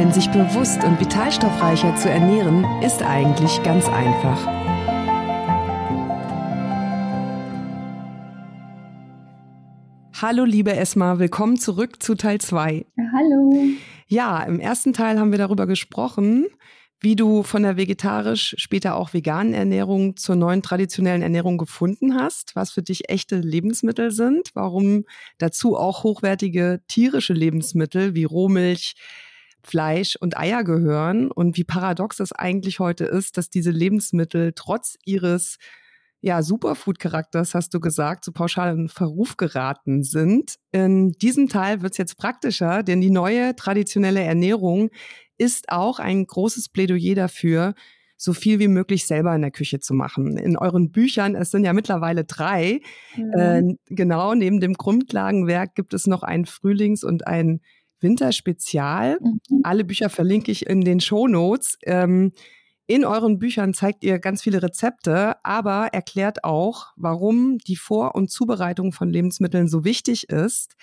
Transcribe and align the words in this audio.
Denn 0.00 0.14
sich 0.14 0.30
bewusst 0.30 0.82
und 0.82 0.98
vitalstoffreicher 0.98 1.94
zu 1.94 2.08
ernähren, 2.08 2.64
ist 2.82 3.02
eigentlich 3.02 3.62
ganz 3.62 3.86
einfach. 3.86 4.46
Hallo 10.22 10.46
liebe 10.46 10.74
Esma, 10.74 11.18
willkommen 11.18 11.58
zurück 11.58 12.02
zu 12.02 12.14
Teil 12.14 12.40
2. 12.40 12.86
Hallo. 13.12 13.62
Ja, 14.06 14.42
im 14.44 14.58
ersten 14.58 14.94
Teil 14.94 15.20
haben 15.20 15.32
wir 15.32 15.38
darüber 15.38 15.66
gesprochen, 15.66 16.46
wie 17.00 17.14
du 17.14 17.42
von 17.42 17.62
der 17.62 17.76
vegetarisch, 17.76 18.54
später 18.56 18.96
auch 18.96 19.12
veganen 19.12 19.52
Ernährung 19.52 20.16
zur 20.16 20.34
neuen 20.34 20.62
traditionellen 20.62 21.20
Ernährung 21.20 21.58
gefunden 21.58 22.14
hast, 22.14 22.56
was 22.56 22.70
für 22.70 22.82
dich 22.82 23.10
echte 23.10 23.36
Lebensmittel 23.36 24.12
sind, 24.12 24.48
warum 24.54 25.04
dazu 25.36 25.76
auch 25.76 26.04
hochwertige 26.04 26.80
tierische 26.88 27.34
Lebensmittel 27.34 28.14
wie 28.14 28.24
Rohmilch, 28.24 28.94
Fleisch 29.62 30.16
und 30.16 30.36
Eier 30.36 30.64
gehören 30.64 31.30
und 31.30 31.56
wie 31.56 31.64
paradox 31.64 32.20
es 32.20 32.32
eigentlich 32.32 32.80
heute 32.80 33.04
ist, 33.04 33.36
dass 33.36 33.50
diese 33.50 33.70
Lebensmittel 33.70 34.52
trotz 34.54 34.96
ihres 35.04 35.58
ja, 36.22 36.42
Superfood-Charakters, 36.42 37.54
hast 37.54 37.72
du 37.72 37.80
gesagt, 37.80 38.24
zu 38.24 38.32
pauschalen 38.32 38.88
Verruf 38.88 39.36
geraten 39.36 40.02
sind. 40.02 40.56
In 40.70 41.12
diesem 41.12 41.48
Teil 41.48 41.80
wird 41.82 41.92
es 41.92 41.98
jetzt 41.98 42.18
praktischer, 42.18 42.82
denn 42.82 43.00
die 43.00 43.10
neue 43.10 43.56
traditionelle 43.56 44.22
Ernährung 44.22 44.90
ist 45.38 45.70
auch 45.70 45.98
ein 45.98 46.26
großes 46.26 46.68
Plädoyer 46.68 47.14
dafür, 47.14 47.74
so 48.18 48.34
viel 48.34 48.58
wie 48.58 48.68
möglich 48.68 49.06
selber 49.06 49.34
in 49.34 49.40
der 49.40 49.50
Küche 49.50 49.80
zu 49.80 49.94
machen. 49.94 50.36
In 50.36 50.58
euren 50.58 50.92
Büchern, 50.92 51.34
es 51.34 51.50
sind 51.50 51.64
ja 51.64 51.72
mittlerweile 51.72 52.24
drei, 52.24 52.80
mhm. 53.16 53.32
äh, 53.32 53.62
genau, 53.86 54.34
neben 54.34 54.60
dem 54.60 54.74
Grundlagenwerk 54.74 55.74
gibt 55.74 55.94
es 55.94 56.06
noch 56.06 56.22
ein 56.22 56.44
Frühlings- 56.44 57.02
und 57.02 57.26
ein 57.26 57.62
Winterspezial. 58.00 59.18
Mhm. 59.20 59.60
Alle 59.62 59.84
Bücher 59.84 60.10
verlinke 60.10 60.50
ich 60.50 60.66
in 60.66 60.80
den 60.82 61.00
Show 61.00 61.28
Notes. 61.28 61.78
Ähm, 61.84 62.32
in 62.86 63.04
euren 63.04 63.38
Büchern 63.38 63.72
zeigt 63.72 64.02
ihr 64.02 64.18
ganz 64.18 64.42
viele 64.42 64.62
Rezepte, 64.62 65.36
aber 65.44 65.90
erklärt 65.92 66.42
auch, 66.42 66.88
warum 66.96 67.58
die 67.58 67.76
Vor- 67.76 68.16
und 68.16 68.32
Zubereitung 68.32 68.92
von 68.92 69.08
Lebensmitteln 69.08 69.68
so 69.68 69.84
wichtig 69.84 70.28
ist. 70.28 70.74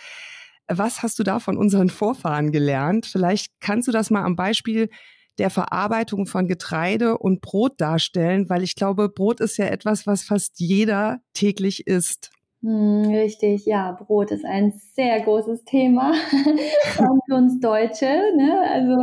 Was 0.69 1.03
hast 1.03 1.19
du 1.19 1.23
da 1.23 1.39
von 1.39 1.57
unseren 1.57 1.89
Vorfahren 1.89 2.51
gelernt? 2.51 3.05
Vielleicht 3.05 3.59
kannst 3.59 3.89
du 3.89 3.91
das 3.91 4.09
mal 4.09 4.23
am 4.23 4.37
Beispiel 4.37 4.89
der 5.37 5.49
Verarbeitung 5.49 6.25
von 6.25 6.47
Getreide 6.47 7.17
und 7.17 7.41
Brot 7.41 7.79
darstellen, 7.79 8.49
weil 8.49 8.63
ich 8.63 8.75
glaube, 8.75 9.09
Brot 9.09 9.39
ist 9.39 9.57
ja 9.57 9.65
etwas, 9.65 10.07
was 10.07 10.23
fast 10.23 10.59
jeder 10.59 11.19
täglich 11.33 11.87
isst. 11.87 12.31
Hm, 12.63 13.03
richtig, 13.11 13.65
ja, 13.67 13.91
Brot 13.91 14.31
ist 14.31 14.43
ein 14.43 14.73
sehr 14.93 15.21
großes 15.21 15.63
Thema 15.65 16.13
für 17.27 17.35
uns 17.35 17.59
Deutsche. 17.59 18.05
Ne? 18.35 18.59
Also 18.71 18.95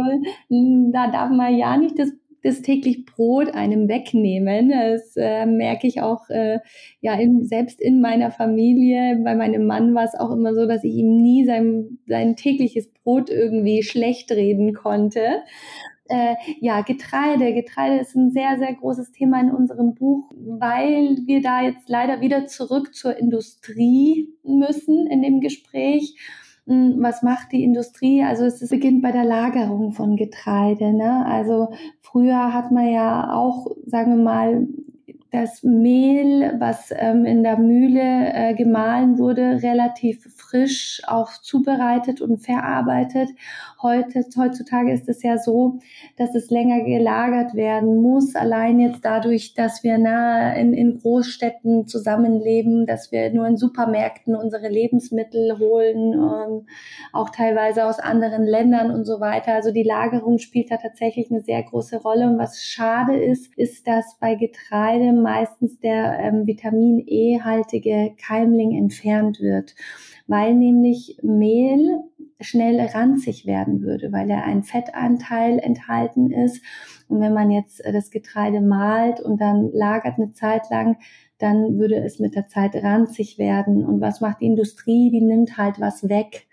hm, 0.48 0.90
da 0.92 1.10
darf 1.10 1.30
man 1.30 1.56
ja 1.56 1.76
nicht 1.76 1.98
das 1.98 2.10
das 2.42 2.60
täglich 2.60 3.06
Brot 3.06 3.54
einem 3.54 3.88
wegnehmen. 3.88 4.68
Das 4.68 5.16
äh, 5.16 5.46
merke 5.46 5.86
ich 5.86 6.02
auch 6.02 6.28
äh, 6.28 6.58
ja 7.00 7.14
in, 7.14 7.46
selbst 7.46 7.80
in 7.80 8.02
meiner 8.02 8.30
Familie. 8.30 9.18
Bei 9.24 9.34
meinem 9.34 9.66
Mann 9.66 9.94
war 9.94 10.04
es 10.04 10.14
auch 10.14 10.30
immer 10.30 10.54
so, 10.54 10.66
dass 10.66 10.84
ich 10.84 10.92
ihm 10.92 11.22
nie 11.22 11.46
sein, 11.46 11.98
sein 12.06 12.36
tägliches 12.36 12.92
Brot 12.92 13.30
irgendwie 13.30 13.82
schlecht 13.82 14.30
reden 14.30 14.74
konnte. 14.74 15.42
Äh, 16.08 16.34
ja, 16.60 16.82
Getreide. 16.82 17.54
Getreide 17.54 18.00
ist 18.00 18.14
ein 18.14 18.30
sehr, 18.30 18.58
sehr 18.58 18.74
großes 18.74 19.12
Thema 19.12 19.40
in 19.40 19.50
unserem 19.50 19.94
Buch, 19.94 20.30
weil 20.34 21.18
wir 21.24 21.40
da 21.40 21.62
jetzt 21.62 21.88
leider 21.88 22.20
wieder 22.20 22.46
zurück 22.46 22.94
zur 22.94 23.16
Industrie 23.16 24.28
müssen 24.42 25.06
in 25.06 25.22
dem 25.22 25.40
Gespräch 25.40 26.16
hm, 26.66 26.96
was 27.02 27.22
macht 27.22 27.52
die 27.52 27.62
Industrie? 27.62 28.22
Also 28.22 28.44
es 28.44 28.66
beginnt 28.68 29.02
bei 29.02 29.12
der 29.12 29.24
Lagerung 29.24 29.92
von 29.92 30.16
Getreide. 30.16 30.92
Ne? 30.92 31.24
Also 31.26 31.72
früher 32.00 32.54
hat 32.54 32.70
man 32.70 32.90
ja 32.90 33.34
auch, 33.34 33.66
sagen 33.86 34.16
wir 34.16 34.22
mal, 34.22 34.66
das 35.34 35.64
Mehl, 35.64 36.54
was 36.60 36.92
ähm, 36.96 37.24
in 37.24 37.42
der 37.42 37.58
Mühle 37.58 38.00
äh, 38.00 38.54
gemahlen 38.54 39.18
wurde, 39.18 39.62
relativ 39.64 40.24
frisch 40.36 41.02
auch 41.08 41.32
zubereitet 41.42 42.20
und 42.20 42.38
verarbeitet. 42.38 43.30
Heute, 43.82 44.24
heutzutage 44.38 44.92
ist 44.92 45.08
es 45.08 45.24
ja 45.24 45.36
so, 45.36 45.80
dass 46.16 46.36
es 46.36 46.50
länger 46.50 46.84
gelagert 46.84 47.54
werden 47.54 48.00
muss. 48.00 48.36
Allein 48.36 48.78
jetzt 48.78 49.04
dadurch, 49.04 49.54
dass 49.54 49.82
wir 49.82 49.98
nahe 49.98 50.56
in, 50.56 50.72
in 50.72 51.00
Großstädten 51.00 51.88
zusammenleben, 51.88 52.86
dass 52.86 53.10
wir 53.10 53.32
nur 53.32 53.48
in 53.48 53.56
Supermärkten 53.56 54.36
unsere 54.36 54.68
Lebensmittel 54.68 55.58
holen, 55.58 56.12
ähm, 56.12 56.66
auch 57.12 57.30
teilweise 57.30 57.86
aus 57.86 57.98
anderen 57.98 58.44
Ländern 58.44 58.92
und 58.92 59.04
so 59.04 59.18
weiter. 59.18 59.54
Also 59.54 59.72
die 59.72 59.82
Lagerung 59.82 60.38
spielt 60.38 60.70
da 60.70 60.76
tatsächlich 60.76 61.32
eine 61.32 61.40
sehr 61.40 61.64
große 61.64 62.00
Rolle. 62.02 62.28
Und 62.28 62.38
was 62.38 62.62
schade 62.62 63.16
ist, 63.16 63.52
ist, 63.58 63.88
dass 63.88 64.16
bei 64.20 64.36
Getreide 64.36 65.23
meistens 65.24 65.80
der 65.80 66.20
ähm, 66.20 66.46
Vitamin 66.46 67.02
E-haltige 67.04 68.14
Keimling 68.24 68.76
entfernt 68.76 69.40
wird, 69.40 69.74
weil 70.28 70.54
nämlich 70.54 71.18
Mehl 71.22 72.00
schnell 72.40 72.80
ranzig 72.80 73.46
werden 73.46 73.82
würde, 73.82 74.12
weil 74.12 74.30
er 74.30 74.44
einen 74.44 74.62
Fettanteil 74.62 75.58
enthalten 75.58 76.30
ist. 76.30 76.62
Und 77.08 77.20
wenn 77.20 77.32
man 77.32 77.50
jetzt 77.50 77.82
das 77.84 78.10
Getreide 78.10 78.60
malt 78.60 79.20
und 79.20 79.40
dann 79.40 79.70
lagert 79.72 80.18
eine 80.18 80.32
Zeit 80.32 80.70
lang, 80.70 80.96
dann 81.38 81.78
würde 81.78 81.96
es 81.96 82.18
mit 82.18 82.34
der 82.34 82.46
Zeit 82.46 82.76
ranzig 82.76 83.38
werden. 83.38 83.84
Und 83.84 84.00
was 84.00 84.20
macht 84.20 84.40
die 84.40 84.46
Industrie? 84.46 85.10
Die 85.10 85.20
nimmt 85.20 85.58
halt 85.58 85.80
was 85.80 86.08
weg 86.08 86.46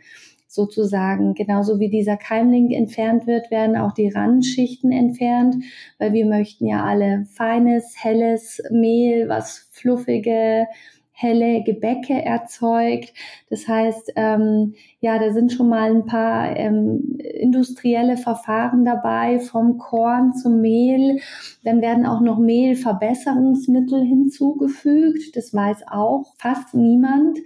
sozusagen. 0.53 1.33
Genauso 1.33 1.79
wie 1.79 1.89
dieser 1.89 2.17
Keimling 2.17 2.71
entfernt 2.71 3.25
wird, 3.25 3.51
werden 3.51 3.77
auch 3.77 3.93
die 3.93 4.09
Randschichten 4.09 4.91
entfernt, 4.91 5.55
weil 5.97 6.13
wir 6.13 6.25
möchten 6.25 6.67
ja 6.67 6.83
alle 6.83 7.25
feines, 7.33 7.95
helles 7.97 8.61
Mehl, 8.69 9.29
was 9.29 9.69
fluffige, 9.71 10.67
helle 11.13 11.63
Gebäcke 11.63 12.13
erzeugt. 12.13 13.13
Das 13.49 13.67
heißt, 13.67 14.13
ähm, 14.15 14.73
ja, 14.99 15.19
da 15.19 15.31
sind 15.31 15.53
schon 15.53 15.69
mal 15.69 15.91
ein 15.91 16.05
paar 16.05 16.55
ähm, 16.57 17.17
industrielle 17.19 18.17
Verfahren 18.17 18.83
dabei, 18.83 19.39
vom 19.39 19.77
Korn 19.77 20.33
zum 20.33 20.61
Mehl. 20.61 21.19
Dann 21.63 21.81
werden 21.81 22.05
auch 22.05 22.21
noch 22.21 22.39
Mehlverbesserungsmittel 22.39 24.03
hinzugefügt. 24.03 25.35
Das 25.35 25.53
weiß 25.53 25.83
auch 25.87 26.33
fast 26.37 26.73
niemand 26.73 27.37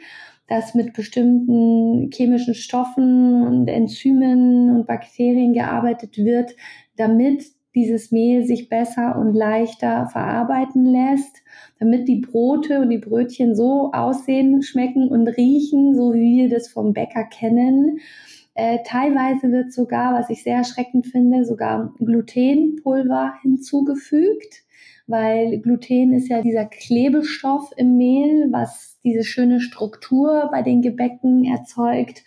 dass 0.47 0.75
mit 0.75 0.93
bestimmten 0.93 2.11
chemischen 2.11 2.53
Stoffen 2.53 3.43
und 3.43 3.67
Enzymen 3.67 4.69
und 4.69 4.85
Bakterien 4.85 5.53
gearbeitet 5.53 6.17
wird, 6.17 6.55
damit 6.97 7.45
dieses 7.75 8.11
Mehl 8.11 8.45
sich 8.45 8.69
besser 8.69 9.17
und 9.17 9.33
leichter 9.33 10.07
verarbeiten 10.07 10.85
lässt, 10.85 11.43
damit 11.79 12.07
die 12.07 12.21
Brote 12.21 12.79
und 12.79 12.89
die 12.89 12.97
Brötchen 12.97 13.53
so 13.53 13.91
aussehen, 13.91 14.63
schmecken 14.63 15.09
und 15.09 15.27
riechen, 15.27 15.93
so 15.93 16.13
wie 16.13 16.43
wir 16.43 16.49
das 16.49 16.69
vom 16.69 16.93
Bäcker 16.93 17.25
kennen. 17.25 17.99
Äh, 18.53 18.79
teilweise 18.85 19.51
wird 19.51 19.73
sogar, 19.73 20.13
was 20.13 20.29
ich 20.29 20.43
sehr 20.43 20.57
erschreckend 20.57 21.07
finde, 21.07 21.43
sogar 21.43 21.93
Glutenpulver 21.97 23.33
hinzugefügt, 23.41 24.63
weil 25.07 25.59
Gluten 25.59 26.13
ist 26.13 26.29
ja 26.29 26.41
dieser 26.41 26.65
Klebestoff 26.65 27.71
im 27.77 27.97
Mehl, 27.97 28.47
was 28.51 28.99
diese 29.03 29.23
schöne 29.23 29.59
Struktur 29.59 30.49
bei 30.51 30.61
den 30.61 30.81
Gebäcken 30.81 31.45
erzeugt. 31.45 32.23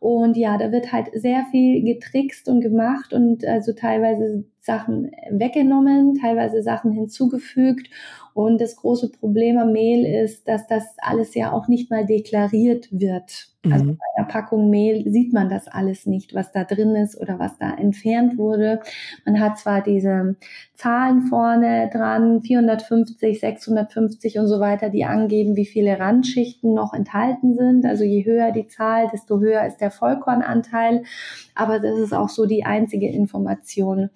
Und 0.00 0.36
ja, 0.36 0.58
da 0.58 0.70
wird 0.70 0.92
halt 0.92 1.08
sehr 1.14 1.46
viel 1.50 1.82
getrickst 1.82 2.48
und 2.48 2.60
gemacht 2.60 3.14
und 3.14 3.46
also 3.46 3.72
teilweise 3.72 4.44
Sachen 4.60 5.10
weggenommen, 5.30 6.16
teilweise 6.20 6.62
Sachen 6.62 6.92
hinzugefügt. 6.92 7.88
Und 8.34 8.60
das 8.60 8.76
große 8.76 9.10
Problem 9.10 9.56
am 9.58 9.72
Mehl 9.72 10.04
ist, 10.04 10.46
dass 10.46 10.66
das 10.66 10.84
alles 10.98 11.34
ja 11.34 11.52
auch 11.52 11.68
nicht 11.68 11.90
mal 11.90 12.04
deklariert 12.04 12.88
wird. 12.90 13.53
Also 13.70 13.84
mhm. 13.84 13.96
bei 13.96 14.04
einer 14.16 14.28
Packung 14.28 14.70
Mehl 14.70 15.10
sieht 15.10 15.32
man 15.32 15.48
das 15.48 15.68
alles 15.68 16.06
nicht, 16.06 16.34
was 16.34 16.52
da 16.52 16.64
drin 16.64 16.94
ist 16.96 17.20
oder 17.20 17.38
was 17.38 17.56
da 17.58 17.74
entfernt 17.74 18.36
wurde. 18.36 18.80
Man 19.24 19.40
hat 19.40 19.58
zwar 19.58 19.80
diese 19.82 20.36
Zahlen 20.74 21.22
vorne 21.22 21.90
dran, 21.92 22.42
450, 22.42 23.40
650 23.40 24.38
und 24.38 24.46
so 24.48 24.60
weiter, 24.60 24.90
die 24.90 25.04
angeben, 25.04 25.56
wie 25.56 25.66
viele 25.66 25.98
Randschichten 25.98 26.74
noch 26.74 26.92
enthalten 26.92 27.54
sind. 27.54 27.86
Also 27.86 28.04
je 28.04 28.24
höher 28.24 28.52
die 28.52 28.66
Zahl, 28.66 29.08
desto 29.12 29.40
höher 29.40 29.66
ist 29.66 29.78
der 29.78 29.90
Vollkornanteil. 29.90 31.04
Aber 31.54 31.78
das 31.80 31.98
ist 31.98 32.12
auch 32.12 32.28
so 32.28 32.46
die 32.46 32.64
einzige 32.64 33.08
Information. 33.08 34.10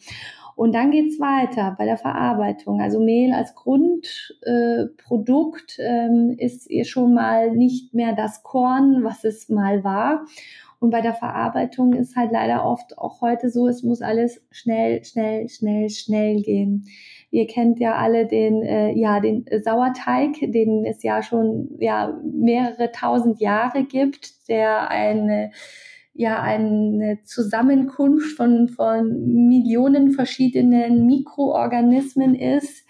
Und 0.59 0.75
dann 0.75 0.91
geht's 0.91 1.19
weiter 1.21 1.77
bei 1.79 1.85
der 1.85 1.97
Verarbeitung. 1.97 2.81
Also 2.81 2.99
Mehl 2.99 3.33
als 3.33 3.55
Grundprodukt 3.55 5.79
äh, 5.79 6.07
ähm, 6.07 6.35
ist 6.37 6.69
schon 6.89 7.15
mal 7.15 7.53
nicht 7.53 7.95
mehr 7.95 8.13
das 8.13 8.43
Korn, 8.43 9.05
was 9.05 9.23
es 9.23 9.49
mal 9.49 9.85
war. 9.85 10.27
Und 10.81 10.91
bei 10.91 11.01
der 11.01 11.15
Verarbeitung 11.15 11.93
ist 11.93 12.17
halt 12.17 12.33
leider 12.33 12.67
oft 12.67 12.99
auch 12.99 13.21
heute 13.21 13.51
so, 13.51 13.69
es 13.69 13.85
muss 13.85 14.03
alles 14.03 14.43
schnell, 14.51 15.05
schnell, 15.05 15.49
schnell, 15.49 15.91
schnell 15.91 16.43
gehen. 16.43 16.87
Ihr 17.31 17.47
kennt 17.47 17.79
ja 17.79 17.95
alle 17.95 18.27
den, 18.27 18.65
äh, 18.65 18.91
ja, 18.99 19.21
den 19.21 19.45
Sauerteig, 19.63 20.39
den 20.41 20.85
es 20.85 21.05
ja 21.05 21.23
schon 21.23 21.69
ja, 21.79 22.19
mehrere 22.25 22.91
tausend 22.91 23.41
Jahre 23.41 23.85
gibt, 23.85 24.49
der 24.49 24.91
eine 24.91 25.53
ja 26.19 26.43
eine 26.43 27.23
Zusammenkunft 27.23 28.37
von, 28.37 28.69
von 28.69 29.47
Millionen 29.49 30.11
verschiedenen 30.11 31.07
Mikroorganismen 31.07 32.35
ist, 32.35 32.85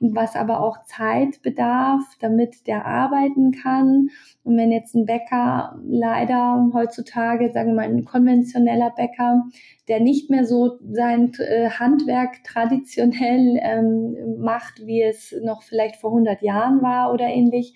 was 0.00 0.36
aber 0.36 0.60
auch 0.60 0.84
Zeit 0.84 1.40
bedarf, 1.40 2.02
damit 2.20 2.66
der 2.66 2.84
arbeiten 2.84 3.52
kann. 3.52 4.10
Und 4.42 4.58
wenn 4.58 4.70
jetzt 4.70 4.94
ein 4.94 5.06
Bäcker 5.06 5.80
leider 5.82 6.68
heutzutage, 6.74 7.50
sagen 7.52 7.70
wir 7.70 7.76
mal, 7.76 7.88
ein 7.88 8.04
konventioneller 8.04 8.90
Bäcker, 8.90 9.44
der 9.88 10.00
nicht 10.00 10.28
mehr 10.28 10.44
so 10.44 10.78
sein 10.86 11.32
äh, 11.38 11.70
Handwerk 11.70 12.44
traditionell 12.44 13.58
ähm, 13.62 14.36
macht, 14.40 14.84
wie 14.84 15.00
es 15.00 15.34
noch 15.42 15.62
vielleicht 15.62 15.96
vor 15.96 16.10
100 16.10 16.42
Jahren 16.42 16.82
war 16.82 17.14
oder 17.14 17.28
ähnlich, 17.28 17.72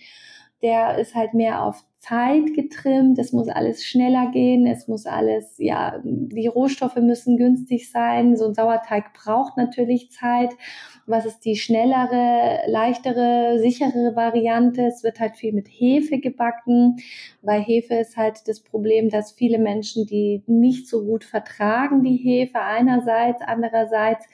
der 0.62 0.98
ist 0.98 1.14
halt 1.14 1.34
mehr 1.34 1.62
auf 1.62 1.84
Zeit 1.98 2.54
getrimmt, 2.54 3.18
es 3.18 3.32
muss 3.32 3.48
alles 3.48 3.84
schneller 3.84 4.30
gehen, 4.30 4.66
es 4.66 4.86
muss 4.86 5.06
alles, 5.06 5.54
ja, 5.58 6.00
die 6.04 6.46
Rohstoffe 6.46 6.96
müssen 6.96 7.36
günstig 7.36 7.90
sein. 7.90 8.36
So 8.36 8.46
ein 8.46 8.54
Sauerteig 8.54 9.12
braucht 9.14 9.56
natürlich 9.56 10.12
Zeit. 10.12 10.50
Was 11.06 11.26
ist 11.26 11.40
die 11.40 11.56
schnellere, 11.56 12.60
leichtere, 12.68 13.58
sicherere 13.58 14.14
Variante? 14.14 14.82
Es 14.82 15.02
wird 15.02 15.18
halt 15.18 15.36
viel 15.36 15.52
mit 15.52 15.66
Hefe 15.68 16.18
gebacken. 16.18 16.96
Bei 17.42 17.60
Hefe 17.60 17.94
ist 17.94 18.16
halt 18.16 18.46
das 18.46 18.60
Problem, 18.60 19.10
dass 19.10 19.32
viele 19.32 19.58
Menschen, 19.58 20.06
die 20.06 20.42
nicht 20.46 20.88
so 20.88 21.04
gut 21.04 21.24
vertragen, 21.24 22.04
die 22.04 22.16
Hefe 22.16 22.60
einerseits, 22.60 23.42
andererseits 23.42 24.24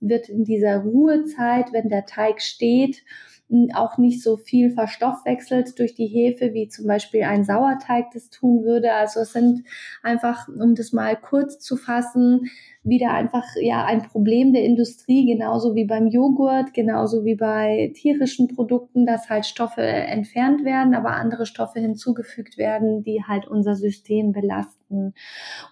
wird 0.00 0.28
in 0.28 0.44
dieser 0.44 0.78
Ruhezeit, 0.78 1.72
wenn 1.72 1.88
der 1.88 2.04
Teig 2.04 2.42
steht, 2.42 3.02
auch 3.74 3.98
nicht 3.98 4.22
so 4.22 4.36
viel 4.36 4.70
verstoffwechselt 4.70 5.78
durch 5.78 5.94
die 5.94 6.06
Hefe, 6.06 6.54
wie 6.54 6.68
zum 6.68 6.86
Beispiel 6.86 7.22
ein 7.24 7.44
Sauerteig 7.44 8.06
das 8.12 8.30
tun 8.30 8.64
würde. 8.64 8.92
Also 8.92 9.20
es 9.20 9.32
sind 9.32 9.64
einfach, 10.02 10.48
um 10.48 10.74
das 10.74 10.92
mal 10.92 11.16
kurz 11.16 11.58
zu 11.58 11.76
fassen, 11.76 12.50
wieder 12.82 13.12
einfach 13.12 13.44
ja 13.60 13.84
ein 13.84 14.02
Problem 14.02 14.52
der 14.52 14.64
Industrie, 14.64 15.26
genauso 15.26 15.74
wie 15.74 15.84
beim 15.84 16.08
Joghurt, 16.08 16.74
genauso 16.74 17.24
wie 17.24 17.34
bei 17.34 17.92
tierischen 17.94 18.48
Produkten, 18.48 19.06
dass 19.06 19.30
halt 19.30 19.46
Stoffe 19.46 19.82
entfernt 19.82 20.64
werden, 20.64 20.94
aber 20.94 21.12
andere 21.12 21.46
Stoffe 21.46 21.80
hinzugefügt 21.80 22.58
werden, 22.58 23.02
die 23.02 23.22
halt 23.26 23.46
unser 23.46 23.74
System 23.74 24.32
belasten. 24.32 25.14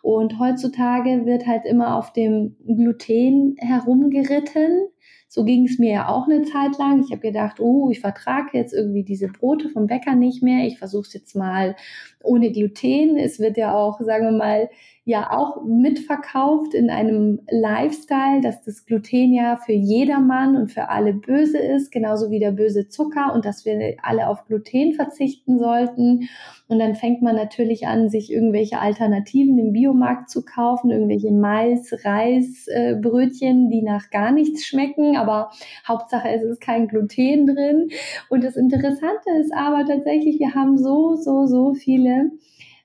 Und 0.00 0.38
heutzutage 0.38 1.26
wird 1.26 1.46
halt 1.46 1.64
immer 1.64 1.96
auf 1.96 2.12
dem 2.12 2.56
Gluten 2.66 3.56
herumgeritten. 3.58 4.88
So 5.34 5.44
ging 5.44 5.64
es 5.64 5.78
mir 5.78 5.92
ja 5.92 6.08
auch 6.08 6.28
eine 6.28 6.42
Zeit 6.42 6.76
lang. 6.76 7.02
Ich 7.02 7.10
habe 7.10 7.22
gedacht, 7.22 7.58
oh, 7.58 7.88
ich 7.90 8.00
vertrage 8.00 8.50
jetzt 8.52 8.74
irgendwie 8.74 9.02
diese 9.02 9.28
Brote 9.28 9.70
vom 9.70 9.86
Bäcker 9.86 10.14
nicht 10.14 10.42
mehr. 10.42 10.66
Ich 10.66 10.78
versuche 10.78 11.06
es 11.06 11.14
jetzt 11.14 11.34
mal 11.34 11.74
ohne 12.24 12.52
Gluten. 12.52 13.16
Es 13.16 13.38
wird 13.40 13.56
ja 13.56 13.74
auch, 13.74 14.00
sagen 14.00 14.24
wir 14.24 14.32
mal, 14.32 14.68
ja 15.04 15.32
auch 15.32 15.64
mitverkauft 15.64 16.74
in 16.74 16.88
einem 16.88 17.40
Lifestyle, 17.50 18.40
dass 18.40 18.62
das 18.62 18.86
Gluten 18.86 19.34
ja 19.34 19.56
für 19.56 19.72
jedermann 19.72 20.56
und 20.56 20.70
für 20.70 20.90
alle 20.90 21.12
böse 21.12 21.58
ist, 21.58 21.90
genauso 21.90 22.30
wie 22.30 22.38
der 22.38 22.52
böse 22.52 22.88
Zucker 22.88 23.32
und 23.34 23.44
dass 23.44 23.64
wir 23.64 23.96
alle 24.02 24.28
auf 24.28 24.46
Gluten 24.46 24.92
verzichten 24.92 25.58
sollten. 25.58 26.28
Und 26.68 26.78
dann 26.78 26.94
fängt 26.94 27.20
man 27.20 27.34
natürlich 27.34 27.88
an, 27.88 28.10
sich 28.10 28.32
irgendwelche 28.32 28.78
Alternativen 28.78 29.58
im 29.58 29.72
Biomarkt 29.72 30.30
zu 30.30 30.44
kaufen, 30.44 30.90
irgendwelche 30.90 31.32
Mais, 31.32 31.92
Reis, 32.04 32.66
äh, 32.68 32.94
Brötchen, 32.94 33.70
die 33.70 33.82
nach 33.82 34.08
gar 34.10 34.30
nichts 34.30 34.64
schmecken, 34.64 35.16
aber 35.16 35.50
Hauptsache 35.86 36.28
es 36.30 36.44
ist 36.44 36.60
kein 36.60 36.86
Gluten 36.86 37.48
drin. 37.48 37.88
Und 38.30 38.44
das 38.44 38.56
Interessante 38.56 39.30
ist 39.40 39.52
aber 39.52 39.84
tatsächlich, 39.84 40.38
wir 40.38 40.54
haben 40.54 40.78
so, 40.78 41.16
so, 41.16 41.46
so 41.46 41.74
viele 41.74 42.11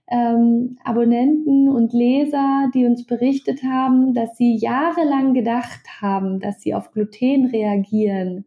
ähm, 0.09 0.77
Abonnenten 0.83 1.69
und 1.69 1.93
Leser, 1.93 2.69
die 2.73 2.85
uns 2.85 3.05
berichtet 3.05 3.63
haben, 3.63 4.13
dass 4.13 4.37
sie 4.37 4.55
jahrelang 4.55 5.33
gedacht 5.33 5.81
haben, 6.01 6.39
dass 6.39 6.61
sie 6.61 6.73
auf 6.73 6.91
Gluten 6.91 7.47
reagieren 7.47 8.45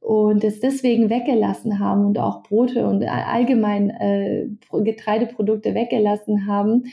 und 0.00 0.44
es 0.44 0.60
deswegen 0.60 1.10
weggelassen 1.10 1.78
haben 1.78 2.06
und 2.06 2.18
auch 2.18 2.42
Brote 2.42 2.86
und 2.86 3.04
allgemein 3.04 3.90
äh, 3.90 4.48
Getreideprodukte 4.70 5.74
weggelassen 5.74 6.46
haben. 6.46 6.84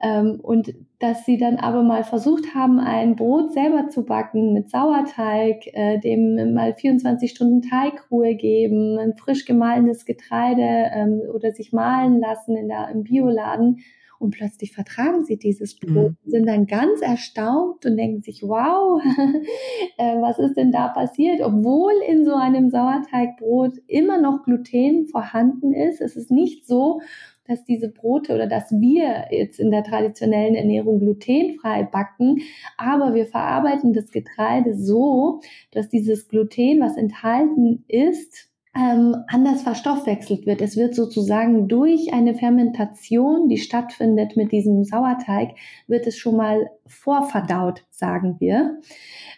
Ähm, 0.00 0.40
und 0.42 0.74
dass 0.98 1.24
sie 1.24 1.38
dann 1.38 1.56
aber 1.56 1.82
mal 1.82 2.02
versucht 2.02 2.54
haben, 2.54 2.80
ein 2.80 3.14
Brot 3.14 3.52
selber 3.52 3.88
zu 3.88 4.04
backen 4.04 4.52
mit 4.52 4.68
Sauerteig, 4.68 5.66
äh, 5.72 5.98
dem 5.98 6.54
mal 6.54 6.74
24 6.74 7.30
Stunden 7.30 7.62
Teigruhe 7.62 8.34
geben, 8.34 8.98
ein 8.98 9.16
frisch 9.16 9.44
gemahlenes 9.44 10.04
Getreide 10.04 10.90
ähm, 10.92 11.20
oder 11.32 11.52
sich 11.52 11.72
mahlen 11.72 12.20
lassen 12.20 12.56
in 12.56 12.68
der, 12.68 12.88
im 12.88 13.04
Bioladen 13.04 13.78
und 14.22 14.30
plötzlich 14.30 14.72
vertragen 14.72 15.24
sie 15.24 15.36
dieses 15.36 15.76
Brot, 15.76 16.12
mhm. 16.24 16.30
sind 16.30 16.46
dann 16.46 16.66
ganz 16.66 17.00
erstaunt 17.00 17.84
und 17.84 17.96
denken 17.96 18.22
sich, 18.22 18.42
wow, 18.42 19.02
äh, 19.98 20.20
was 20.20 20.38
ist 20.38 20.56
denn 20.56 20.70
da 20.70 20.88
passiert? 20.88 21.40
Obwohl 21.42 21.92
in 22.08 22.24
so 22.24 22.34
einem 22.34 22.70
Sauerteigbrot 22.70 23.78
immer 23.88 24.20
noch 24.20 24.44
Gluten 24.44 25.06
vorhanden 25.06 25.74
ist. 25.74 26.00
Es 26.00 26.16
ist 26.16 26.30
nicht 26.30 26.66
so, 26.66 27.00
dass 27.46 27.64
diese 27.64 27.88
Brote 27.88 28.34
oder 28.34 28.46
dass 28.46 28.70
wir 28.70 29.26
jetzt 29.30 29.58
in 29.58 29.70
der 29.70 29.82
traditionellen 29.82 30.54
Ernährung 30.54 31.00
glutenfrei 31.00 31.82
backen, 31.82 32.42
aber 32.76 33.14
wir 33.14 33.26
verarbeiten 33.26 33.92
das 33.92 34.12
Getreide 34.12 34.74
so, 34.76 35.40
dass 35.72 35.88
dieses 35.88 36.28
Gluten, 36.28 36.80
was 36.80 36.96
enthalten 36.96 37.84
ist, 37.88 38.51
ähm, 38.74 39.16
anders 39.26 39.62
verstoffwechselt 39.62 40.46
wird. 40.46 40.62
Es 40.62 40.76
wird 40.78 40.94
sozusagen 40.94 41.68
durch 41.68 42.14
eine 42.14 42.34
Fermentation, 42.34 43.48
die 43.48 43.58
stattfindet 43.58 44.34
mit 44.36 44.50
diesem 44.50 44.84
Sauerteig, 44.84 45.50
wird 45.86 46.06
es 46.06 46.16
schon 46.16 46.36
mal 46.36 46.70
vorverdaut, 46.86 47.84
sagen 47.90 48.36
wir. 48.38 48.80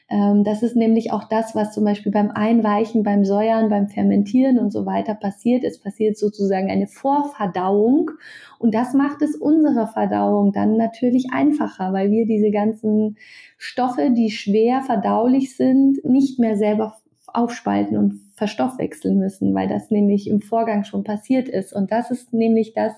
Ähm, 0.08 0.44
das 0.44 0.62
ist 0.62 0.76
nämlich 0.76 1.10
auch 1.10 1.24
das, 1.24 1.56
was 1.56 1.72
zum 1.72 1.84
Beispiel 1.84 2.12
beim 2.12 2.30
Einweichen, 2.30 3.02
beim 3.02 3.24
Säuern, 3.24 3.70
beim 3.70 3.88
Fermentieren 3.88 4.58
und 4.58 4.70
so 4.70 4.86
weiter 4.86 5.14
passiert. 5.14 5.64
Es 5.64 5.80
passiert 5.80 6.16
sozusagen 6.16 6.70
eine 6.70 6.86
Vorverdauung 6.86 8.12
und 8.60 8.72
das 8.72 8.94
macht 8.94 9.20
es 9.20 9.34
unserer 9.34 9.88
Verdauung 9.88 10.52
dann 10.52 10.76
natürlich 10.76 11.32
einfacher, 11.32 11.92
weil 11.92 12.12
wir 12.12 12.24
diese 12.24 12.52
ganzen 12.52 13.16
Stoffe, 13.58 14.10
die 14.10 14.30
schwer 14.30 14.82
verdaulich 14.82 15.56
sind, 15.56 16.04
nicht 16.04 16.38
mehr 16.38 16.56
selber 16.56 16.98
aufspalten 17.26 17.96
und 17.96 18.23
verstoffwechseln 18.34 19.18
müssen, 19.18 19.54
weil 19.54 19.68
das 19.68 19.90
nämlich 19.90 20.28
im 20.28 20.40
Vorgang 20.40 20.84
schon 20.84 21.04
passiert 21.04 21.48
ist. 21.48 21.72
Und 21.72 21.90
das 21.92 22.10
ist 22.10 22.32
nämlich 22.32 22.72
das, 22.74 22.92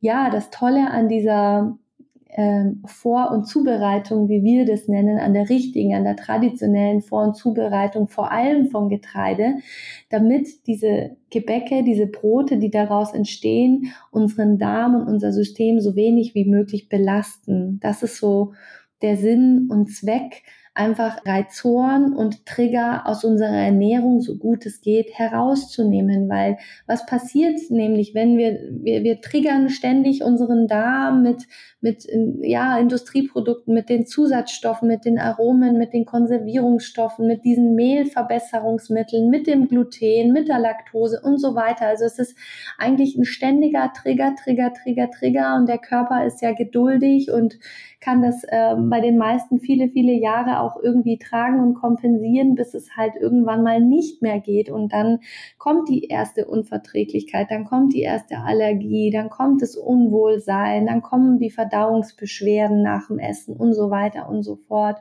ja, 0.00 0.30
das 0.30 0.50
Tolle 0.50 0.90
an 0.90 1.08
dieser 1.08 1.78
ähm, 2.36 2.82
Vor- 2.86 3.30
und 3.30 3.46
Zubereitung, 3.46 4.28
wie 4.28 4.42
wir 4.42 4.64
das 4.66 4.88
nennen, 4.88 5.18
an 5.18 5.34
der 5.34 5.48
richtigen, 5.48 5.94
an 5.94 6.02
der 6.02 6.16
traditionellen 6.16 7.00
Vor- 7.00 7.22
und 7.22 7.36
Zubereitung, 7.36 8.08
vor 8.08 8.32
allem 8.32 8.70
vom 8.70 8.88
Getreide, 8.88 9.58
damit 10.10 10.66
diese 10.66 11.16
Gebäcke, 11.30 11.84
diese 11.84 12.06
Brote, 12.06 12.56
die 12.56 12.70
daraus 12.70 13.14
entstehen, 13.14 13.92
unseren 14.10 14.58
Darm 14.58 14.96
und 14.96 15.06
unser 15.06 15.30
System 15.32 15.78
so 15.78 15.94
wenig 15.94 16.34
wie 16.34 16.44
möglich 16.44 16.88
belasten. 16.88 17.78
Das 17.80 18.02
ist 18.02 18.16
so 18.16 18.52
der 19.00 19.16
Sinn 19.16 19.68
und 19.70 19.90
Zweck 19.90 20.42
einfach 20.74 21.24
Reizoren 21.24 22.14
und 22.14 22.46
Trigger 22.46 23.06
aus 23.06 23.22
unserer 23.22 23.56
Ernährung, 23.56 24.20
so 24.20 24.36
gut 24.36 24.66
es 24.66 24.80
geht, 24.80 25.16
herauszunehmen. 25.16 26.28
Weil 26.28 26.58
was 26.86 27.06
passiert 27.06 27.60
nämlich, 27.70 28.12
wenn 28.14 28.36
wir, 28.36 28.58
wir, 28.82 29.04
wir 29.04 29.20
triggern 29.20 29.68
ständig 29.68 30.24
unseren 30.24 30.66
Darm 30.66 31.22
mit, 31.22 31.44
mit 31.80 32.08
ja, 32.40 32.76
Industrieprodukten, 32.76 33.72
mit 33.72 33.88
den 33.88 34.04
Zusatzstoffen, 34.04 34.88
mit 34.88 35.04
den 35.04 35.20
Aromen, 35.20 35.78
mit 35.78 35.92
den 35.92 36.06
Konservierungsstoffen, 36.06 37.28
mit 37.28 37.44
diesen 37.44 37.76
Mehlverbesserungsmitteln, 37.76 39.30
mit 39.30 39.46
dem 39.46 39.68
Gluten, 39.68 40.32
mit 40.32 40.48
der 40.48 40.58
Laktose 40.58 41.20
und 41.22 41.38
so 41.38 41.54
weiter. 41.54 41.86
Also 41.86 42.04
es 42.04 42.18
ist 42.18 42.36
eigentlich 42.78 43.16
ein 43.16 43.24
ständiger 43.24 43.92
Trigger, 43.92 44.34
Trigger, 44.34 44.72
Trigger, 44.72 45.08
Trigger 45.12 45.54
und 45.54 45.68
der 45.68 45.78
Körper 45.78 46.26
ist 46.26 46.42
ja 46.42 46.52
geduldig 46.52 47.30
und 47.30 47.58
kann 48.00 48.22
das 48.22 48.44
äh, 48.44 48.74
bei 48.76 49.00
den 49.00 49.16
meisten 49.16 49.60
viele, 49.60 49.88
viele 49.88 50.12
Jahre 50.12 50.63
auch 50.64 50.76
irgendwie 50.82 51.18
tragen 51.18 51.60
und 51.60 51.74
kompensieren, 51.74 52.54
bis 52.54 52.74
es 52.74 52.96
halt 52.96 53.12
irgendwann 53.20 53.62
mal 53.62 53.80
nicht 53.80 54.22
mehr 54.22 54.40
geht. 54.40 54.70
Und 54.70 54.92
dann 54.92 55.20
kommt 55.58 55.88
die 55.88 56.04
erste 56.04 56.46
Unverträglichkeit, 56.46 57.50
dann 57.50 57.64
kommt 57.64 57.92
die 57.92 58.02
erste 58.02 58.38
Allergie, 58.38 59.10
dann 59.10 59.30
kommt 59.30 59.62
das 59.62 59.76
Unwohlsein, 59.76 60.86
dann 60.86 61.02
kommen 61.02 61.38
die 61.38 61.50
Verdauungsbeschwerden 61.50 62.82
nach 62.82 63.08
dem 63.08 63.18
Essen 63.18 63.56
und 63.56 63.74
so 63.74 63.90
weiter 63.90 64.28
und 64.28 64.42
so 64.42 64.56
fort. 64.56 64.98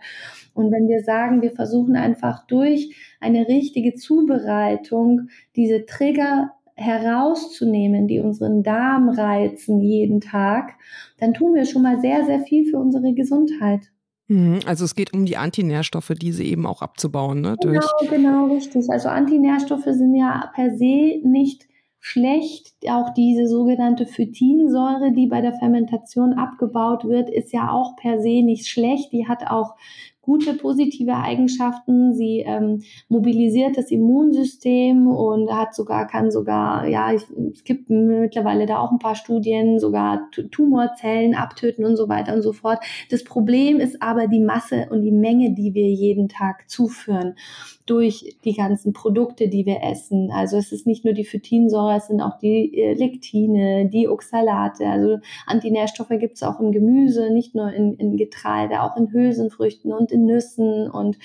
Und 0.54 0.72
wenn 0.72 0.88
wir 0.88 1.04
sagen, 1.04 1.42
wir 1.42 1.52
versuchen 1.52 1.96
einfach 1.96 2.46
durch 2.48 2.96
eine 3.20 3.48
richtige 3.48 3.96
Zubereitung 3.96 5.30
diese 5.56 5.86
Trigger 5.86 6.52
herauszunehmen, 6.76 8.08
die 8.08 8.20
unseren 8.20 8.64
Darm 8.64 9.10
reizen 9.10 9.82
jeden 9.82 10.22
Tag, 10.22 10.74
dann 11.20 11.34
tun 11.34 11.54
wir 11.54 11.66
schon 11.66 11.84
mal 11.84 12.00
sehr, 12.02 12.26
sehr 12.26 12.40
viel 12.42 12.70
für 12.70 12.80
unsere 12.80 13.14
Gesundheit. 13.14 13.93
Mhm, 14.34 14.62
also 14.66 14.84
es 14.84 14.96
geht 14.96 15.14
um 15.14 15.26
die 15.26 15.38
Antinährstoffe, 15.38 16.12
diese 16.20 16.44
eben 16.44 16.66
auch 16.66 16.82
abzubauen, 16.82 17.42
ne? 17.42 17.56
Genau, 17.62 17.74
Durch 17.74 18.10
genau, 18.10 18.48
richtig. 18.48 18.90
Also 18.90 19.10
Antinährstoffe 19.10 19.86
sind 19.86 20.16
ja 20.16 20.52
per 20.56 20.76
se 20.76 21.22
nicht 21.24 21.68
schlecht. 22.00 22.74
Auch 22.90 23.14
diese 23.14 23.48
sogenannte 23.48 24.08
Phytinsäure, 24.08 25.12
die 25.12 25.28
bei 25.28 25.42
der 25.42 25.54
Fermentation 25.54 26.34
abgebaut 26.34 27.06
wird, 27.06 27.30
ist 27.30 27.54
ja 27.54 27.70
auch 27.70 27.96
per 27.96 28.22
se 28.22 28.42
nicht 28.42 28.68
schlecht. 28.68 29.14
Die 29.14 29.28
hat 29.28 29.52
auch 29.52 29.76
gute 30.24 30.54
positive 30.54 31.16
Eigenschaften. 31.16 32.14
Sie 32.14 32.40
ähm, 32.40 32.82
mobilisiert 33.10 33.78
das 33.78 33.92
Immunsystem 33.92 35.06
und 35.06 35.52
hat 35.54 35.76
sogar, 35.76 36.08
kann 36.08 36.32
sogar, 36.32 36.88
ja, 36.88 37.12
es 37.14 37.64
gibt 37.66 37.90
mittlerweile 37.90 38.66
da 38.66 38.80
auch 38.80 38.92
ein 38.92 39.00
paar 39.00 39.16
Studien, 39.16 39.80
sogar 39.80 40.30
Tumorzellen 40.52 41.36
abtöten 41.36 41.86
und 41.86 41.98
so 41.98 42.08
weiter 42.08 42.34
und 42.34 42.42
so 42.42 42.54
fort. 42.54 42.80
Das 43.12 43.24
Problem 43.24 43.80
ist 43.80 44.02
aber 44.02 44.28
die 44.28 44.40
Masse 44.40 44.88
und 44.90 45.04
die 45.04 45.12
Menge, 45.12 45.54
die 45.54 45.74
wir 45.74 45.90
jeden 45.90 46.30
Tag 46.30 46.70
zuführen 46.70 47.36
durch 47.86 48.38
die 48.46 48.54
ganzen 48.54 48.94
Produkte, 48.94 49.50
die 49.50 49.66
wir 49.66 49.84
essen. 49.84 50.32
Also 50.32 50.58
es 50.58 50.72
ist 50.72 50.88
nicht 50.88 51.04
nur 51.04 51.14
die 51.14 51.26
Phytinsäure, 51.26 51.98
es 51.98 52.08
sind 52.08 52.22
auch 52.22 52.38
die 52.38 52.78
äh, 52.78 52.94
Lektine, 52.94 53.90
die 53.90 54.08
Oxalate. 54.08 54.88
Also 54.88 55.18
Antinährstoffe 55.46 56.18
gibt 56.18 56.36
es 56.36 56.44
auch 56.44 56.62
im 56.62 56.72
Gemüse, 56.72 57.30
nicht 57.30 57.56
nur 57.56 57.74
in, 57.74 57.96
in 57.96 58.16
Getreide, 58.16 58.84
auch 58.84 58.96
in 58.96 59.12
Hülsenfrüchten 59.12 59.92
und 59.92 60.13
Nüssen. 60.18 60.90
Und 60.90 61.18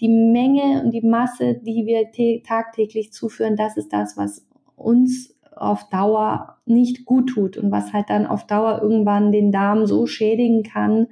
die 0.00 0.08
Menge 0.08 0.82
und 0.82 0.92
die 0.92 1.06
Masse, 1.06 1.54
die 1.54 1.86
wir 1.86 2.10
tagtäglich 2.42 3.12
zuführen, 3.12 3.56
das 3.56 3.76
ist 3.76 3.92
das, 3.92 4.16
was 4.16 4.46
uns 4.76 5.34
auf 5.56 5.88
Dauer 5.88 6.58
nicht 6.66 7.06
gut 7.06 7.30
tut 7.30 7.56
und 7.56 7.70
was 7.70 7.92
halt 7.92 8.10
dann 8.10 8.26
auf 8.26 8.46
Dauer 8.46 8.80
irgendwann 8.82 9.32
den 9.32 9.52
Darm 9.52 9.86
so 9.86 10.06
schädigen 10.06 10.62
kann, 10.62 11.06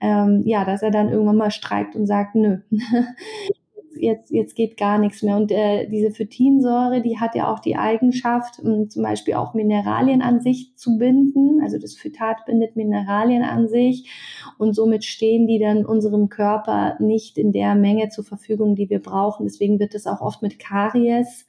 ähm, 0.00 0.42
ja, 0.46 0.64
dass 0.64 0.82
er 0.82 0.90
dann 0.90 1.10
irgendwann 1.10 1.36
mal 1.36 1.50
streikt 1.50 1.94
und 1.94 2.06
sagt, 2.06 2.34
nö, 2.34 2.58
jetzt, 4.02 4.30
jetzt 4.30 4.56
geht 4.56 4.76
gar 4.76 4.98
nichts 4.98 5.22
mehr. 5.22 5.36
Und 5.36 5.50
äh, 5.50 5.88
diese 5.88 6.10
Phytinsäure, 6.10 7.00
die 7.00 7.18
hat 7.18 7.34
ja 7.34 7.52
auch 7.52 7.60
die 7.60 7.76
Eigenschaft, 7.76 8.58
um, 8.62 8.90
zum 8.90 9.02
Beispiel 9.02 9.34
auch 9.34 9.54
Mineralien 9.54 10.22
an 10.22 10.40
sich 10.40 10.76
zu 10.76 10.98
binden. 10.98 11.60
Also 11.62 11.78
das 11.78 11.94
Phytat 11.94 12.44
bindet 12.46 12.76
Mineralien 12.76 13.42
an 13.42 13.68
sich 13.68 14.10
und 14.58 14.74
somit 14.74 15.04
stehen 15.04 15.46
die 15.46 15.58
dann 15.58 15.86
unserem 15.86 16.28
Körper 16.28 16.96
nicht 16.98 17.38
in 17.38 17.52
der 17.52 17.74
Menge 17.74 18.08
zur 18.08 18.24
Verfügung, 18.24 18.74
die 18.74 18.90
wir 18.90 19.00
brauchen. 19.00 19.44
Deswegen 19.44 19.78
wird 19.78 19.94
es 19.94 20.06
auch 20.06 20.20
oft 20.20 20.42
mit 20.42 20.58
Karies 20.58 21.46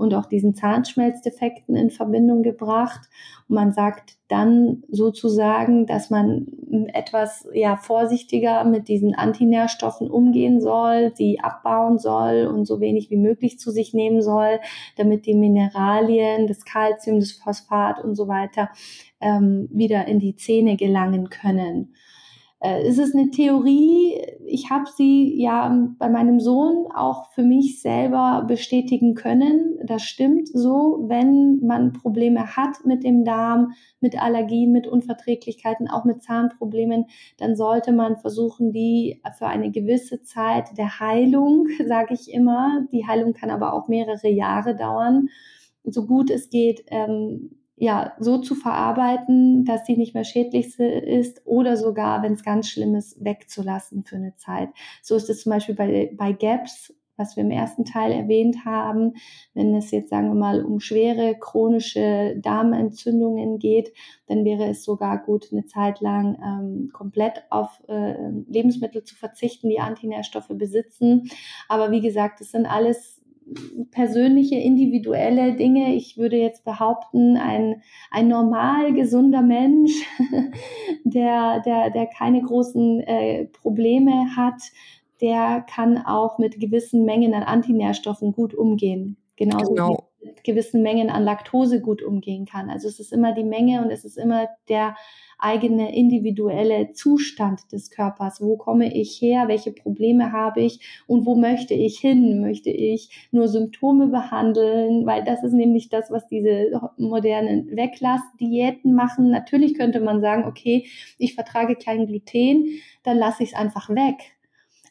und 0.00 0.14
auch 0.14 0.24
diesen 0.24 0.54
Zahnschmelzdefekten 0.54 1.76
in 1.76 1.90
Verbindung 1.90 2.42
gebracht. 2.42 3.00
Und 3.48 3.54
man 3.54 3.72
sagt 3.72 4.16
dann 4.28 4.82
sozusagen, 4.90 5.86
dass 5.86 6.08
man 6.08 6.46
etwas 6.94 7.46
ja 7.52 7.76
vorsichtiger 7.76 8.64
mit 8.64 8.88
diesen 8.88 9.14
Antinährstoffen 9.14 10.10
umgehen 10.10 10.60
soll, 10.60 11.12
sie 11.14 11.40
abbauen 11.40 11.98
soll 11.98 12.46
und 12.46 12.64
so 12.64 12.80
wenig 12.80 13.10
wie 13.10 13.18
möglich 13.18 13.58
zu 13.58 13.70
sich 13.70 13.92
nehmen 13.92 14.22
soll, 14.22 14.60
damit 14.96 15.26
die 15.26 15.34
Mineralien, 15.34 16.46
das 16.46 16.64
Kalzium, 16.64 17.20
das 17.20 17.32
Phosphat 17.32 18.02
und 18.02 18.14
so 18.14 18.26
weiter 18.26 18.70
ähm, 19.20 19.68
wieder 19.70 20.06
in 20.06 20.18
die 20.18 20.34
Zähne 20.34 20.76
gelangen 20.76 21.28
können. 21.28 21.94
Äh, 22.60 22.82
es 22.86 22.98
ist 22.98 23.14
eine 23.14 23.30
Theorie, 23.30 24.20
ich 24.46 24.70
habe 24.70 24.84
sie 24.94 25.40
ja 25.40 25.74
bei 25.98 26.08
meinem 26.10 26.40
Sohn 26.40 26.86
auch 26.94 27.30
für 27.32 27.42
mich 27.42 27.80
selber 27.80 28.44
bestätigen 28.46 29.14
können. 29.14 29.78
Das 29.84 30.02
stimmt 30.02 30.48
so, 30.48 31.04
wenn 31.08 31.60
man 31.64 31.92
Probleme 31.92 32.56
hat 32.56 32.84
mit 32.84 33.02
dem 33.02 33.24
Darm, 33.24 33.72
mit 34.00 34.20
Allergien, 34.20 34.72
mit 34.72 34.86
Unverträglichkeiten, 34.86 35.88
auch 35.88 36.04
mit 36.04 36.22
Zahnproblemen, 36.22 37.06
dann 37.38 37.56
sollte 37.56 37.92
man 37.92 38.18
versuchen, 38.18 38.72
die 38.72 39.22
für 39.38 39.46
eine 39.46 39.70
gewisse 39.70 40.22
Zeit 40.22 40.76
der 40.76 41.00
Heilung, 41.00 41.66
sage 41.86 42.14
ich 42.14 42.32
immer, 42.32 42.86
die 42.92 43.06
Heilung 43.06 43.32
kann 43.32 43.50
aber 43.50 43.72
auch 43.72 43.88
mehrere 43.88 44.28
Jahre 44.28 44.76
dauern, 44.76 45.28
so 45.84 46.06
gut 46.06 46.30
es 46.30 46.50
geht, 46.50 46.84
ähm, 46.88 47.59
ja, 47.80 48.12
so 48.18 48.36
zu 48.36 48.54
verarbeiten, 48.54 49.64
dass 49.64 49.86
sie 49.86 49.96
nicht 49.96 50.12
mehr 50.12 50.24
schädlich 50.24 50.78
ist 50.78 51.40
oder 51.46 51.78
sogar, 51.78 52.22
wenn 52.22 52.34
es 52.34 52.44
ganz 52.44 52.68
schlimm 52.68 52.94
ist, 52.94 53.24
wegzulassen 53.24 54.04
für 54.04 54.16
eine 54.16 54.34
Zeit. 54.36 54.68
So 55.02 55.16
ist 55.16 55.30
es 55.30 55.44
zum 55.44 55.50
Beispiel 55.50 55.74
bei, 55.74 56.12
bei 56.14 56.32
GAPS, 56.32 56.94
was 57.16 57.36
wir 57.36 57.42
im 57.42 57.50
ersten 57.50 57.86
Teil 57.86 58.12
erwähnt 58.12 58.66
haben. 58.66 59.14
Wenn 59.54 59.74
es 59.74 59.90
jetzt, 59.92 60.10
sagen 60.10 60.28
wir 60.28 60.34
mal, 60.34 60.62
um 60.62 60.78
schwere 60.80 61.38
chronische 61.38 62.36
Darmentzündungen 62.42 63.58
geht, 63.58 63.94
dann 64.26 64.44
wäre 64.44 64.66
es 64.66 64.84
sogar 64.84 65.16
gut, 65.16 65.48
eine 65.50 65.64
Zeit 65.64 66.00
lang 66.00 66.38
ähm, 66.44 66.90
komplett 66.92 67.44
auf 67.48 67.82
äh, 67.88 68.14
Lebensmittel 68.46 69.04
zu 69.04 69.16
verzichten, 69.16 69.70
die 69.70 69.80
Antinährstoffe 69.80 70.50
besitzen. 70.50 71.30
Aber 71.66 71.90
wie 71.90 72.02
gesagt, 72.02 72.42
das 72.42 72.50
sind 72.50 72.66
alles 72.66 73.19
persönliche, 73.90 74.56
individuelle 74.56 75.54
Dinge. 75.54 75.94
Ich 75.94 76.16
würde 76.16 76.36
jetzt 76.36 76.64
behaupten, 76.64 77.36
ein, 77.36 77.82
ein 78.10 78.28
normal 78.28 78.92
gesunder 78.92 79.42
Mensch, 79.42 79.92
der, 81.04 81.60
der, 81.60 81.90
der 81.90 82.06
keine 82.06 82.42
großen 82.42 83.00
äh, 83.00 83.46
Probleme 83.46 84.36
hat, 84.36 84.60
der 85.20 85.64
kann 85.68 85.98
auch 85.98 86.38
mit 86.38 86.60
gewissen 86.60 87.04
Mengen 87.04 87.34
an 87.34 87.42
Antinährstoffen 87.42 88.32
gut 88.32 88.54
umgehen. 88.54 89.16
Genauso 89.36 89.74
genau. 89.74 90.09
Gewissen 90.44 90.82
Mengen 90.82 91.10
an 91.10 91.24
Laktose 91.24 91.80
gut 91.80 92.02
umgehen 92.02 92.46
kann. 92.46 92.70
Also 92.70 92.88
es 92.88 93.00
ist 93.00 93.12
immer 93.12 93.32
die 93.32 93.44
Menge 93.44 93.82
und 93.82 93.90
es 93.90 94.04
ist 94.04 94.18
immer 94.18 94.48
der 94.68 94.96
eigene 95.38 95.94
individuelle 95.96 96.92
Zustand 96.92 97.72
des 97.72 97.90
Körpers. 97.90 98.40
Wo 98.40 98.56
komme 98.56 98.94
ich 98.94 99.20
her? 99.20 99.48
Welche 99.48 99.72
Probleme 99.72 100.32
habe 100.32 100.60
ich? 100.60 101.04
Und 101.06 101.24
wo 101.26 101.34
möchte 101.34 101.74
ich 101.74 101.98
hin? 101.98 102.40
Möchte 102.40 102.70
ich 102.70 103.28
nur 103.30 103.48
Symptome 103.48 104.08
behandeln? 104.08 105.06
Weil 105.06 105.24
das 105.24 105.42
ist 105.42 105.52
nämlich 105.52 105.88
das, 105.88 106.10
was 106.10 106.28
diese 106.28 106.70
modernen 106.98 107.74
Weglassdiäten 107.74 108.94
machen. 108.94 109.30
Natürlich 109.30 109.74
könnte 109.74 110.00
man 110.00 110.20
sagen, 110.20 110.44
okay, 110.44 110.86
ich 111.18 111.34
vertrage 111.34 111.76
kein 111.76 112.06
Gluten, 112.06 112.80
dann 113.02 113.16
lasse 113.16 113.42
ich 113.42 113.50
es 113.50 113.56
einfach 113.56 113.88
weg. 113.88 114.36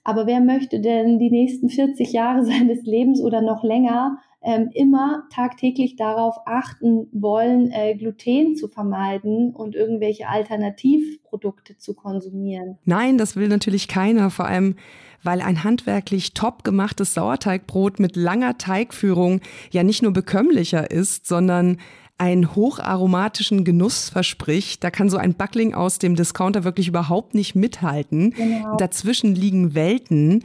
Aber 0.04 0.26
wer 0.26 0.40
möchte 0.40 0.80
denn 0.80 1.20
die 1.20 1.30
nächsten 1.30 1.70
40 1.70 2.12
Jahre 2.12 2.44
seines 2.44 2.84
Lebens 2.84 3.22
oder 3.22 3.42
noch 3.42 3.64
länger 3.64 4.18
ähm, 4.42 4.70
immer 4.74 5.24
tagtäglich 5.34 5.96
darauf 5.96 6.36
achten 6.46 7.08
wollen, 7.12 7.72
äh, 7.72 7.96
Gluten 7.96 8.56
zu 8.56 8.68
vermeiden 8.68 9.54
und 9.54 9.76
irgendwelche 9.76 10.30
Alternativprodukte 10.30 11.78
zu 11.78 11.94
konsumieren. 11.94 12.78
Nein, 12.86 13.18
das 13.18 13.36
will 13.36 13.48
natürlich 13.50 13.88
keiner, 13.88 14.30
vor 14.30 14.46
allem 14.46 14.76
weil 15.22 15.42
ein 15.42 15.66
handwerklich 15.66 16.34
top 16.34 16.64
gemachtes 16.64 17.14
Sauerteigbrot 17.14 18.00
mit 18.00 18.16
langer 18.16 18.58
Teigführung 18.58 19.42
ja 19.70 19.84
nicht 19.84 20.02
nur 20.02 20.14
bekömmlicher 20.14 20.90
ist, 20.92 21.28
sondern 21.28 21.78
einen 22.18 22.54
hocharomatischen 22.54 23.64
Genuss 23.64 24.10
verspricht. 24.10 24.84
Da 24.84 24.92
kann 24.92 25.10
so 25.10 25.18
ein 25.18 25.36
Backling 25.36 25.74
aus 25.74 26.00
dem 26.00 26.16
Discounter 26.16 26.64
wirklich 26.66 26.90
überhaupt 26.90 27.34
nicht 27.34 27.56
mithalten. 27.56 28.32
Genau. 28.32 28.76
Dazwischen 28.78 29.36
liegen 29.36 29.74
Welten. 29.74 30.44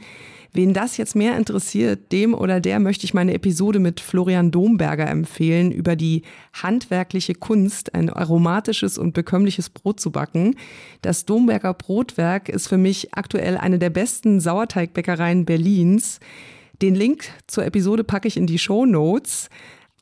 Wen 0.55 0.73
das 0.73 0.95
jetzt 0.95 1.17
mehr 1.17 1.35
interessiert, 1.35 2.13
dem 2.13 2.33
oder 2.33 2.61
der 2.61 2.79
möchte 2.79 3.03
ich 3.03 3.13
meine 3.13 3.33
Episode 3.33 3.79
mit 3.79 3.99
Florian 3.99 4.51
Domberger 4.51 5.05
empfehlen 5.05 5.69
über 5.69 5.97
die 5.97 6.21
handwerkliche 6.53 7.35
Kunst, 7.35 7.93
ein 7.93 8.09
aromatisches 8.09 8.97
und 8.97 9.13
bekömmliches 9.13 9.69
Brot 9.69 9.99
zu 9.99 10.11
backen. 10.11 10.55
Das 11.01 11.25
Domberger 11.25 11.73
Brotwerk 11.73 12.47
ist 12.47 12.69
für 12.69 12.77
mich 12.77 13.13
aktuell 13.13 13.57
eine 13.57 13.79
der 13.79 13.89
besten 13.89 14.39
Sauerteigbäckereien 14.39 15.43
Berlins. 15.43 16.21
Den 16.81 16.95
Link 16.95 17.25
zur 17.47 17.65
Episode 17.65 18.05
packe 18.05 18.29
ich 18.29 18.37
in 18.37 18.47
die 18.47 18.57
Show 18.57 18.85
Notes. 18.85 19.49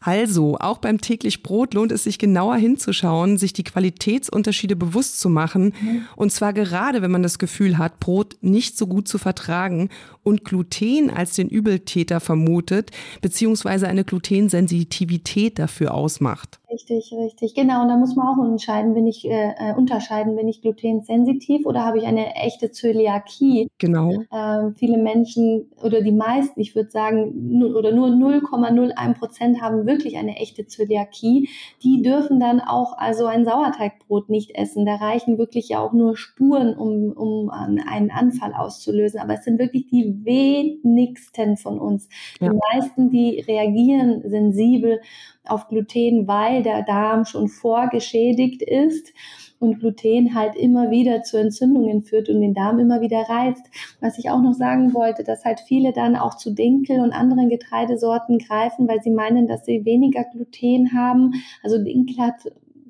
Also, 0.05 0.57
auch 0.59 0.79
beim 0.79 0.99
täglich 0.99 1.43
Brot 1.43 1.73
lohnt 1.73 1.93
es 1.93 2.03
sich 2.03 2.19
genauer 2.19 2.57
hinzuschauen, 2.57 3.37
sich 3.37 3.53
die 3.53 3.63
Qualitätsunterschiede 3.63 4.75
bewusst 4.75 5.21
zu 5.21 5.29
machen. 5.29 5.73
Mhm. 5.79 6.01
Und 6.17 6.33
zwar 6.33 6.51
gerade, 6.51 7.01
wenn 7.01 7.09
man 7.09 7.23
das 7.23 7.39
Gefühl 7.39 7.77
hat, 7.77 8.01
Brot 8.01 8.35
nicht 8.41 8.77
so 8.77 8.85
gut 8.85 9.07
zu 9.07 9.17
vertragen 9.17 9.87
und 10.21 10.43
Gluten 10.43 11.09
als 11.09 11.35
den 11.35 11.47
Übeltäter 11.47 12.19
vermutet, 12.19 12.91
beziehungsweise 13.21 13.87
eine 13.87 14.03
Glutensensitivität 14.03 15.57
dafür 15.57 15.93
ausmacht. 15.93 16.59
Richtig, 16.73 17.13
richtig. 17.13 17.53
Genau, 17.53 17.83
und 17.83 17.89
da 17.89 17.97
muss 17.97 18.15
man 18.15 18.27
auch 18.27 18.43
entscheiden, 18.43 18.95
bin 18.95 19.05
ich 19.05 19.29
äh, 19.29 19.53
äh 19.59 19.75
unterscheiden, 19.75 20.35
bin 20.35 20.47
ich 20.47 20.61
glutensensitiv 20.61 21.67
oder 21.67 21.85
habe 21.85 21.99
ich 21.99 22.05
eine 22.05 22.35
echte 22.35 22.71
Zöliakie? 22.71 23.69
Genau. 23.77 24.23
Ähm, 24.33 24.73
viele 24.75 24.97
Menschen 24.97 25.69
oder 25.83 26.01
die 26.01 26.11
meisten, 26.11 26.59
ich 26.59 26.75
würde 26.75 26.89
sagen, 26.89 27.61
oder 27.75 27.91
nur 27.91 28.07
0,01 28.07 29.13
Prozent 29.19 29.61
haben 29.61 29.85
wirklich 29.85 30.17
eine 30.17 30.37
echte 30.37 30.65
Zöliakie. 30.65 31.47
Die 31.83 32.01
dürfen 32.01 32.39
dann 32.39 32.59
auch 32.59 32.97
also 32.97 33.27
ein 33.27 33.45
Sauerteigbrot 33.45 34.29
nicht 34.29 34.55
essen. 34.55 34.87
Da 34.87 34.95
reichen 34.95 35.37
wirklich 35.37 35.69
ja 35.69 35.79
auch 35.79 35.93
nur 35.93 36.17
Spuren, 36.17 36.75
um, 36.75 37.11
um 37.11 37.51
einen 37.51 38.09
Anfall 38.09 38.53
auszulösen. 38.55 39.19
Aber 39.19 39.35
es 39.35 39.43
sind 39.43 39.59
wirklich 39.59 39.87
die 39.87 40.25
wenigsten 40.25 41.57
von 41.57 41.77
uns. 41.77 42.09
Ja. 42.39 42.49
Die 42.49 42.59
meisten, 42.73 43.11
die 43.11 43.41
reagieren 43.41 44.23
sensibel 44.27 45.01
auf 45.45 45.67
Gluten, 45.67 46.27
weil 46.27 46.63
der 46.63 46.83
Darm 46.83 47.25
schon 47.25 47.47
vorgeschädigt 47.47 48.61
ist 48.61 49.13
und 49.59 49.79
Gluten 49.79 50.35
halt 50.35 50.55
immer 50.55 50.91
wieder 50.91 51.23
zu 51.23 51.37
Entzündungen 51.37 52.03
führt 52.03 52.29
und 52.29 52.41
den 52.41 52.53
Darm 52.53 52.79
immer 52.79 53.01
wieder 53.01 53.21
reizt. 53.21 53.65
Was 54.01 54.17
ich 54.17 54.29
auch 54.29 54.41
noch 54.41 54.53
sagen 54.53 54.93
wollte, 54.93 55.23
dass 55.23 55.45
halt 55.45 55.61
viele 55.61 55.93
dann 55.93 56.15
auch 56.15 56.35
zu 56.35 56.53
Dinkel 56.53 56.99
und 56.99 57.13
anderen 57.13 57.49
Getreidesorten 57.49 58.39
greifen, 58.39 58.87
weil 58.87 59.01
sie 59.01 59.11
meinen, 59.11 59.47
dass 59.47 59.65
sie 59.65 59.85
weniger 59.85 60.25
Gluten 60.25 60.93
haben. 60.93 61.33
Also 61.63 61.81
Dinkel 61.81 62.17
hat 62.17 62.35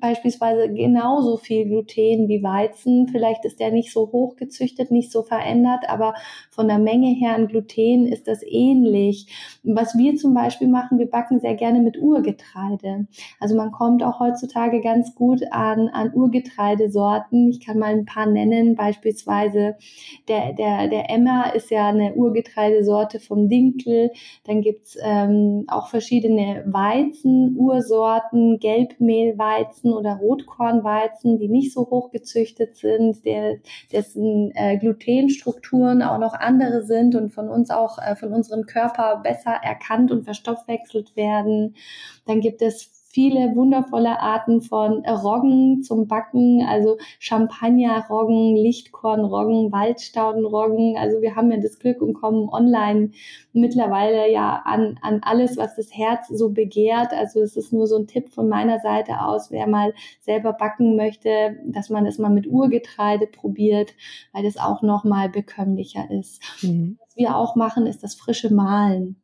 beispielsweise 0.04 0.70
genauso 0.70 1.38
viel 1.38 1.64
Gluten 1.64 2.28
wie 2.28 2.42
Weizen. 2.42 3.08
Vielleicht 3.08 3.46
ist 3.46 3.58
der 3.58 3.70
nicht 3.70 3.90
so 3.90 4.12
hoch 4.12 4.36
gezüchtet, 4.36 4.90
nicht 4.90 5.10
so 5.10 5.22
verändert, 5.22 5.88
aber 5.88 6.12
von 6.50 6.68
der 6.68 6.78
Menge 6.78 7.08
her 7.08 7.34
an 7.34 7.48
Gluten 7.48 8.06
ist 8.06 8.28
das 8.28 8.42
ähnlich. 8.46 9.26
Was 9.62 9.96
wir 9.96 10.14
zum 10.16 10.34
Beispiel 10.34 10.68
machen, 10.68 10.98
wir 10.98 11.08
backen 11.08 11.40
sehr 11.40 11.54
gerne 11.54 11.80
mit 11.80 11.98
Urgetreide. 11.98 13.06
Also 13.40 13.56
man 13.56 13.72
kommt 13.72 14.02
auch 14.02 14.20
heutzutage 14.20 14.82
ganz 14.82 15.14
gut 15.14 15.40
an, 15.50 15.88
an 15.88 16.12
Urgetreidesorten. 16.12 17.48
Ich 17.48 17.64
kann 17.64 17.78
mal 17.78 17.94
ein 17.94 18.04
paar 18.04 18.26
nennen, 18.26 18.74
beispielsweise 18.74 19.76
der, 20.28 20.52
der, 20.52 20.88
der 20.88 21.08
Emmer 21.08 21.54
ist 21.54 21.70
ja 21.70 21.88
eine 21.88 22.12
Urgetreidesorte 22.12 23.20
vom 23.20 23.48
Dinkel. 23.48 24.10
Dann 24.44 24.60
gibt's 24.60 24.98
ähm, 25.02 25.64
auch 25.68 25.88
verschiedene 25.88 26.62
Weizen, 26.66 27.56
Ursorten, 27.56 28.58
Gelbmehlweizen 28.58 29.93
oder 29.94 30.14
Rotkornweizen, 30.14 31.38
die 31.38 31.48
nicht 31.48 31.72
so 31.72 31.88
hoch 31.90 32.10
gezüchtet 32.10 32.76
sind, 32.76 33.24
der, 33.24 33.58
dessen 33.92 34.52
äh, 34.54 34.78
Glutenstrukturen 34.78 36.02
auch 36.02 36.18
noch 36.18 36.34
andere 36.34 36.82
sind 36.82 37.14
und 37.14 37.30
von 37.30 37.48
uns 37.48 37.70
auch, 37.70 37.98
äh, 37.98 38.16
von 38.16 38.32
unserem 38.32 38.66
Körper 38.66 39.20
besser 39.22 39.52
erkannt 39.62 40.10
und 40.10 40.24
verstoffwechselt 40.24 41.16
werden. 41.16 41.76
Dann 42.26 42.40
gibt 42.40 42.62
es 42.62 43.03
viele 43.14 43.54
wundervolle 43.54 44.18
Arten 44.18 44.60
von 44.60 45.06
Roggen 45.06 45.84
zum 45.84 46.08
Backen, 46.08 46.66
also 46.66 46.98
Champagnerroggen, 47.20 48.56
Lichtkornroggen, 48.56 49.70
Waldstaudenroggen. 49.70 50.96
Also 50.98 51.22
wir 51.22 51.36
haben 51.36 51.52
ja 51.52 51.58
das 51.58 51.78
Glück 51.78 52.02
und 52.02 52.14
kommen 52.14 52.48
online 52.48 53.12
mittlerweile 53.52 54.30
ja 54.32 54.62
an, 54.64 54.98
an 55.00 55.20
alles, 55.22 55.56
was 55.56 55.76
das 55.76 55.96
Herz 55.96 56.26
so 56.26 56.50
begehrt. 56.50 57.12
Also 57.12 57.40
es 57.40 57.56
ist 57.56 57.72
nur 57.72 57.86
so 57.86 57.96
ein 57.98 58.08
Tipp 58.08 58.30
von 58.30 58.48
meiner 58.48 58.80
Seite 58.80 59.20
aus, 59.20 59.52
wer 59.52 59.68
mal 59.68 59.94
selber 60.20 60.52
backen 60.52 60.96
möchte, 60.96 61.56
dass 61.66 61.90
man 61.90 62.06
es 62.06 62.18
mal 62.18 62.30
mit 62.30 62.48
Urgetreide 62.48 63.28
probiert, 63.28 63.94
weil 64.32 64.42
das 64.42 64.56
auch 64.56 64.82
noch 64.82 65.04
mal 65.04 65.28
bekömmlicher 65.28 66.10
ist. 66.10 66.42
Mhm. 66.62 66.98
Was 67.06 67.16
wir 67.16 67.36
auch 67.36 67.54
machen, 67.54 67.86
ist 67.86 68.02
das 68.02 68.16
frische 68.16 68.52
Mahlen. 68.52 69.20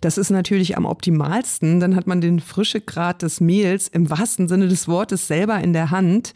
Das 0.00 0.18
ist 0.18 0.30
natürlich 0.30 0.76
am 0.76 0.86
optimalsten. 0.86 1.80
Dann 1.80 1.96
hat 1.96 2.06
man 2.06 2.20
den 2.20 2.40
Frischegrad 2.40 3.22
des 3.22 3.40
Mehls 3.40 3.88
im 3.88 4.10
wahrsten 4.10 4.48
Sinne 4.48 4.68
des 4.68 4.88
Wortes 4.88 5.26
selber 5.26 5.58
in 5.60 5.72
der 5.72 5.90
Hand. 5.90 6.34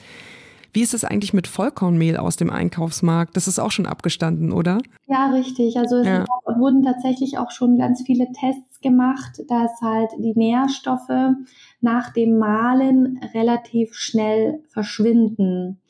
Wie 0.73 0.83
ist 0.83 0.95
es 0.95 1.05
eigentlich 1.05 1.33
mit 1.33 1.47
Vollkornmehl 1.47 2.17
aus 2.17 2.37
dem 2.37 2.51
Einkaufsmarkt? 2.51 3.37
Das 3.37 3.49
ist 3.49 3.59
auch 3.59 3.71
schon 3.71 3.87
abgestanden, 3.87 4.53
oder? 4.53 4.79
Ja, 5.07 5.31
richtig. 5.33 5.77
Also 5.79 5.97
es 5.97 6.07
ja. 6.07 6.25
wurden 6.57 6.83
tatsächlich 6.83 7.39
auch 7.39 7.51
schon 7.51 7.79
ganz 7.79 8.03
viele 8.03 8.27
Tests 8.33 8.81
gemacht, 8.81 9.43
dass 9.49 9.71
halt 9.81 10.11
die 10.19 10.35
Nährstoffe 10.37 11.35
nach 11.81 12.13
dem 12.13 12.39
Mahlen 12.39 13.19
relativ 13.35 13.95
schnell 13.95 14.63
verschwinden. 14.69 15.81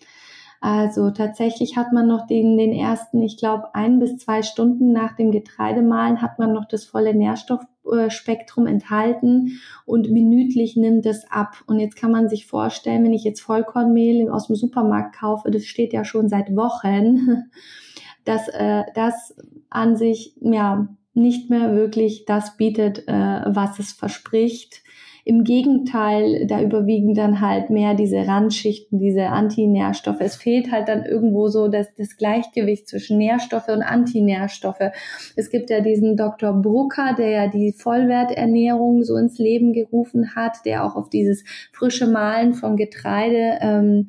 Also 0.61 1.11
tatsächlich 1.11 1.77
hat 1.77 1.93
man 1.93 2.09
noch 2.09 2.27
den, 2.27 2.59
den 2.59 2.73
ersten, 2.73 3.23
ich 3.23 3.37
glaube, 3.37 3.75
ein 3.75 4.01
bis 4.01 4.17
zwei 4.19 4.43
Stunden 4.43 4.93
nach 4.93 5.15
dem 5.15 5.31
Getreidemahlen 5.31 6.21
hat 6.21 6.39
man 6.39 6.53
noch 6.53 6.67
das 6.67 6.85
volle 6.85 7.15
Nährstoffspektrum 7.15 8.67
enthalten 8.67 9.61
und 9.87 10.11
minütlich 10.11 10.77
nimmt 10.77 11.07
es 11.07 11.31
ab. 11.31 11.63
Und 11.67 11.79
jetzt 11.79 11.97
kann 11.97 12.11
man 12.11 12.29
sich 12.29 12.47
vorstellen, 12.47 13.05
wenn 13.05 13.13
ich 13.13 13.23
jetzt 13.23 13.41
Vollkornmehl 13.41 14.29
aus 14.31 14.49
dem 14.49 14.57
Supermarkt 14.57 15.17
kaufe, 15.17 15.51
das 15.51 15.65
steht 15.65 15.93
ja 15.93 16.05
schon 16.05 16.29
seit 16.29 16.55
Wochen, 16.57 17.45
dass 18.25 18.49
äh, 18.49 18.83
das 18.95 19.37
an 19.71 19.97
sich 19.97 20.35
ja 20.41 20.89
nicht 21.15 21.51
mehr 21.51 21.75
wirklich 21.75 22.25
das 22.25 22.57
bietet, 22.57 23.07
äh, 23.07 23.43
was 23.47 23.79
es 23.79 23.93
verspricht. 23.93 24.83
Im 25.29 25.45
Gegenteil, 25.45 26.47
da 26.47 26.63
überwiegen 26.63 27.13
dann 27.13 27.43
halt 27.43 27.69
mehr 27.69 27.93
diese 27.93 28.27
Randschichten, 28.27 28.99
diese 28.99 29.27
Antinährstoffe. 29.27 30.23
Es 30.23 30.37
fehlt 30.37 30.73
halt 30.73 30.89
dann 30.89 31.05
irgendwo 31.05 31.49
so 31.49 31.69
das, 31.69 31.93
das 31.99 32.17
Gleichgewicht 32.17 32.89
zwischen 32.89 33.19
Nährstoffe 33.19 33.69
und 33.69 33.83
Antinährstoffe. 33.83 34.91
Es 35.37 35.51
gibt 35.51 35.69
ja 35.69 35.83
diesen 35.83 36.17
Dr. 36.17 36.55
Brucker, 36.55 37.15
der 37.19 37.29
ja 37.29 37.47
die 37.47 37.75
Vollwerternährung 37.75 39.05
so 39.05 39.17
ins 39.17 39.37
Leben 39.39 39.75
gerufen 39.75 40.35
hat, 40.35 40.65
der 40.65 40.87
auch 40.87 40.97
auf 40.97 41.11
dieses 41.11 41.45
frische 41.73 42.07
Mahlen 42.07 42.55
von 42.55 42.79
Getreide 42.79 43.59
ähm, 43.61 44.09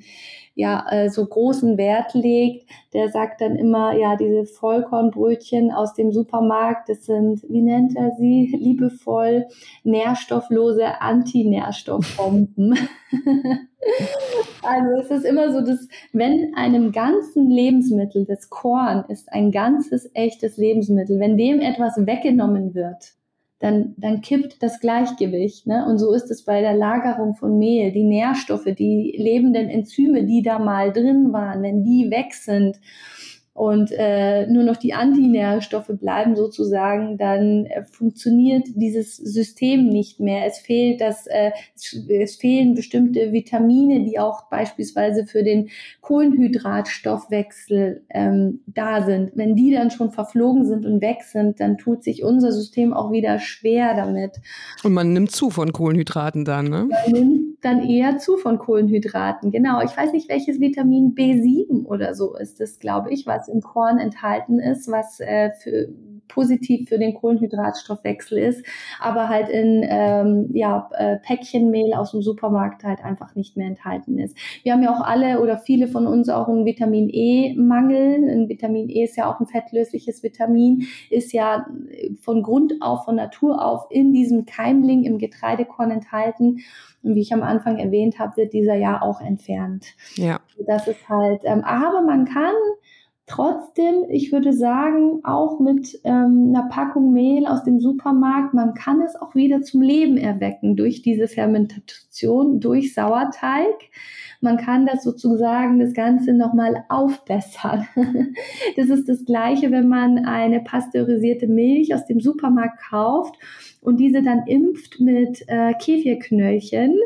ja 0.60 0.86
äh, 0.90 1.10
so 1.10 1.26
großen 1.26 1.78
Wert 1.78 2.14
legt, 2.14 2.70
der 2.94 3.10
sagt 3.10 3.40
dann 3.40 3.56
immer, 3.56 3.96
ja, 3.98 4.18
diese 4.18 4.46
Vollkornbrötchen 4.46 5.72
aus 5.72 5.94
dem 5.94 6.12
Supermarkt, 6.12 6.90
das 6.90 7.06
sind, 7.06 7.44
wie 7.48 7.62
nennt 7.62 7.96
er 7.96 8.12
sie, 8.18 8.54
liebevoll, 8.60 9.48
nährstofflose 9.84 11.00
Antinährstoffbomben. 11.00 12.78
also 14.62 15.02
es 15.02 15.12
ist 15.12 15.26
immer 15.26 15.54
so, 15.54 15.62
dass 15.62 15.88
wenn 16.12 16.54
einem 16.56 16.92
ganzen 16.92 17.50
Lebensmittel, 17.50 18.26
das 18.26 18.50
Korn 18.50 19.06
ist 19.08 19.32
ein 19.32 19.52
ganzes 19.52 20.12
echtes 20.14 20.58
Lebensmittel, 20.58 21.22
wenn 21.22 21.38
dem 21.38 21.62
etwas 21.62 22.06
weggenommen 22.06 22.76
wird, 22.76 23.14
dann, 23.60 23.94
dann 23.98 24.22
kippt 24.22 24.64
das 24.64 24.80
Gleichgewicht. 24.80 25.68
Ne? 25.68 25.86
Und 25.86 26.00
so 26.00 26.14
ist 26.14 26.32
es 26.32 26.44
bei 26.44 26.62
der 26.62 26.74
Lagerung 26.74 27.36
von 27.36 27.60
Mehl. 27.60 27.92
Die 27.92 28.06
Nährstoffe, 28.06 28.66
die 28.66 29.14
lebenden 29.18 29.70
Enzyme, 29.70 30.24
die 30.24 30.42
da 30.42 30.60
mal 30.60 30.94
drin 30.94 31.34
waren, 31.34 31.62
wenn 31.62 31.84
die 31.84 32.10
weg 32.10 32.34
sind, 32.34 32.80
und 33.60 33.92
äh, 33.92 34.48
nur 34.48 34.64
noch 34.64 34.78
die 34.78 34.94
Antinährstoffe 34.94 35.92
bleiben 36.00 36.38
sozusagen, 36.38 37.18
dann 37.18 37.66
äh, 37.66 37.84
funktioniert 37.84 38.66
dieses 38.74 39.18
System 39.18 39.90
nicht 39.90 40.22
mehr. 40.22 40.46
Es 40.46 40.60
fehlt 40.60 41.02
das, 41.02 41.28
äh, 41.28 41.52
es 41.76 42.38
fehlen 42.38 42.74
bestimmte 42.74 43.34
Vitamine, 43.34 44.06
die 44.06 44.18
auch 44.18 44.44
beispielsweise 44.44 45.26
für 45.26 45.44
den 45.44 45.72
Kohlenhydratstoffwechsel 46.00 48.06
ähm, 48.12 48.62
da 48.66 49.04
sind. 49.04 49.32
Wenn 49.36 49.58
die 49.58 49.74
dann 49.74 49.92
schon 49.92 50.12
verflogen 50.12 50.66
sind 50.66 50.86
und 50.86 51.02
weg 51.02 51.24
sind, 51.24 51.60
dann 51.60 51.78
tut 51.78 52.06
sich 52.06 52.24
unser 52.24 52.54
System 52.54 52.94
auch 52.94 53.12
wieder 53.12 53.40
schwer 53.40 53.94
damit. 53.94 54.40
Und 54.86 54.94
man 54.94 55.12
nimmt 55.12 55.32
zu 55.32 55.50
von 55.50 55.74
Kohlenhydraten 55.74 56.46
dann, 56.46 56.70
ne? 56.70 56.88
Man 56.88 57.12
nimmt 57.12 57.49
dann 57.62 57.82
eher 57.82 58.18
zu 58.18 58.38
von 58.38 58.58
Kohlenhydraten. 58.58 59.52
Genau. 59.52 59.82
Ich 59.82 59.96
weiß 59.96 60.14
nicht, 60.14 60.30
welches 60.30 60.60
Vitamin 60.60 61.14
B7 61.16 61.86
oder 61.86 62.16
so 62.16 62.36
ist 62.36 62.60
das, 62.60 62.80
glaube 62.80 63.12
ich, 63.12 63.26
was 63.26 63.48
im 63.48 63.62
Korn 63.62 63.98
enthalten 63.98 64.60
ist, 64.60 64.90
was 64.90 65.20
äh, 65.20 65.52
für, 65.62 65.90
positiv 66.30 66.88
für 66.88 66.98
den 66.98 67.14
Kohlenhydratstoffwechsel 67.14 68.38
ist, 68.38 68.66
aber 69.00 69.28
halt 69.28 69.50
in 69.50 69.84
ähm, 69.84 70.50
ja, 70.54 70.90
äh, 70.94 71.18
Päckchenmehl 71.18 71.94
aus 71.94 72.12
dem 72.12 72.22
Supermarkt 72.22 72.84
halt 72.84 73.04
einfach 73.04 73.36
nicht 73.36 73.58
mehr 73.58 73.68
enthalten 73.68 74.18
ist. 74.18 74.38
Wir 74.64 74.72
haben 74.72 74.84
ja 74.84 74.96
auch 74.96 75.02
alle 75.02 75.42
oder 75.42 75.58
viele 75.58 75.88
von 75.88 76.08
uns 76.08 76.30
auch 76.30 76.48
einen 76.48 76.66
Vitamin 76.66 77.10
E-Mangel. 77.12 78.30
Ein 78.30 78.48
Vitamin 78.48 78.90
E 78.90 79.04
ist 79.04 79.18
ja 79.18 79.30
auch 79.30 79.40
ein 79.40 79.48
fettlösliches 79.48 80.24
Vitamin, 80.24 80.88
ist 81.10 81.34
ja 81.34 81.66
von 82.22 82.44
Grund 82.44 82.76
auf, 82.80 83.06
von 83.06 83.16
Natur 83.16 83.66
auf 83.66 83.88
in 83.90 84.14
diesem 84.14 84.46
Keimling 84.46 85.04
im 85.04 85.18
Getreidekorn 85.18 85.92
enthalten. 85.92 86.60
Und 87.02 87.16
wie 87.16 87.22
ich 87.22 87.34
am 87.34 87.44
Anfang 87.44 87.78
erwähnt 87.78 88.20
habe, 88.20 88.38
wird 88.38 88.54
dieser 88.54 88.76
ja 88.76 89.02
auch 89.02 89.22
entfernt. 89.22 89.96
Ja. 90.16 90.40
Das 90.68 90.88
ist 90.88 91.08
halt, 91.08 91.42
ähm, 91.46 91.64
aber 91.64 92.02
man 92.02 92.26
kann 92.26 92.54
Trotzdem, 93.30 94.06
ich 94.10 94.32
würde 94.32 94.54
sagen, 94.54 95.20
auch 95.24 95.60
mit 95.60 96.00
ähm, 96.04 96.48
einer 96.50 96.68
Packung 96.68 97.14
Mehl 97.14 97.46
aus 97.46 97.64
dem 97.64 97.80
Supermarkt, 97.80 98.56
man 98.56 98.74
kann 98.74 99.02
es 99.04 99.16
auch 99.16 99.36
wieder 99.36 99.62
zum 99.62 99.84
Leben 99.84 100.18
erwecken 100.18 100.76
durch 100.76 101.04
diese 101.04 101.28
Fermentation, 101.28 102.60
durch 102.60 102.96
Sauerteig. 102.96 103.76
Man 104.42 104.58
kann 104.58 104.88
das 104.88 105.04
sozusagen 105.04 105.80
das 105.80 105.94
Ganze 105.94 106.34
nochmal 106.34 106.86
aufbessern. 106.90 107.88
das 108.76 108.90
ist 108.90 109.08
das 109.08 109.24
Gleiche, 109.26 109.70
wenn 109.70 109.88
man 109.88 110.26
eine 110.26 110.62
pasteurisierte 110.62 111.46
Milch 111.46 111.94
aus 111.94 112.08
dem 112.08 112.22
Supermarkt 112.22 112.80
kauft 112.90 113.36
und 113.82 114.00
diese 114.00 114.22
dann 114.22 114.44
impft 114.48 115.00
mit 115.00 115.44
äh, 115.48 115.74
Kefirknöllchen. 115.74 116.98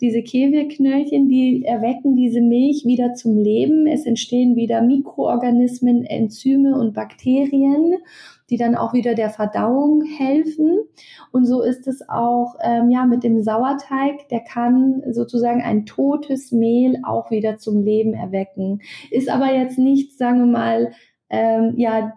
Diese 0.00 0.22
Kefirknöllchen, 0.22 1.28
die 1.28 1.64
erwecken 1.64 2.16
diese 2.16 2.40
Milch 2.40 2.84
wieder 2.84 3.14
zum 3.14 3.36
Leben. 3.38 3.86
Es 3.86 4.06
entstehen 4.06 4.56
wieder 4.56 4.82
Mikroorganismen, 4.82 6.04
Enzyme 6.04 6.78
und 6.78 6.94
Bakterien 6.94 7.94
die 8.50 8.56
dann 8.56 8.74
auch 8.74 8.92
wieder 8.92 9.14
der 9.14 9.30
Verdauung 9.30 10.02
helfen. 10.02 10.80
Und 11.30 11.46
so 11.46 11.62
ist 11.62 11.86
es 11.86 12.06
auch 12.08 12.56
ähm, 12.62 12.90
ja 12.90 13.06
mit 13.06 13.22
dem 13.22 13.42
Sauerteig, 13.42 14.28
der 14.28 14.40
kann 14.40 15.02
sozusagen 15.10 15.62
ein 15.62 15.86
totes 15.86 16.50
Mehl 16.50 17.00
auch 17.04 17.30
wieder 17.30 17.58
zum 17.58 17.82
Leben 17.82 18.12
erwecken. 18.12 18.82
Ist 19.10 19.30
aber 19.30 19.54
jetzt 19.54 19.78
nicht, 19.78 20.18
sagen 20.18 20.40
wir 20.40 20.46
mal, 20.46 20.92
ähm, 21.30 21.74
ja 21.76 22.12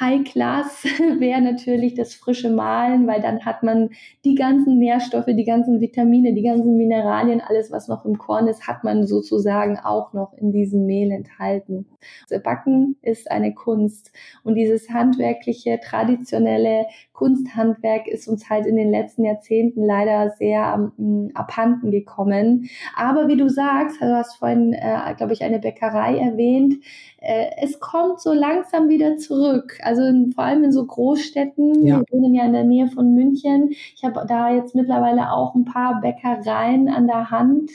High 0.00 0.24
Class 0.24 0.84
wäre 1.18 1.42
natürlich 1.42 1.94
das 1.94 2.14
frische 2.14 2.48
Mahlen, 2.48 3.06
weil 3.06 3.20
dann 3.20 3.44
hat 3.44 3.62
man 3.62 3.90
die 4.24 4.34
ganzen 4.34 4.78
Nährstoffe, 4.78 5.26
die 5.26 5.44
ganzen 5.44 5.80
Vitamine, 5.80 6.32
die 6.32 6.42
ganzen 6.42 6.78
Mineralien, 6.78 7.42
alles 7.42 7.70
was 7.70 7.86
noch 7.86 8.06
im 8.06 8.16
Korn 8.16 8.48
ist, 8.48 8.66
hat 8.66 8.82
man 8.82 9.06
sozusagen 9.06 9.78
auch 9.78 10.14
noch 10.14 10.32
in 10.38 10.52
diesem 10.52 10.86
Mehl 10.86 11.10
enthalten. 11.10 11.86
Das 12.30 12.42
Backen 12.42 12.96
ist 13.02 13.30
eine 13.30 13.52
Kunst 13.52 14.10
und 14.42 14.54
dieses 14.54 14.88
handwerkliche, 14.88 15.78
traditionelle 15.84 16.86
Kunsthandwerk 17.12 18.08
ist 18.08 18.28
uns 18.28 18.48
halt 18.48 18.66
in 18.66 18.76
den 18.76 18.90
letzten 18.90 19.24
Jahrzehnten 19.24 19.84
leider 19.84 20.30
sehr 20.30 20.90
ähm, 20.98 21.30
abhanden 21.34 21.90
gekommen. 21.90 22.70
Aber 22.96 23.28
wie 23.28 23.36
du 23.36 23.50
sagst, 23.50 24.00
du 24.00 24.06
hast 24.06 24.36
vorhin, 24.36 24.72
äh, 24.72 25.14
glaube 25.16 25.34
ich, 25.34 25.44
eine 25.44 25.58
Bäckerei 25.58 26.16
erwähnt, 26.16 26.82
äh, 27.18 27.50
es 27.62 27.78
kommt 27.78 28.20
so 28.20 28.32
langsam 28.32 28.88
wieder 28.88 29.18
zurück. 29.18 29.41
Also 29.82 30.02
in, 30.02 30.32
vor 30.32 30.44
allem 30.44 30.64
in 30.64 30.72
so 30.72 30.84
Großstädten. 30.84 31.86
Ja. 31.86 32.00
Wir 32.00 32.04
wohnen 32.10 32.34
ja 32.34 32.44
in 32.44 32.52
der 32.52 32.64
Nähe 32.64 32.88
von 32.88 33.14
München. 33.14 33.70
Ich 33.70 34.02
habe 34.04 34.24
da 34.26 34.50
jetzt 34.50 34.74
mittlerweile 34.74 35.32
auch 35.32 35.54
ein 35.54 35.64
paar 35.64 36.00
Bäckereien 36.00 36.88
an 36.88 37.06
der 37.06 37.30
Hand 37.30 37.70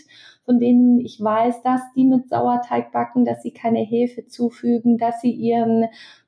von 0.48 0.60
denen 0.62 1.02
ich 1.02 1.22
weiß, 1.22 1.62
dass 1.62 1.82
die 1.94 2.06
mit 2.06 2.30
Sauerteig 2.30 2.94
backen, 2.94 3.26
dass 3.26 3.44
sie 3.44 3.52
keine 3.52 3.80
Hefe 3.80 4.26
zufügen, 4.28 4.98
dass 4.98 5.20
sie 5.20 5.32
ihren 5.32 5.88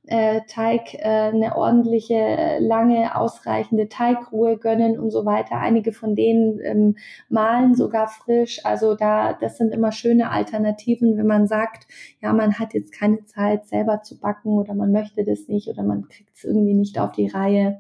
äh, 0.10 0.42
Teig 0.48 0.96
äh, 0.96 1.04
eine 1.04 1.56
ordentliche, 1.56 2.58
lange, 2.60 3.16
ausreichende 3.16 3.90
Teigruhe 3.90 4.58
gönnen 4.58 5.00
und 5.00 5.12
so 5.12 5.26
weiter. 5.26 5.58
Einige 5.58 5.92
von 5.92 6.16
denen 6.16 6.60
ähm, 6.64 6.98
malen 7.30 7.76
sogar 7.76 8.08
frisch. 8.08 8.66
Also 8.66 8.96
da, 8.96 9.34
das 9.34 9.58
sind 9.58 9.74
immer 9.74 9.92
schöne 9.92 10.32
Alternativen, 10.32 11.18
wenn 11.18 11.28
man 11.28 11.48
sagt, 11.48 11.88
ja, 12.22 12.34
man 12.34 12.58
hat 12.58 12.74
jetzt 12.74 12.92
keine 12.92 13.24
Zeit 13.26 13.68
selber 13.68 14.02
zu 14.02 14.20
backen 14.20 14.58
oder 14.58 14.74
man 14.74 14.92
möchte 14.92 15.24
das 15.24 15.48
nicht 15.48 15.68
oder 15.68 15.84
man 15.84 16.08
kriegt 16.08 16.36
es 16.36 16.44
irgendwie 16.44 16.74
nicht 16.74 17.00
auf 17.00 17.12
die 17.12 17.28
Reihe. 17.28 17.80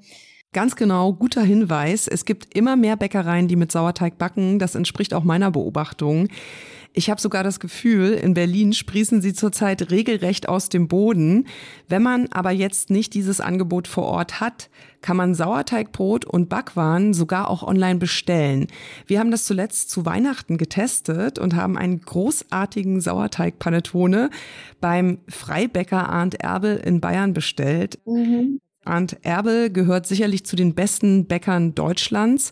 Ganz 0.51 0.75
genau, 0.75 1.13
guter 1.13 1.43
Hinweis. 1.43 2.07
Es 2.07 2.25
gibt 2.25 2.55
immer 2.55 2.75
mehr 2.75 2.95
Bäckereien, 2.95 3.47
die 3.47 3.55
mit 3.55 3.71
Sauerteig 3.71 4.17
backen. 4.17 4.57
Das 4.57 4.73
entspricht 4.75 5.13
auch 5.13 5.23
meiner 5.23 5.51
Beobachtung. 5.51 6.27
Ich 6.93 7.09
habe 7.09 7.21
sogar 7.21 7.43
das 7.43 7.59
Gefühl, 7.59 8.13
in 8.13 8.33
Berlin 8.33 8.73
sprießen 8.73 9.21
sie 9.21 9.33
zurzeit 9.33 9.91
regelrecht 9.91 10.49
aus 10.49 10.69
dem 10.69 10.87
Boden. 10.87 11.47
Wenn 11.87 12.01
man 12.01 12.27
aber 12.31 12.51
jetzt 12.51 12.89
nicht 12.89 13.13
dieses 13.13 13.41
Angebot 13.41 13.87
vor 13.87 14.05
Ort 14.05 14.39
hat, 14.39 14.69
kann 15.01 15.15
man 15.15 15.35
Sauerteigbrot 15.35 16.25
und 16.25 16.49
Backwaren 16.49 17.13
sogar 17.13 17.49
auch 17.49 17.63
online 17.63 17.99
bestellen. 17.99 18.67
Wir 19.05 19.19
haben 19.19 19.31
das 19.31 19.45
zuletzt 19.45 19.91
zu 19.91 20.05
Weihnachten 20.05 20.57
getestet 20.57 21.37
und 21.37 21.55
haben 21.55 21.77
einen 21.77 22.01
großartigen 22.01 23.01
Sauerteig-Panettone 23.01 24.29
beim 24.81 25.19
Freibäcker 25.27 26.09
Arndt 26.09 26.35
Erbel 26.35 26.77
in 26.77 27.01
Bayern 27.01 27.33
bestellt. 27.33 27.99
Mhm. 28.05 28.59
Arndt 28.85 29.17
Erbel 29.23 29.69
gehört 29.69 30.07
sicherlich 30.07 30.45
zu 30.45 30.55
den 30.55 30.73
besten 30.73 31.27
Bäckern 31.27 31.75
Deutschlands. 31.75 32.51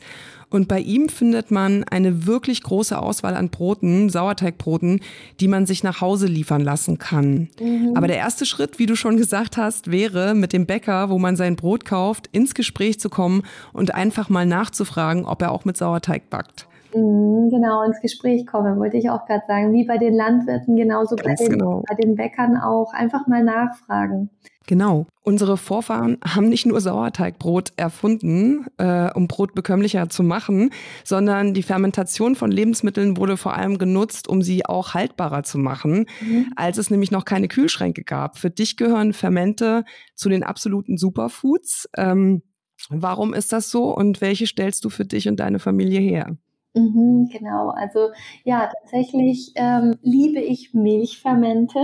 Und 0.49 0.67
bei 0.67 0.79
ihm 0.79 1.09
findet 1.09 1.51
man 1.51 1.83
eine 1.83 2.25
wirklich 2.25 2.63
große 2.63 2.97
Auswahl 2.97 3.35
an 3.35 3.49
Broten, 3.49 4.09
Sauerteigbroten, 4.09 5.01
die 5.39 5.47
man 5.47 5.65
sich 5.65 5.83
nach 5.83 5.99
Hause 5.99 6.27
liefern 6.27 6.61
lassen 6.61 6.97
kann. 6.97 7.49
Mhm. 7.59 7.93
Aber 7.95 8.07
der 8.07 8.17
erste 8.17 8.45
Schritt, 8.45 8.79
wie 8.79 8.85
du 8.85 8.95
schon 8.95 9.17
gesagt 9.17 9.57
hast, 9.57 9.91
wäre, 9.91 10.35
mit 10.35 10.53
dem 10.53 10.65
Bäcker, 10.65 11.09
wo 11.09 11.19
man 11.19 11.35
sein 11.35 11.55
Brot 11.55 11.83
kauft, 11.83 12.29
ins 12.31 12.53
Gespräch 12.53 12.99
zu 12.99 13.09
kommen 13.09 13.43
und 13.73 13.93
einfach 13.93 14.29
mal 14.29 14.45
nachzufragen, 14.45 15.25
ob 15.25 15.41
er 15.41 15.51
auch 15.51 15.65
mit 15.65 15.75
Sauerteig 15.75 16.29
backt. 16.29 16.67
Mhm, 16.95 17.49
genau, 17.49 17.83
ins 17.83 17.99
Gespräch 17.99 18.47
kommen, 18.47 18.79
wollte 18.79 18.97
ich 18.97 19.09
auch 19.09 19.25
gerade 19.25 19.43
sagen. 19.47 19.73
Wie 19.73 19.85
bei 19.85 19.97
den 19.97 20.13
Landwirten, 20.13 20.75
genauso 20.75 21.15
bei 21.15 21.35
den, 21.35 21.49
genau. 21.49 21.83
bei 21.87 21.95
den 21.95 22.15
Bäckern 22.15 22.57
auch. 22.57 22.93
Einfach 22.93 23.27
mal 23.27 23.43
nachfragen. 23.43 24.29
Genau. 24.67 25.07
Unsere 25.23 25.55
Vorfahren 25.55 26.17
haben 26.23 26.49
nicht 26.49 26.65
nur 26.65 26.81
Sauerteigbrot 26.81 27.71
erfunden, 27.77 28.65
äh, 28.77 29.09
um 29.13 29.29
Brot 29.29 29.55
bekömmlicher 29.55 30.09
zu 30.09 30.23
machen, 30.23 30.71
sondern 31.05 31.53
die 31.53 31.63
Fermentation 31.63 32.35
von 32.35 32.51
Lebensmitteln 32.51 33.15
wurde 33.15 33.37
vor 33.37 33.55
allem 33.55 33.77
genutzt, 33.77 34.27
um 34.27 34.41
sie 34.41 34.65
auch 34.65 34.93
haltbarer 34.93 35.43
zu 35.43 35.57
machen, 35.57 36.05
mhm. 36.21 36.51
als 36.57 36.77
es 36.77 36.91
nämlich 36.91 37.11
noch 37.11 37.23
keine 37.23 37.47
Kühlschränke 37.47 38.03
gab. 38.03 38.37
Für 38.37 38.49
dich 38.49 38.75
gehören 38.75 39.13
Fermente 39.13 39.85
zu 40.15 40.27
den 40.27 40.43
absoluten 40.43 40.97
Superfoods. 40.97 41.89
Ähm, 41.95 42.41
warum 42.89 43.33
ist 43.33 43.53
das 43.53 43.71
so 43.71 43.95
und 43.95 44.19
welche 44.19 44.47
stellst 44.47 44.83
du 44.83 44.89
für 44.89 45.05
dich 45.05 45.29
und 45.29 45.39
deine 45.39 45.59
Familie 45.59 46.01
her? 46.01 46.35
Mhm, 46.73 47.29
genau, 47.31 47.69
also 47.69 48.09
ja, 48.43 48.69
tatsächlich 48.81 49.53
ähm, 49.55 49.95
liebe 50.01 50.41
ich 50.41 50.73
Milchfermente 50.73 51.79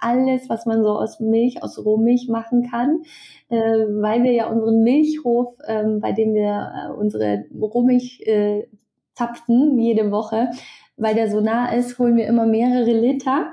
alles, 0.00 0.48
was 0.48 0.66
man 0.66 0.82
so 0.82 0.90
aus 0.90 1.20
Milch, 1.20 1.62
aus 1.62 1.84
Rohmilch 1.84 2.28
machen 2.28 2.68
kann, 2.70 3.02
äh, 3.48 3.58
weil 3.58 4.22
wir 4.22 4.32
ja 4.32 4.48
unseren 4.48 4.82
Milchhof, 4.82 5.54
äh, 5.64 5.84
bei 6.00 6.12
dem 6.12 6.34
wir 6.34 6.72
äh, 6.74 6.92
unsere 6.92 7.44
Rohmilch 7.60 8.22
äh, 8.26 8.66
zapfen 9.14 9.78
jede 9.78 10.10
Woche, 10.10 10.50
weil 10.96 11.14
der 11.14 11.30
so 11.30 11.40
nah 11.40 11.72
ist, 11.72 11.98
holen 11.98 12.16
wir 12.16 12.26
immer 12.26 12.46
mehrere 12.46 12.92
Liter. 12.92 13.52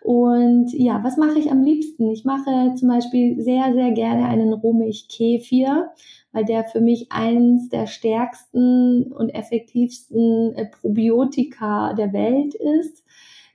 Und 0.00 0.72
ja, 0.72 1.00
was 1.04 1.16
mache 1.16 1.38
ich 1.38 1.50
am 1.50 1.62
liebsten? 1.62 2.10
Ich 2.10 2.24
mache 2.24 2.74
zum 2.74 2.88
Beispiel 2.88 3.40
sehr, 3.42 3.72
sehr 3.74 3.92
gerne 3.92 4.26
einen 4.26 4.52
Rohmilchkefir, 4.52 5.90
weil 6.32 6.44
der 6.44 6.64
für 6.64 6.80
mich 6.80 7.08
eins 7.10 7.68
der 7.68 7.86
stärksten 7.86 9.12
und 9.12 9.30
effektivsten 9.30 10.54
äh, 10.54 10.66
Probiotika 10.66 11.92
der 11.94 12.12
Welt 12.12 12.54
ist. 12.54 13.04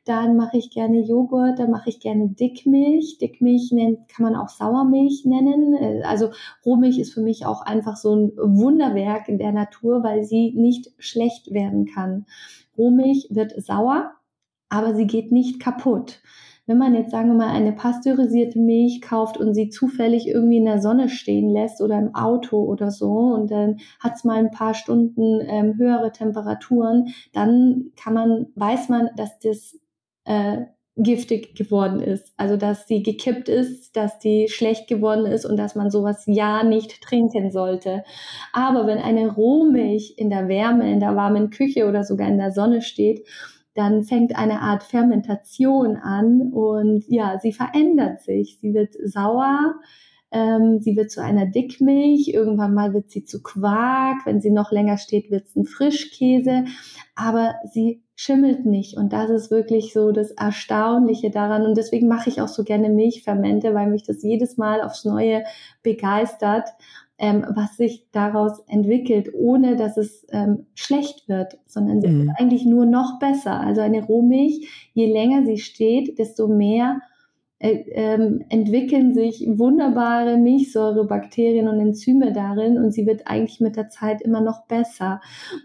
Dann 0.05 0.35
mache 0.35 0.57
ich 0.57 0.71
gerne 0.71 1.01
Joghurt, 1.01 1.59
dann 1.59 1.69
mache 1.69 1.89
ich 1.89 1.99
gerne 1.99 2.29
Dickmilch. 2.29 3.19
Dickmilch 3.19 3.71
nennt, 3.71 4.07
kann 4.07 4.25
man 4.25 4.35
auch 4.35 4.49
Sauermilch 4.49 5.25
nennen. 5.25 5.75
Äh, 5.75 6.01
also 6.03 6.31
Rohmilch 6.65 6.97
ist 6.97 7.13
für 7.13 7.21
mich 7.21 7.45
auch 7.45 7.61
einfach 7.61 7.97
so 7.97 8.15
ein 8.15 8.31
Wunderwerk 8.37 9.29
in 9.29 9.37
der 9.37 9.51
Natur, 9.51 10.03
weil 10.03 10.23
sie 10.23 10.53
nicht 10.55 10.91
schlecht 10.97 11.51
werden 11.53 11.85
kann. 11.85 12.25
Rohmilch 12.77 13.27
wird 13.29 13.53
sauer, 13.61 14.11
aber 14.69 14.95
sie 14.95 15.05
geht 15.05 15.31
nicht 15.31 15.59
kaputt. 15.59 16.21
Wenn 16.67 16.77
man 16.77 16.95
jetzt, 16.95 17.11
sagen 17.11 17.27
wir 17.27 17.35
mal, 17.35 17.49
eine 17.49 17.73
pasteurisierte 17.73 18.57
Milch 18.57 19.01
kauft 19.01 19.37
und 19.37 19.53
sie 19.53 19.69
zufällig 19.69 20.27
irgendwie 20.27 20.57
in 20.57 20.65
der 20.65 20.81
Sonne 20.81 21.09
stehen 21.09 21.49
lässt 21.49 21.81
oder 21.81 21.99
im 21.99 22.15
Auto 22.15 22.63
oder 22.63 22.91
so 22.91 23.11
und 23.11 23.51
dann 23.51 23.79
hat 23.99 24.15
es 24.15 24.23
mal 24.23 24.37
ein 24.37 24.51
paar 24.51 24.73
Stunden 24.73 25.41
ähm, 25.41 25.77
höhere 25.77 26.11
Temperaturen, 26.11 27.13
dann 27.33 27.91
kann 27.97 28.13
man, 28.13 28.47
weiß 28.55 28.89
man, 28.89 29.09
dass 29.17 29.37
das 29.39 29.80
äh, 30.31 30.65
giftig 30.97 31.55
geworden 31.55 31.99
ist. 31.99 32.33
Also 32.37 32.57
dass 32.57 32.87
sie 32.87 33.03
gekippt 33.03 33.49
ist, 33.49 33.95
dass 33.95 34.19
die 34.19 34.47
schlecht 34.49 34.87
geworden 34.87 35.25
ist 35.25 35.45
und 35.45 35.57
dass 35.57 35.75
man 35.75 35.89
sowas 35.89 36.23
ja 36.27 36.63
nicht 36.63 37.01
trinken 37.01 37.51
sollte. 37.51 38.03
Aber 38.53 38.87
wenn 38.87 38.97
eine 38.97 39.29
Rohmilch 39.29 40.15
in 40.17 40.29
der 40.29 40.47
Wärme, 40.47 40.91
in 40.91 40.99
der 40.99 41.15
warmen 41.15 41.49
Küche 41.49 41.87
oder 41.87 42.03
sogar 42.03 42.27
in 42.27 42.37
der 42.37 42.51
Sonne 42.51 42.81
steht, 42.81 43.25
dann 43.73 44.03
fängt 44.03 44.35
eine 44.35 44.61
Art 44.61 44.83
Fermentation 44.83 45.95
an 45.95 46.51
und 46.51 47.05
ja, 47.07 47.39
sie 47.39 47.53
verändert 47.53 48.21
sich. 48.21 48.59
Sie 48.59 48.73
wird 48.73 48.93
sauer, 49.05 49.75
ähm, 50.31 50.79
sie 50.79 50.97
wird 50.97 51.09
zu 51.09 51.21
einer 51.21 51.45
Dickmilch, 51.45 52.29
irgendwann 52.33 52.73
mal 52.73 52.93
wird 52.93 53.09
sie 53.09 53.23
zu 53.23 53.41
Quark, 53.41 54.25
wenn 54.25 54.41
sie 54.41 54.51
noch 54.51 54.71
länger 54.71 54.97
steht, 54.97 55.31
wird 55.31 55.45
es 55.45 55.55
ein 55.55 55.65
Frischkäse, 55.65 56.65
aber 57.15 57.55
sie 57.71 58.03
schimmelt 58.21 58.67
nicht. 58.67 58.97
Und 58.97 59.13
das 59.13 59.31
ist 59.31 59.49
wirklich 59.49 59.93
so 59.93 60.11
das 60.11 60.29
Erstaunliche 60.29 61.31
daran. 61.31 61.65
Und 61.65 61.75
deswegen 61.75 62.07
mache 62.07 62.29
ich 62.29 62.39
auch 62.39 62.47
so 62.47 62.63
gerne 62.63 62.89
Milchfermente, 62.89 63.73
weil 63.73 63.89
mich 63.89 64.03
das 64.03 64.21
jedes 64.21 64.57
Mal 64.57 64.83
aufs 64.83 65.05
Neue 65.05 65.43
begeistert, 65.81 66.69
ähm, 67.17 67.43
was 67.49 67.77
sich 67.77 68.05
daraus 68.11 68.59
entwickelt, 68.67 69.31
ohne 69.33 69.75
dass 69.75 69.97
es 69.97 70.27
ähm, 70.29 70.67
schlecht 70.75 71.29
wird, 71.29 71.57
sondern 71.65 71.97
es 71.97 72.11
mhm. 72.11 72.21
ist 72.21 72.39
eigentlich 72.39 72.63
nur 72.63 72.85
noch 72.85 73.17
besser. 73.17 73.59
Also 73.59 73.81
eine 73.81 74.05
Rohmilch, 74.05 74.91
je 74.93 75.11
länger 75.11 75.43
sie 75.43 75.57
steht, 75.57 76.19
desto 76.19 76.47
mehr 76.47 77.01
ähm, 77.61 78.43
entwickeln 78.49 79.13
sich 79.13 79.45
wunderbare 79.47 80.37
Milchsäurebakterien 80.37 81.67
und 81.67 81.79
Enzyme 81.79 82.33
darin 82.33 82.77
und 82.77 82.91
sie 82.91 83.05
wird 83.05 83.27
eigentlich 83.27 83.59
mit 83.59 83.75
der 83.75 83.89
Zeit 83.89 84.21
immer 84.21 84.41
noch 84.41 84.65
besser. 84.65 85.21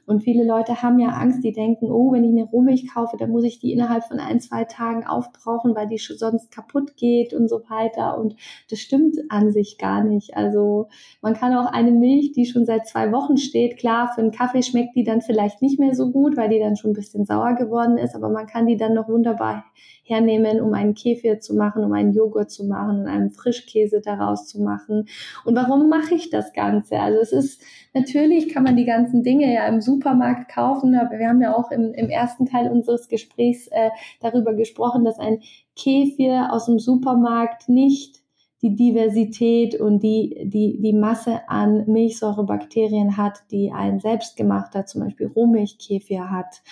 Und 0.06 0.22
viele 0.22 0.44
Leute 0.44 0.82
haben 0.82 0.98
ja 0.98 1.08
Angst, 1.08 1.42
die 1.42 1.52
denken, 1.52 1.90
oh, 1.90 2.12
wenn 2.12 2.24
ich 2.24 2.30
eine 2.30 2.44
Rohmilch 2.44 2.92
kaufe, 2.92 3.16
dann 3.16 3.30
muss 3.30 3.44
ich 3.44 3.60
die 3.60 3.72
innerhalb 3.72 4.04
von 4.04 4.18
ein, 4.18 4.40
zwei 4.40 4.64
Tagen 4.64 5.06
aufbrauchen, 5.06 5.74
weil 5.74 5.88
die 5.88 5.96
sonst 5.98 6.50
kaputt 6.50 6.96
geht 6.96 7.32
und 7.32 7.48
so 7.48 7.62
weiter. 7.68 8.18
Und 8.18 8.36
das 8.68 8.80
stimmt 8.80 9.16
an 9.30 9.50
sich 9.50 9.78
gar 9.78 10.04
nicht. 10.04 10.36
Also 10.36 10.88
man 11.22 11.34
kann 11.34 11.54
auch 11.54 11.72
eine 11.72 11.92
Milch, 11.92 12.32
die 12.32 12.44
schon 12.44 12.66
seit 12.66 12.86
zwei 12.86 13.10
Wochen 13.10 13.38
steht, 13.38 13.78
klar, 13.78 14.12
für 14.14 14.20
einen 14.20 14.32
Kaffee 14.32 14.62
schmeckt 14.62 14.96
die 14.96 15.04
dann 15.04 15.22
vielleicht 15.22 15.62
nicht 15.62 15.80
mehr 15.80 15.94
so 15.94 16.10
gut, 16.10 16.36
weil 16.36 16.50
die 16.50 16.58
dann 16.58 16.76
schon 16.76 16.90
ein 16.90 16.94
bisschen 16.94 17.24
sauer 17.24 17.54
geworden 17.54 17.96
ist, 17.96 18.14
aber 18.14 18.28
man 18.28 18.46
kann 18.46 18.66
die 18.66 18.76
dann 18.76 18.92
noch 18.92 19.08
wunderbar 19.08 19.64
hernehmen, 20.06 20.60
um 20.60 20.72
einen 20.72 20.94
Kefir 20.94 21.40
zu 21.40 21.54
machen, 21.54 21.85
um 21.86 21.92
einen 21.92 22.12
Joghurt 22.12 22.50
zu 22.50 22.64
machen 22.64 23.00
und 23.00 23.06
einen 23.06 23.30
Frischkäse 23.30 24.00
daraus 24.00 24.46
zu 24.46 24.60
machen. 24.60 25.08
Und 25.44 25.56
warum 25.56 25.88
mache 25.88 26.14
ich 26.14 26.30
das 26.30 26.52
Ganze? 26.52 26.98
Also 26.98 27.20
es 27.20 27.32
ist 27.32 27.62
natürlich 27.94 28.52
kann 28.52 28.64
man 28.64 28.76
die 28.76 28.84
ganzen 28.84 29.22
Dinge 29.22 29.52
ja 29.52 29.66
im 29.66 29.80
Supermarkt 29.80 30.50
kaufen, 30.50 30.94
aber 30.94 31.18
wir 31.18 31.28
haben 31.28 31.40
ja 31.40 31.54
auch 31.54 31.70
im, 31.70 31.94
im 31.94 32.10
ersten 32.10 32.46
Teil 32.46 32.70
unseres 32.70 33.08
Gesprächs 33.08 33.68
äh, 33.68 33.90
darüber 34.20 34.54
gesprochen, 34.54 35.04
dass 35.04 35.18
ein 35.18 35.40
Kefir 35.74 36.52
aus 36.52 36.66
dem 36.66 36.78
Supermarkt 36.78 37.68
nicht 37.68 38.25
die 38.62 38.74
Diversität 38.74 39.78
und 39.78 40.02
die, 40.02 40.42
die, 40.44 40.80
die 40.80 40.94
Masse 40.94 41.48
an 41.48 41.84
Milchsäurebakterien 41.86 43.16
hat, 43.16 43.42
die 43.50 43.70
ein 43.70 44.00
selbstgemachter, 44.00 44.86
zum 44.86 45.02
Beispiel 45.02 45.26
Rohmilchkäfir 45.26 46.30
hat. 46.30 46.62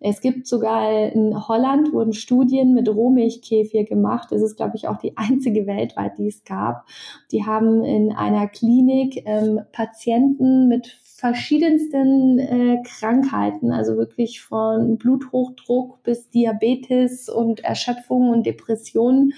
Es 0.00 0.20
gibt 0.22 0.46
sogar 0.46 1.12
in 1.12 1.46
Holland 1.46 1.92
wurden 1.92 2.14
Studien 2.14 2.72
mit 2.72 2.88
Rohmilchkäfir 2.88 3.84
gemacht. 3.84 4.28
Das 4.30 4.40
ist, 4.40 4.56
glaube 4.56 4.76
ich, 4.76 4.88
auch 4.88 4.96
die 4.98 5.16
einzige 5.16 5.66
weltweit, 5.66 6.16
die 6.18 6.28
es 6.28 6.44
gab. 6.44 6.86
Die 7.30 7.44
haben 7.44 7.84
in 7.84 8.12
einer 8.12 8.48
Klinik 8.48 9.22
ähm, 9.26 9.60
Patienten 9.72 10.66
mit 10.68 10.98
verschiedensten 11.16 12.38
äh, 12.38 12.82
Krankheiten, 12.84 13.70
also 13.70 13.96
wirklich 13.96 14.40
von 14.40 14.98
Bluthochdruck 14.98 16.02
bis 16.02 16.28
Diabetes 16.30 17.28
und 17.28 17.60
Erschöpfung 17.60 18.30
und 18.30 18.44
Depressionen 18.44 19.32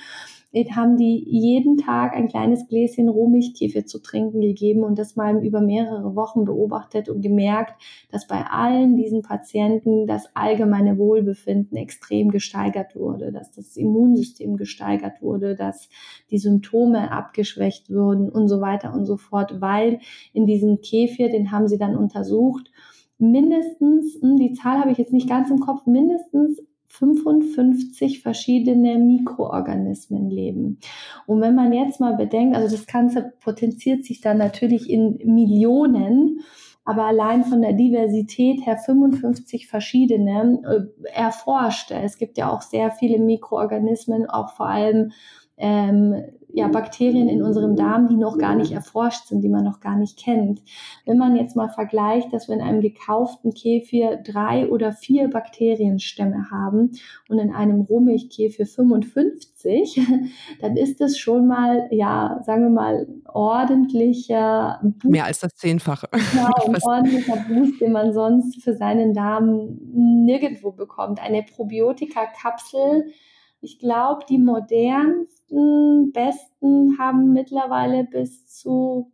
haben 0.65 0.97
die 0.97 1.23
jeden 1.29 1.77
Tag 1.77 2.15
ein 2.15 2.29
kleines 2.29 2.67
Gläschen 2.67 3.09
Rohmilchkäfer 3.09 3.85
zu 3.85 4.01
trinken 4.01 4.41
gegeben 4.41 4.85
und 4.85 4.99
das 4.99 5.15
mal 5.15 5.45
über 5.45 5.61
mehrere 5.61 6.17
Wochen 6.17 6.45
beobachtet 6.45 7.09
und 7.09 7.21
gemerkt, 7.21 7.75
dass 8.11 8.27
bei 8.27 8.45
allen 8.47 8.97
diesen 8.97 9.23
Patienten 9.23 10.07
das 10.07 10.35
allgemeine 10.35 10.97
Wohlbefinden 10.97 11.77
extrem 11.77 12.31
gesteigert 12.31 12.97
wurde, 12.97 13.33
dass 13.33 13.53
das 13.53 13.77
Immunsystem 13.77 14.57
gesteigert 14.57 15.21
wurde, 15.21 15.55
dass 15.55 15.91
die 16.31 16.39
Symptome 16.39 17.13
abgeschwächt 17.13 17.91
wurden 17.91 18.31
und 18.31 18.49
so 18.49 18.61
weiter 18.61 18.95
und 18.95 19.05
so 19.05 19.19
fort, 19.19 19.61
weil 19.61 20.01
in 20.33 20.47
diesem 20.47 20.81
Käfir, 20.81 21.29
den 21.29 21.53
haben 21.53 21.69
sie 21.69 21.79
dann 21.79 21.97
untersucht, 21.97 22.71
mindestens, 23.19 24.19
hm, 24.21 24.37
die 24.37 24.53
Zahl 24.53 24.81
habe 24.81 24.91
ich 24.91 24.99
jetzt 24.99 25.13
nicht 25.13 25.29
ganz 25.29 25.51
im 25.51 25.61
Kopf, 25.61 25.87
mindestens 25.87 26.63
55 26.99 28.23
verschiedene 28.23 28.99
Mikroorganismen 28.99 30.31
leben. 30.31 30.79
Und 31.27 31.41
wenn 31.41 31.55
man 31.55 31.73
jetzt 31.73 32.01
mal 32.01 32.17
bedenkt, 32.17 32.57
also 32.57 32.77
das 32.77 32.87
Ganze 32.87 33.33
potenziert 33.41 34.05
sich 34.05 34.21
dann 34.21 34.39
natürlich 34.39 34.89
in 34.91 35.19
Millionen, 35.25 36.41
aber 36.85 37.05
allein 37.05 37.45
von 37.45 37.63
der 37.63 37.73
Diversität 37.73 38.65
her 38.65 38.79
55 38.79 39.67
verschiedene 39.67 40.61
äh, 40.65 41.09
erforschte. 41.09 41.95
Es 41.95 42.17
gibt 42.17 42.39
ja 42.39 42.51
auch 42.51 42.63
sehr 42.63 42.93
viele 42.93 43.19
Mikroorganismen, 43.19 44.31
auch 44.31 44.55
vor 44.55 44.69
allem 44.69 45.13
ähm, 45.57 46.23
ja, 46.57 46.69
Bakterien 46.69 47.29
in 47.29 47.43
unserem 47.43 47.77
Darm, 47.77 48.09
die 48.09 48.17
noch 48.17 48.39
gar 48.39 48.55
nicht 48.55 48.73
erforscht 48.73 49.27
sind, 49.27 49.43
die 49.43 49.49
man 49.51 49.63
noch 49.63 49.81
gar 49.81 49.95
nicht 49.95 50.19
kennt. 50.19 50.63
Wenn 51.05 51.19
man 51.19 51.37
jetzt 51.37 51.55
mal 51.55 51.69
vergleicht, 51.69 52.33
dass 52.33 52.49
wir 52.49 52.55
in 52.55 52.63
einem 52.63 52.81
gekauften 52.81 53.53
Käfir 53.53 54.17
drei 54.17 54.67
oder 54.67 54.93
vier 54.93 55.29
Bakterienstämme 55.29 56.51
haben 56.51 56.93
und 57.29 57.39
in 57.39 57.53
einem 57.53 57.83
Rohmilchkäfir 57.83 58.65
55, 58.65 60.01
dann 60.63 60.79
ist 60.79 61.03
das 61.03 61.19
schon 61.19 61.47
mal, 61.47 61.89
ja, 61.91 62.41
sagen 62.47 62.63
wir 62.63 62.71
mal, 62.71 63.07
ordentlicher 63.27 64.81
Boost. 64.83 65.05
Mehr 65.05 65.27
als 65.27 65.41
das 65.41 65.57
Zehnfache. 65.57 66.09
Genau, 66.11 66.53
ein 66.67 66.83
ordentlicher 66.83 67.37
Boost, 67.49 67.83
den 67.83 67.93
man 67.93 68.15
sonst 68.15 68.63
für 68.63 68.73
seinen 68.73 69.13
Darm 69.13 69.79
nirgendwo 69.93 70.73
bekommt. 70.73 71.23
Eine 71.23 71.43
Probiotika-Kapsel 71.43 73.13
ich 73.61 73.79
glaube, 73.79 74.25
die 74.29 74.39
modernsten, 74.39 76.13
besten 76.13 76.99
haben 76.99 77.33
mittlerweile 77.33 78.05
bis 78.05 78.47
zu 78.47 79.11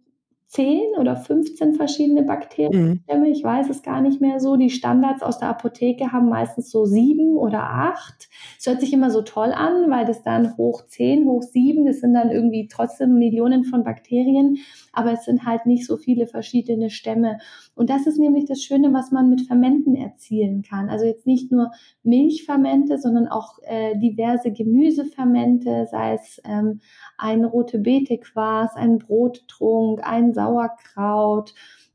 10 0.53 0.99
oder 0.99 1.17
15 1.17 1.73
verschiedene 1.77 2.25
Bakterienstämme. 2.25 3.27
Mhm. 3.27 3.33
Ich 3.33 3.43
weiß 3.43 3.71
es 3.71 3.83
gar 3.83 4.03
nicht 4.03 4.21
mehr 4.21 4.39
so. 4.39 4.57
Die 4.57 4.69
Standards 4.69 5.23
aus 5.23 5.39
der 5.39 5.49
Apotheke 5.49 6.13
haben 6.13 6.29
meistens 6.29 6.71
so 6.71 6.85
sieben 6.85 7.39
oder 7.39 7.63
acht. 7.63 8.29
Es 8.59 8.67
hört 8.67 8.81
sich 8.81 8.93
immer 8.93 9.11
so 9.11 9.23
toll 9.23 9.51
an, 9.53 9.91
weil 9.91 10.05
das 10.05 10.23
dann 10.23 10.55
hoch 10.59 10.85
10, 10.85 11.25
hoch 11.25 11.43
7, 11.43 11.87
das 11.87 12.01
sind 12.01 12.13
dann 12.13 12.31
irgendwie 12.31 12.69
trotzdem 12.71 13.15
Millionen 13.15 13.65
von 13.65 13.83
Bakterien, 13.83 14.59
aber 14.93 15.13
es 15.13 15.25
sind 15.25 15.47
halt 15.47 15.65
nicht 15.65 15.87
so 15.87 15.97
viele 15.97 16.27
verschiedene 16.27 16.91
Stämme. 16.91 17.39
Und 17.75 17.91
das 17.91 18.07
ist 18.07 18.19
nämlich 18.19 18.45
das 18.45 18.63
Schöne, 18.63 18.93
was 18.93 19.13
man 19.13 19.31
mit 19.31 19.43
Fermenten 19.43 19.95
erzielen 19.95 20.63
kann. 20.63 20.91
Also 20.91 21.07
jetzt 21.07 21.27
nicht 21.27 21.51
nur 21.51 21.71
Milchfermente, 22.03 22.99
sondern 22.99 23.29
auch 23.29 23.59
äh, 23.63 23.97
diverse 23.99 24.53
Gemüsefermente, 24.53 25.87
sei 25.91 26.15
es 26.15 26.41
ähm, 26.45 26.81
ein 27.17 27.45
rote 27.45 27.79
Beete 27.79 28.19
Quarz, 28.19 28.77
ein 28.77 28.99
Brottrunk, 28.99 30.01
ein 30.05 30.35
Sauerkraut, 30.35 31.55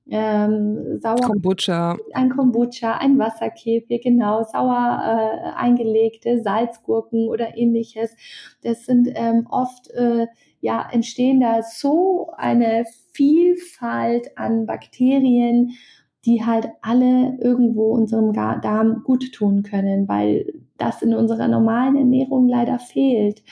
ähm, 0.09 0.97
sauer 0.97 1.21
Kombucha. 1.21 1.97
ein 2.13 2.29
Kombucha, 2.29 2.97
ein 2.97 3.19
Wasserkäfig, 3.19 4.03
genau, 4.03 4.43
sauer 4.43 5.01
äh, 5.03 5.49
eingelegte 5.57 6.41
Salzgurken 6.41 7.27
oder 7.27 7.57
ähnliches. 7.57 8.15
Das 8.61 8.85
sind 8.85 9.09
ähm, 9.13 9.47
oft 9.49 9.89
äh, 9.91 10.27
ja 10.61 10.87
entstehen 10.91 11.41
da 11.41 11.61
so 11.61 12.31
eine 12.37 12.85
Vielfalt 13.11 14.37
an 14.37 14.65
Bakterien, 14.65 15.71
die 16.25 16.45
halt 16.45 16.69
alle 16.81 17.37
irgendwo 17.41 17.93
unserem 17.93 18.33
Darm 18.33 19.03
gut 19.03 19.31
tun 19.33 19.63
können, 19.63 20.07
weil 20.07 20.45
das 20.77 21.01
in 21.01 21.13
unserer 21.13 21.47
normalen 21.47 21.95
Ernährung 21.95 22.47
leider 22.47 22.79
fehlt 22.79 23.43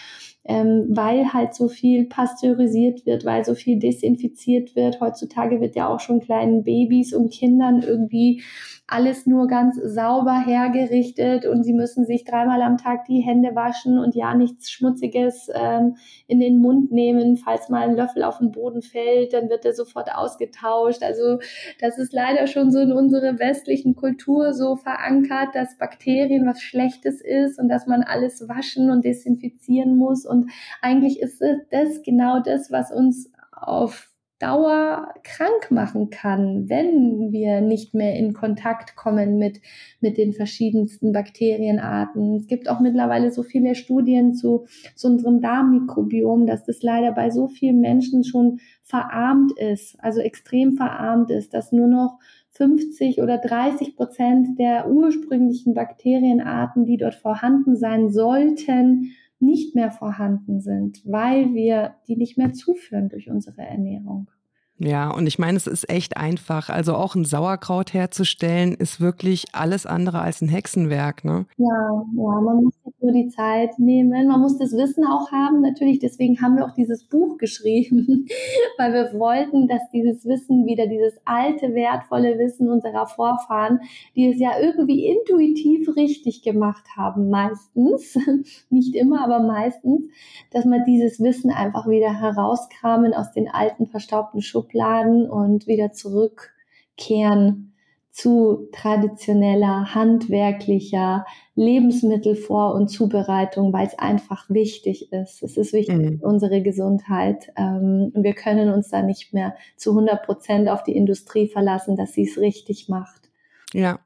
ähm, 0.45 0.88
weil 0.89 1.34
halt 1.34 1.55
so 1.55 1.67
viel 1.67 2.05
pasteurisiert 2.05 3.05
wird, 3.05 3.25
weil 3.25 3.43
so 3.43 3.55
viel 3.55 3.79
desinfiziert 3.79 4.75
wird. 4.75 5.01
Heutzutage 5.01 5.60
wird 5.60 5.75
ja 5.75 5.88
auch 5.88 5.99
schon 5.99 6.19
kleinen 6.19 6.63
Babys 6.63 7.13
und 7.13 7.31
Kindern 7.31 7.81
irgendwie 7.81 8.43
alles 8.88 9.25
nur 9.25 9.47
ganz 9.47 9.77
sauber 9.84 10.45
hergerichtet 10.45 11.47
und 11.47 11.63
sie 11.63 11.73
müssen 11.73 12.05
sich 12.05 12.23
dreimal 12.23 12.62
am 12.62 12.77
Tag 12.77 13.05
die 13.05 13.21
Hände 13.21 13.55
waschen 13.55 13.97
und 13.97 14.13
ja 14.13 14.36
nichts 14.36 14.69
Schmutziges 14.69 15.49
ähm, 15.55 15.95
in 16.27 16.39
den 16.39 16.60
Mund 16.60 16.91
nehmen. 16.91 17.36
Falls 17.38 17.69
mal 17.69 17.81
ein 17.81 17.95
Löffel 17.95 18.23
auf 18.23 18.38
den 18.38 18.51
Boden 18.51 18.84
fällt, 18.84 19.34
dann 19.34 19.49
wird 19.49 19.65
er 19.65 19.73
sofort 19.73 20.13
ausgetauscht. 20.13 21.01
Also 21.01 21.39
das 21.81 21.97
ist 21.97 22.13
leider 22.13 22.45
schon 22.45 22.71
so 22.71 22.79
in 22.79 22.91
unserer 22.91 23.39
westlichen 23.39 23.95
Kultur 23.95 24.53
so 24.53 24.75
verankert, 24.75 25.55
dass 25.55 25.79
Bakterien 25.79 26.45
was 26.45 26.62
Schlechtes 26.62 27.21
ist 27.21 27.60
und 27.60 27.69
dass 27.69 27.88
man 27.88 28.03
alles 28.03 28.47
waschen 28.47 28.91
und 28.91 29.03
desinfizieren 29.03 29.97
muss. 29.97 30.27
Und 30.27 30.35
eigentlich 30.82 31.19
ist 31.19 31.41
das 31.71 32.04
genau 32.04 32.39
das, 32.41 32.71
was 32.71 32.91
uns 32.91 33.32
auf 33.52 34.10
Dauer 34.39 35.13
krank 35.24 35.71
machen 35.71 36.10
kann, 36.10 36.67
wenn 36.67 37.32
wir 37.32 37.62
nicht 37.62 37.93
mehr 37.93 38.15
in 38.15 38.34
Kontakt 38.34 38.98
kommen 38.98 39.38
mit, 39.38 39.62
mit 40.02 40.17
den 40.17 40.34
verschiedensten 40.34 41.13
Bakterienarten. 41.13 42.36
Es 42.36 42.48
gibt 42.48 42.69
auch 42.69 42.82
mittlerweile 42.82 43.32
so 43.32 43.43
viele 43.43 43.76
Studien 43.76 44.34
zu, 44.34 44.65
zu 44.95 45.08
unserem 45.08 45.39
Darmmikrobiom, 45.39 46.48
dass 46.48 46.65
das 46.65 46.82
leider 46.82 47.13
bei 47.13 47.30
so 47.30 47.48
vielen 47.48 47.80
Menschen 47.80 48.26
schon 48.26 48.60
verarmt 48.84 49.58
ist, 49.58 49.95
also 50.04 50.19
extrem 50.19 50.74
verarmt 50.74 51.32
ist, 51.32 51.54
dass 51.54 51.71
nur 51.71 51.88
noch 51.88 52.19
50 52.52 53.21
oder 53.21 53.38
30 53.38 53.95
Prozent 53.95 54.60
der 54.60 54.89
ursprünglichen 54.89 55.74
Bakterienarten, 55.74 56.86
die 56.86 56.98
dort 56.98 57.15
vorhanden 57.15 57.78
sein 57.78 58.10
sollten, 58.10 59.12
nicht 59.45 59.75
mehr 59.75 59.91
vorhanden 59.91 60.60
sind, 60.60 61.01
weil 61.05 61.53
wir 61.53 61.95
die 62.08 62.17
nicht 62.17 62.38
mehr 62.38 62.53
zuführen 62.53 63.10
durch 63.10 63.29
unsere 63.29 63.62
Ernährung. 63.62 64.29
Ja, 64.77 65.10
und 65.10 65.25
ich 65.25 65.39
meine, 65.39 65.55
es 65.55 65.67
ist 65.67 65.89
echt 65.89 66.17
einfach. 66.17 66.69
Also 66.69 66.95
auch 66.95 67.15
ein 67.15 67.23
Sauerkraut 67.23 67.93
herzustellen, 67.93 68.73
ist 68.73 68.99
wirklich 68.99 69.45
alles 69.53 69.86
andere 69.86 70.19
als 70.19 70.41
ein 70.41 70.49
Hexenwerk, 70.49 71.23
ne? 71.23 71.45
Ja, 71.58 71.65
ja, 71.67 72.41
man 72.41 72.63
muss 72.63 72.73
nur 73.06 73.13
die 73.13 73.30
Zeit 73.30 73.78
nehmen. 73.78 74.28
Man 74.28 74.41
muss 74.41 74.58
das 74.58 74.72
Wissen 74.74 75.06
auch 75.06 75.32
haben, 75.32 75.62
natürlich. 75.62 76.00
Deswegen 76.00 76.41
haben 76.41 76.58
wir 76.58 76.65
auch 76.65 76.74
dieses 76.74 77.04
Buch 77.06 77.38
geschrieben, 77.38 78.26
weil 78.78 78.94
wir 78.94 79.20
wollten, 79.20 79.68
dass 79.68 79.82
dieses 79.94 80.26
Wissen 80.26 80.65
wieder, 80.65 80.88
dieses 80.88 81.13
alte, 81.24 81.74
wertvolle 81.74 82.39
Wissen 82.39 82.70
unserer 82.70 83.06
Vorfahren, 83.06 83.80
die 84.15 84.30
es 84.30 84.39
ja 84.39 84.60
irgendwie 84.60 85.06
intuitiv 85.06 85.96
richtig 85.96 86.41
gemacht 86.41 86.86
haben, 86.98 87.30
meistens, 87.30 88.18
nicht 88.70 88.96
immer, 88.96 89.24
aber 89.24 89.39
meistens, 89.39 90.06
dass 90.52 90.65
man 90.65 90.84
dieses 90.86 91.22
Wissen 91.22 91.52
einfach 91.52 91.88
wieder 91.88 92.20
herauskramen 92.20 93.13
aus 93.13 93.32
den 93.32 93.48
alten, 93.48 93.86
verstaubten 93.86 94.41
Schubladen 94.41 95.30
und 95.30 95.68
wieder 95.68 95.91
zurückkehren 95.91 97.75
zu 98.15 98.69
traditioneller, 98.71 99.93
handwerklicher 99.93 101.25
Lebensmittelvor- 101.58 102.73
und 102.73 102.88
Zubereitung, 102.88 103.73
weil 103.73 103.88
es 103.88 103.99
einfach 103.99 104.49
wichtig 104.49 105.12
ist. 105.12 105.43
Es 105.43 105.58
ist 105.58 105.73
wichtig 105.73 105.97
mhm. 105.97 106.19
für 106.19 106.25
unsere 106.25 106.62
Gesundheit. 106.62 107.51
Ähm, 107.58 108.13
und 108.15 108.23
wir 108.23 108.34
können 108.34 108.69
uns 108.69 108.88
da 108.88 109.01
nicht 109.01 109.34
mehr 109.34 109.54
zu 109.75 109.89
100 109.89 110.23
Prozent 110.23 110.69
auf 110.69 110.84
die 110.84 110.95
Industrie 110.95 111.49
verlassen, 111.49 111.97
dass 111.97 112.13
sie 112.13 112.23
es 112.23 112.38
richtig 112.38 112.88
macht. 112.88 113.30
Ja. 113.73 113.99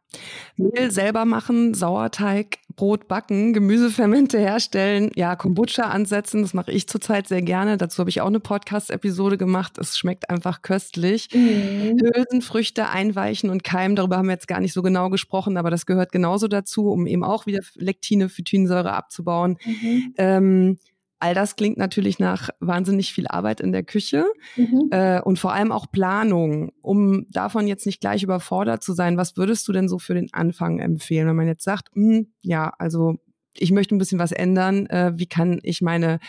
Mehl 0.58 0.90
selber 0.90 1.26
machen, 1.26 1.76
Sauerteig, 1.76 2.58
Brot 2.80 3.10
backen, 3.10 3.52
Gemüsefermente 3.52 4.40
herstellen, 4.40 5.12
ja, 5.14 5.36
Kombucha 5.36 5.90
ansetzen, 5.90 6.44
das 6.44 6.54
mache 6.54 6.72
ich 6.72 6.88
zurzeit 6.88 7.28
sehr 7.28 7.42
gerne. 7.42 7.76
Dazu 7.76 8.00
habe 8.00 8.10
ich 8.10 8.22
auch 8.22 8.28
eine 8.28 8.40
Podcast-Episode 8.40 9.38
gemacht. 9.38 9.78
Es 9.78 9.98
schmeckt 9.98 10.30
einfach 10.30 10.62
köstlich. 10.62 11.28
Mhm. 11.34 12.00
Hülsenfrüchte 12.00 12.88
einweichen 12.88 13.50
und 13.50 13.66
keimen, 13.66 13.98
darüber 13.98 14.16
haben 14.16 14.28
wir 14.28 14.34
jetzt 14.36 14.48
gar 14.48 14.62
nicht 14.62 14.72
so 14.72 14.82
genau 14.82 15.10
gesprochen, 15.10 15.58
aber 15.58 15.70
das 15.70 15.86
gehört 15.86 16.14
genauso 16.14 16.48
dazu, 16.48 16.90
um 16.90 17.06
eben 17.06 17.26
auch 17.26 17.48
wieder 17.48 17.60
Lektine, 17.76 18.30
Phytinsäure 18.30 18.94
abzubauen. 18.94 19.58
Mhm. 19.66 20.14
Ähm, 20.18 20.78
All 21.20 21.34
das 21.34 21.58
klingt 21.58 21.78
natürlich 21.78 22.18
nach 22.20 22.50
wahnsinnig 22.60 23.14
viel 23.14 23.28
Arbeit 23.28 23.60
in 23.60 23.74
der 23.74 23.84
Küche 23.84 24.26
mhm. 24.56 24.88
äh, 24.92 25.22
und 25.22 25.38
vor 25.38 25.54
allem 25.54 25.72
auch 25.72 25.92
Planung, 25.92 26.72
um 26.82 27.26
davon 27.30 27.68
jetzt 27.68 27.86
nicht 27.86 28.00
gleich 28.00 28.24
überfordert 28.24 28.84
zu 28.84 28.94
sein. 28.94 29.18
Was 29.18 29.36
würdest 29.36 29.68
du 29.68 29.74
denn 29.74 29.90
so 29.90 30.00
für 30.00 30.14
den 30.14 30.34
Anfang 30.34 30.80
empfehlen, 30.80 31.28
wenn 31.28 31.36
man 31.36 31.48
jetzt 31.48 31.66
sagt, 31.66 31.90
mh, 31.94 32.16
hm, 32.16 32.28
ja, 32.42 32.72
also 32.80 33.16
ich 33.54 33.72
möchte 33.72 33.96
ein 33.96 33.98
bisschen 33.98 34.20
was 34.20 34.32
ändern, 34.32 34.86
äh, 34.86 35.12
wie 35.16 35.28
kann 35.28 35.60
ich 35.64 35.82
meine 35.82 36.20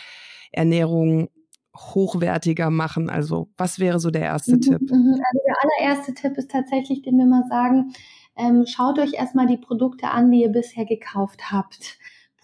Ernährung 0.51 1.29
hochwertiger 1.75 2.69
machen? 2.69 3.09
Also 3.09 3.49
was 3.55 3.79
wäre 3.79 3.99
so 3.99 4.11
der 4.11 4.23
erste 4.23 4.55
mhm, 4.55 4.61
Tipp? 4.61 4.81
Mhm. 4.81 5.21
Also 5.23 5.39
der 5.45 5.55
allererste 5.61 6.13
Tipp 6.13 6.37
ist 6.37 6.51
tatsächlich, 6.51 7.01
den 7.01 7.17
wir 7.17 7.25
mal 7.25 7.45
sagen, 7.49 7.93
ähm, 8.35 8.65
schaut 8.67 8.99
euch 8.99 9.13
erstmal 9.13 9.47
die 9.47 9.57
Produkte 9.57 10.09
an, 10.09 10.31
die 10.31 10.41
ihr 10.41 10.49
bisher 10.49 10.85
gekauft 10.85 11.51
habt 11.51 11.97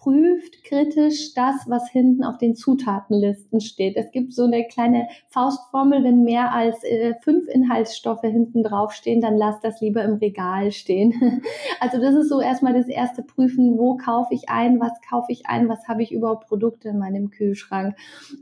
prüft 0.08 0.64
kritisch 0.64 1.34
das, 1.34 1.54
was 1.66 1.90
hinten 1.90 2.24
auf 2.24 2.38
den 2.38 2.54
Zutatenlisten 2.54 3.60
steht. 3.60 3.96
Es 3.96 4.10
gibt 4.10 4.32
so 4.32 4.44
eine 4.44 4.66
kleine 4.66 5.08
Faustformel, 5.28 6.02
wenn 6.02 6.24
mehr 6.24 6.52
als 6.52 6.82
äh, 6.84 7.14
fünf 7.20 7.46
Inhaltsstoffe 7.46 8.22
hinten 8.22 8.62
draufstehen, 8.62 9.20
dann 9.20 9.36
lasst 9.36 9.64
das 9.64 9.80
lieber 9.82 10.02
im 10.04 10.14
Regal 10.14 10.72
stehen. 10.72 11.12
Also 11.80 12.00
das 12.00 12.14
ist 12.14 12.28
so 12.28 12.40
erstmal 12.40 12.72
das 12.72 12.88
erste 12.88 13.22
Prüfen, 13.22 13.78
wo 13.78 13.96
kaufe 13.96 14.34
ich 14.34 14.48
ein, 14.48 14.80
was 14.80 14.92
kaufe 15.08 15.30
ich 15.30 15.46
ein, 15.46 15.68
was 15.68 15.86
habe 15.86 16.02
ich 16.02 16.12
überhaupt 16.12 16.48
Produkte 16.48 16.88
in 16.88 16.98
meinem 16.98 17.30
Kühlschrank. 17.30 17.94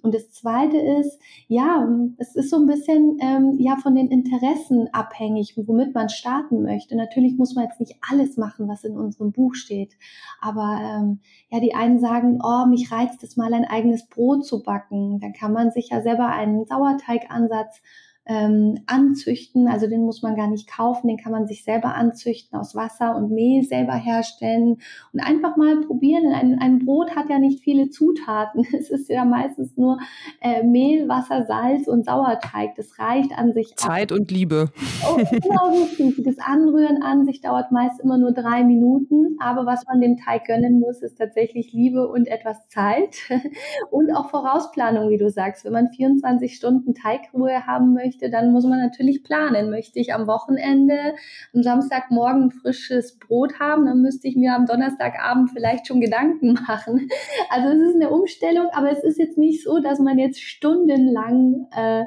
Und 0.03 0.15
das 0.15 0.31
zweite 0.31 0.79
ist, 0.79 1.21
ja, 1.47 1.87
es 2.17 2.35
ist 2.35 2.49
so 2.49 2.57
ein 2.57 2.67
bisschen 2.67 3.19
ähm, 3.21 3.57
ja 3.59 3.77
von 3.77 3.95
den 3.95 4.09
Interessen 4.09 4.89
abhängig, 4.93 5.55
womit 5.57 5.95
man 5.95 6.09
starten 6.09 6.63
möchte. 6.63 6.97
Natürlich 6.97 7.37
muss 7.37 7.55
man 7.55 7.65
jetzt 7.65 7.81
nicht 7.81 7.97
alles 8.11 8.39
machen, 8.39 8.69
was 8.69 8.85
in 8.85 8.97
unserem 8.97 9.33
Buch 9.33 9.55
steht, 9.55 9.97
aber 10.41 10.79
ähm, 10.83 11.21
ja, 11.51 11.56
die 11.61 11.75
einen 11.75 11.99
sagen, 11.99 12.41
oh, 12.43 12.67
mich 12.67 12.91
reizt 12.93 13.23
es 13.23 13.37
mal, 13.37 13.53
ein 13.53 13.65
eigenes 13.65 14.07
Brot 14.07 14.45
zu 14.45 14.63
backen. 14.63 15.21
Dann 15.21 15.33
kann 15.33 15.53
man 15.53 15.71
sich 15.71 15.91
ja 15.91 16.01
selber 16.01 16.29
einen 16.29 16.65
Sauerteigansatz 16.67 17.83
ähm, 18.27 18.81
anzüchten. 18.87 19.69
Also 19.69 19.87
den 19.87 20.03
muss 20.03 20.23
man 20.23 20.37
gar 20.37 20.49
nicht 20.49 20.69
kaufen, 20.69 21.07
den 21.07 21.17
kann 21.17 21.33
man 21.33 21.47
sich 21.47 21.63
selber 21.65 21.95
anzüchten, 21.95 22.59
aus 22.59 22.75
Wasser 22.75 23.17
und 23.17 23.31
Mehl 23.31 23.63
selber 23.63 23.95
herstellen 23.95 24.79
und 25.13 25.21
einfach 25.21 25.57
mal 25.57 25.81
probieren. 25.83 26.33
Ein, 26.33 26.59
ein 26.61 26.85
Brot 26.85 27.15
hat 27.15 27.31
ja 27.31 27.39
nicht 27.39 27.63
viele 27.63 27.89
Zutaten. 27.91 28.67
Es 28.77 28.91
ist 28.91 29.09
ja 29.09 29.25
meistens 29.25 29.77
nur 29.77 29.99
äh, 30.41 30.63
Mehl, 30.63 31.09
Wasser, 31.09 31.47
Salz 31.47 31.89
und 31.89 32.05
Sauerteig. 32.05 32.75
Das 32.77 32.99
reicht 32.99 33.33
an 33.33 33.53
sich. 33.53 33.75
Zeit 33.77 34.13
ab. 34.13 34.19
und 34.19 34.31
Liebe. 34.31 34.71
Oh, 35.09 35.17
genau 35.17 35.71
richtig. 35.99 36.23
Das 36.25 36.39
Anrühren 36.39 37.03
an 37.03 37.25
sich 37.25 37.41
dauert 37.41 37.73
meist 37.73 38.01
immer 38.01 38.19
nur 38.19 38.33
drei 38.33 38.65
Minuten. 38.65 39.37
Aber 39.39 39.67
was 39.67 39.87
man 39.87 40.01
dem 40.01 40.19
Teig 40.19 40.45
gönnen 40.45 40.81
muss, 40.81 41.01
ist 41.01 41.17
tatsächlich 41.17 41.73
Liebe 41.73 42.09
und 42.09 42.27
etwas 42.27 42.67
Zeit 42.69 43.17
und 43.91 44.15
auch 44.15 44.31
Vorausplanung, 44.31 45.09
wie 45.11 45.19
du 45.19 45.31
sagst. 45.31 45.65
Wenn 45.65 45.73
man 45.73 45.89
24 45.89 46.55
Stunden 46.55 46.95
Teigruhe 46.95 47.67
haben 47.67 47.95
möchte, 47.95 48.16
möchte, 48.17 48.31
dann 48.31 48.53
muss 48.53 48.65
man 48.65 48.79
natürlich 48.79 49.23
planen. 49.23 49.71
Möchte 49.71 49.99
ich 49.99 50.15
am 50.15 50.27
Wochenende, 50.27 51.15
am 51.55 51.63
Samstagmorgen 51.63 52.51
frisches 52.51 53.19
Brot 53.19 53.59
haben, 53.61 53.87
dann 53.87 54.03
müsste 54.03 54.29
ich 54.29 54.37
mir 54.37 54.55
am 54.55 54.67
Donnerstagabend 54.67 55.51
vielleicht 55.51 55.87
schon 55.87 56.01
Gedanken 56.01 56.55
machen. 56.67 57.09
Also 57.51 57.69
es 57.69 57.91
ist 57.91 57.97
eine 57.97 58.11
Umstellung, 58.11 58.69
aber 58.73 58.91
es 58.91 59.03
ist 59.03 59.19
jetzt 59.19 59.39
nicht 59.39 59.63
so, 59.63 59.81
dass 59.81 59.99
man 59.99 60.19
jetzt 60.19 60.43
stundenlang 60.43 61.67
äh, 61.73 62.05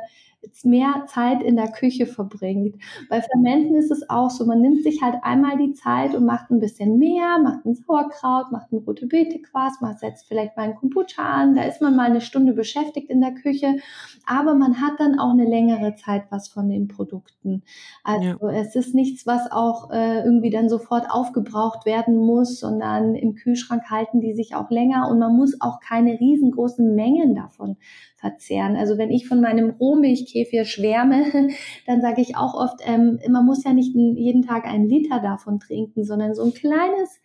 mehr 0.64 1.06
Zeit 1.08 1.42
in 1.44 1.56
der 1.56 1.72
Küche 1.72 2.06
verbringt. 2.06 2.76
Bei 3.10 3.22
Fermenten 3.22 3.76
ist 3.76 3.92
es 3.92 4.10
auch 4.10 4.30
so, 4.30 4.46
man 4.46 4.62
nimmt 4.62 4.84
sich 4.84 5.02
halt 5.02 5.16
einmal 5.22 5.58
die 5.58 5.74
Zeit 5.74 6.16
und 6.16 6.26
macht 6.26 6.50
ein 6.50 6.60
bisschen 6.60 6.98
mehr, 6.98 7.40
macht 7.40 7.66
ein 7.66 7.76
Sauerkraut, 7.76 8.52
macht 8.52 8.72
ein 8.72 8.78
rote 8.78 9.08
Beete 9.08 9.42
Quarz, 9.42 9.82
man 9.82 9.98
setzt 9.98 10.28
vielleicht 10.28 10.56
mal 10.56 10.64
einen 10.64 10.76
Kombucha 10.76 11.24
an, 11.24 11.56
da 11.56 11.64
ist 11.64 11.82
man 11.82 11.96
mal 11.96 12.10
eine 12.10 12.22
Stunde 12.22 12.54
beschäftigt 12.54 13.10
in 13.10 13.22
der 13.22 13.34
Küche, 13.34 13.78
aber 14.26 14.56
man 14.56 14.82
hat 14.82 15.00
dann 15.00 15.20
auch 15.20 15.32
eine 15.32 15.46
längere 15.46 15.96
Zeit 15.96 16.26
was 16.30 16.48
von 16.48 16.70
den 16.70 16.88
Produkten. 16.88 17.64
Also 18.04 18.38
ja. 18.42 18.52
es 18.52 18.76
ist 18.76 18.96
nichts, 18.96 19.28
was 19.28 19.52
auch 19.52 19.92
äh, 19.92 20.24
irgendwie 20.24 20.50
dann 20.50 20.70
sofort 20.70 21.10
aufgebraucht 21.10 21.86
werden 21.86 22.16
muss, 22.16 22.60
sondern 22.60 23.16
im 23.16 23.36
Kühlschrank 23.36 23.90
halten 23.90 24.22
die 24.22 24.34
sich 24.34 24.56
auch 24.56 24.70
länger 24.70 25.10
und 25.10 25.20
man 25.20 25.36
muss 25.36 25.60
auch 25.62 25.80
keine 25.80 26.20
riesengroßen 26.20 26.96
Mengen 26.96 27.36
davon 27.36 27.78
verzehren. 28.20 28.76
Also 28.76 28.98
wenn 28.98 29.12
ich 29.12 29.28
von 29.28 29.42
meinem 29.42 29.72
Rohmilchkäfir 29.72 30.66
schwärme, 30.66 31.50
dann 31.88 32.02
sage 32.02 32.22
ich 32.22 32.36
auch 32.36 32.54
oft, 32.54 32.80
ähm, 32.86 33.20
man 33.30 33.46
muss 33.46 33.64
ja 33.64 33.74
nicht 33.74 33.96
jeden 33.96 34.44
Tag 34.44 34.66
einen 34.66 34.88
Liter 34.88 35.20
davon 35.20 35.60
trinken, 35.60 36.04
sondern 36.04 36.36
so 36.36 36.44
ein 36.44 36.54
kleines 36.54 37.22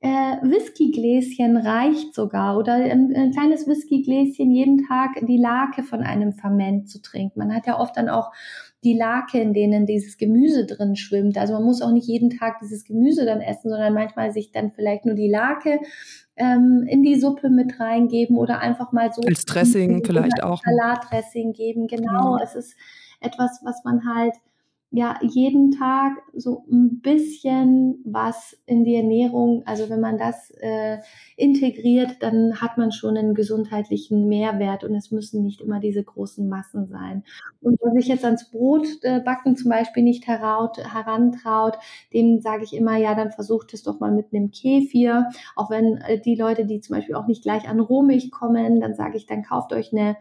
äh, 0.00 0.36
Whiskygläschen 0.42 1.56
reicht 1.56 2.14
sogar 2.14 2.56
oder 2.56 2.74
ein, 2.74 3.14
ein 3.14 3.32
kleines 3.32 3.66
Whiskygläschen 3.66 4.50
jeden 4.52 4.86
Tag 4.86 5.26
die 5.26 5.38
Lake 5.38 5.82
von 5.82 6.02
einem 6.02 6.32
Ferment 6.32 6.88
zu 6.88 7.02
trinken. 7.02 7.40
Man 7.40 7.54
hat 7.54 7.66
ja 7.66 7.80
oft 7.80 7.96
dann 7.96 8.08
auch 8.08 8.30
die 8.84 8.96
Lake, 8.96 9.40
in 9.40 9.54
denen 9.54 9.86
dieses 9.86 10.18
Gemüse 10.18 10.64
drin 10.64 10.94
schwimmt. 10.94 11.36
Also 11.36 11.54
man 11.54 11.64
muss 11.64 11.82
auch 11.82 11.90
nicht 11.90 12.06
jeden 12.06 12.30
Tag 12.30 12.60
dieses 12.60 12.84
Gemüse 12.84 13.24
dann 13.24 13.40
essen, 13.40 13.70
sondern 13.70 13.92
manchmal 13.92 14.32
sich 14.32 14.52
dann 14.52 14.70
vielleicht 14.70 15.04
nur 15.04 15.16
die 15.16 15.30
Lake 15.30 15.80
ähm, 16.36 16.84
in 16.88 17.02
die 17.02 17.18
Suppe 17.18 17.50
mit 17.50 17.80
reingeben 17.80 18.36
oder 18.36 18.60
einfach 18.60 18.92
mal 18.92 19.12
so 19.12 19.22
als 19.22 19.44
Dressing 19.44 20.04
vielleicht 20.06 20.42
auch 20.42 20.62
Salatdressing 20.64 21.52
geben. 21.52 21.88
Genau, 21.88 22.36
ja. 22.36 22.44
es 22.44 22.54
ist 22.54 22.76
etwas, 23.20 23.60
was 23.64 23.82
man 23.84 24.02
halt 24.06 24.34
ja 24.90 25.18
jeden 25.20 25.70
Tag 25.72 26.12
so 26.34 26.64
ein 26.70 27.00
bisschen 27.00 28.02
was 28.06 28.56
in 28.64 28.84
die 28.84 28.94
Ernährung, 28.94 29.62
also 29.66 29.90
wenn 29.90 30.00
man 30.00 30.16
das 30.16 30.50
äh, 30.60 30.98
integriert, 31.36 32.16
dann 32.20 32.60
hat 32.60 32.78
man 32.78 32.90
schon 32.90 33.16
einen 33.16 33.34
gesundheitlichen 33.34 34.28
Mehrwert 34.28 34.84
und 34.84 34.94
es 34.94 35.10
müssen 35.10 35.42
nicht 35.42 35.60
immer 35.60 35.78
diese 35.78 36.02
großen 36.02 36.48
Massen 36.48 36.86
sein. 36.86 37.22
Und 37.60 37.78
wer 37.82 37.92
sich 37.92 38.08
jetzt 38.08 38.24
ans 38.24 38.50
Brotbacken 38.50 39.52
äh, 39.52 39.56
zum 39.56 39.70
Beispiel 39.70 40.02
nicht 40.02 40.26
heraut, 40.26 40.78
herantraut, 40.78 41.76
dem 42.14 42.40
sage 42.40 42.64
ich 42.64 42.72
immer, 42.72 42.96
ja, 42.96 43.14
dann 43.14 43.30
versucht 43.30 43.74
es 43.74 43.82
doch 43.82 44.00
mal 44.00 44.12
mit 44.12 44.32
einem 44.32 44.50
Kefir. 44.52 45.28
Auch 45.54 45.68
wenn 45.68 45.98
äh, 45.98 46.18
die 46.18 46.34
Leute, 46.34 46.64
die 46.64 46.80
zum 46.80 46.96
Beispiel 46.96 47.14
auch 47.14 47.26
nicht 47.26 47.42
gleich 47.42 47.68
an 47.68 47.80
Rohmilch 47.80 48.30
kommen, 48.30 48.80
dann 48.80 48.94
sage 48.94 49.18
ich, 49.18 49.26
dann 49.26 49.42
kauft 49.42 49.72
euch 49.74 49.92
eine 49.92 50.16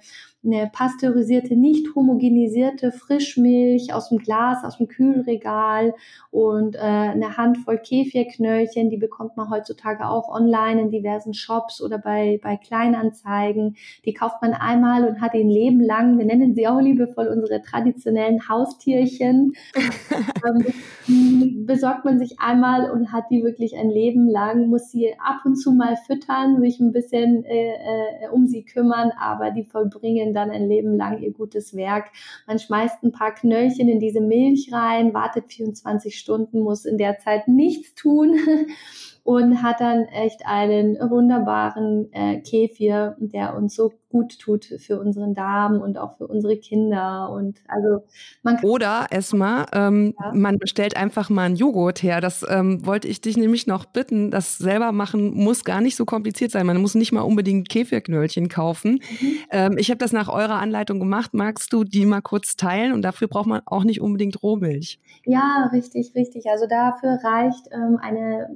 eine 0.47 0.69
pasteurisierte, 0.71 1.55
nicht 1.55 1.95
homogenisierte 1.95 2.91
Frischmilch 2.91 3.93
aus 3.93 4.09
dem 4.09 4.19
Glas, 4.19 4.56
aus 4.63 4.77
dem 4.77 4.87
Kühlregal 4.87 5.93
und 6.31 6.75
äh, 6.75 6.79
eine 6.79 7.37
Handvoll 7.37 7.77
Kefirknöllchen, 7.77 8.89
die 8.89 8.97
bekommt 8.97 9.37
man 9.37 9.49
heutzutage 9.49 10.07
auch 10.07 10.29
online 10.29 10.81
in 10.81 10.91
diversen 10.91 11.33
Shops 11.33 11.81
oder 11.81 11.97
bei, 11.97 12.39
bei 12.41 12.57
Kleinanzeigen. 12.57 13.75
Die 14.05 14.13
kauft 14.13 14.41
man 14.41 14.53
einmal 14.53 15.07
und 15.07 15.21
hat 15.21 15.33
ein 15.33 15.49
Leben 15.49 15.81
lang, 15.81 16.17
wir 16.17 16.25
nennen 16.25 16.53
sie 16.53 16.67
auch 16.67 16.79
liebevoll 16.79 17.27
unsere 17.27 17.61
traditionellen 17.61 18.47
Haustierchen, 18.49 19.53
ähm, 20.45 21.65
besorgt 21.65 22.05
man 22.05 22.19
sich 22.19 22.39
einmal 22.39 22.91
und 22.91 23.11
hat 23.11 23.25
die 23.31 23.43
wirklich 23.43 23.77
ein 23.77 23.89
Leben 23.89 24.27
lang, 24.27 24.67
muss 24.67 24.91
sie 24.91 25.13
ab 25.19 25.41
und 25.45 25.55
zu 25.55 25.71
mal 25.71 25.95
füttern, 26.05 26.59
sich 26.61 26.79
ein 26.79 26.91
bisschen 26.91 27.43
äh, 27.45 27.69
äh, 27.69 28.29
um 28.31 28.47
sie 28.47 28.63
kümmern, 28.63 29.11
aber 29.19 29.51
die 29.51 29.63
vollbringen 29.63 30.33
dann 30.33 30.49
ein 30.49 30.67
Leben 30.67 30.95
lang 30.95 31.19
ihr 31.19 31.31
gutes 31.31 31.75
Werk. 31.75 32.05
Man 32.47 32.59
schmeißt 32.59 33.03
ein 33.03 33.11
paar 33.11 33.33
Knöllchen 33.33 33.87
in 33.89 33.99
diese 33.99 34.21
Milch 34.21 34.46
rein, 34.71 35.13
wartet 35.13 35.45
24 35.47 36.17
Stunden, 36.17 36.61
muss 36.61 36.85
in 36.85 36.97
der 36.97 37.19
Zeit 37.19 37.47
nichts 37.47 37.95
tun 37.95 38.39
und 39.27 39.61
hat 39.61 39.81
dann 39.81 40.05
echt 40.05 40.45
einen 40.45 40.95
wunderbaren 41.01 42.07
äh, 42.13 42.39
Kefir, 42.39 43.17
der 43.19 43.57
uns 43.57 43.75
so 43.75 43.91
gut 44.07 44.39
tut 44.39 44.63
für 44.63 45.01
unseren 45.01 45.33
Darm 45.33 45.81
und 45.81 45.97
auch 45.97 46.15
für 46.15 46.27
unsere 46.27 46.55
Kinder. 46.55 47.29
Und 47.29 47.59
also 47.67 48.05
man 48.41 48.55
kann 48.55 48.63
Oder 48.63 49.07
Esma, 49.09 49.65
ähm, 49.73 50.13
ja. 50.17 50.31
man 50.33 50.59
bestellt 50.59 50.95
einfach 50.95 51.29
mal 51.29 51.43
einen 51.43 51.57
Joghurt 51.57 52.03
her. 52.03 52.21
Das 52.21 52.45
ähm, 52.47 52.85
wollte 52.85 53.09
ich 53.09 53.19
dich 53.19 53.35
nämlich 53.35 53.67
noch 53.67 53.83
bitten. 53.83 54.31
Das 54.31 54.59
selber 54.59 54.93
machen 54.93 55.33
muss 55.33 55.65
gar 55.65 55.81
nicht 55.81 55.97
so 55.97 56.05
kompliziert 56.05 56.51
sein. 56.51 56.65
Man 56.65 56.79
muss 56.79 56.95
nicht 56.95 57.11
mal 57.11 57.19
unbedingt 57.19 57.67
Kefirknöllchen 57.67 58.47
kaufen. 58.47 59.01
Mhm. 59.19 59.33
Ähm, 59.51 59.77
ich 59.77 59.89
habe 59.89 59.97
das 59.97 60.13
nach 60.13 60.29
eurer 60.29 60.59
Anleitung 60.59 60.99
gemacht. 60.99 61.33
Magst 61.33 61.73
du 61.73 61.83
die 61.83 62.05
mal 62.05 62.21
kurz 62.21 62.55
teilen? 62.55 62.93
Und 62.93 63.01
dafür 63.01 63.27
braucht 63.27 63.47
man 63.47 63.61
auch 63.65 63.83
nicht 63.83 63.99
unbedingt 63.99 64.41
Rohmilch. 64.41 65.01
Ja, 65.25 65.69
richtig, 65.73 66.15
richtig. 66.15 66.45
Also 66.49 66.65
dafür 66.65 67.19
reicht 67.21 67.67
ähm, 67.73 67.99
eine 68.01 68.47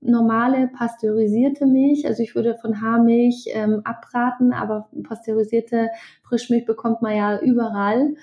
normale 0.00 0.68
pasteurisierte 0.68 1.66
Milch. 1.66 2.06
Also 2.06 2.22
ich 2.22 2.34
würde 2.34 2.56
von 2.56 2.80
Haarmilch 2.80 3.46
ähm, 3.52 3.82
abraten, 3.84 4.52
aber 4.52 4.88
pasteurisierte 5.02 5.88
Frischmilch 6.22 6.64
bekommt 6.64 7.02
man 7.02 7.16
ja 7.16 7.40
überall. 7.40 8.14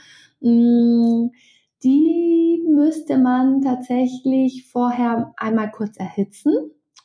Mm, 0.41 1.29
die 1.83 2.63
müsste 2.67 3.17
man 3.17 3.61
tatsächlich 3.61 4.67
vorher 4.71 5.33
einmal 5.37 5.71
kurz 5.71 5.97
erhitzen 5.97 6.53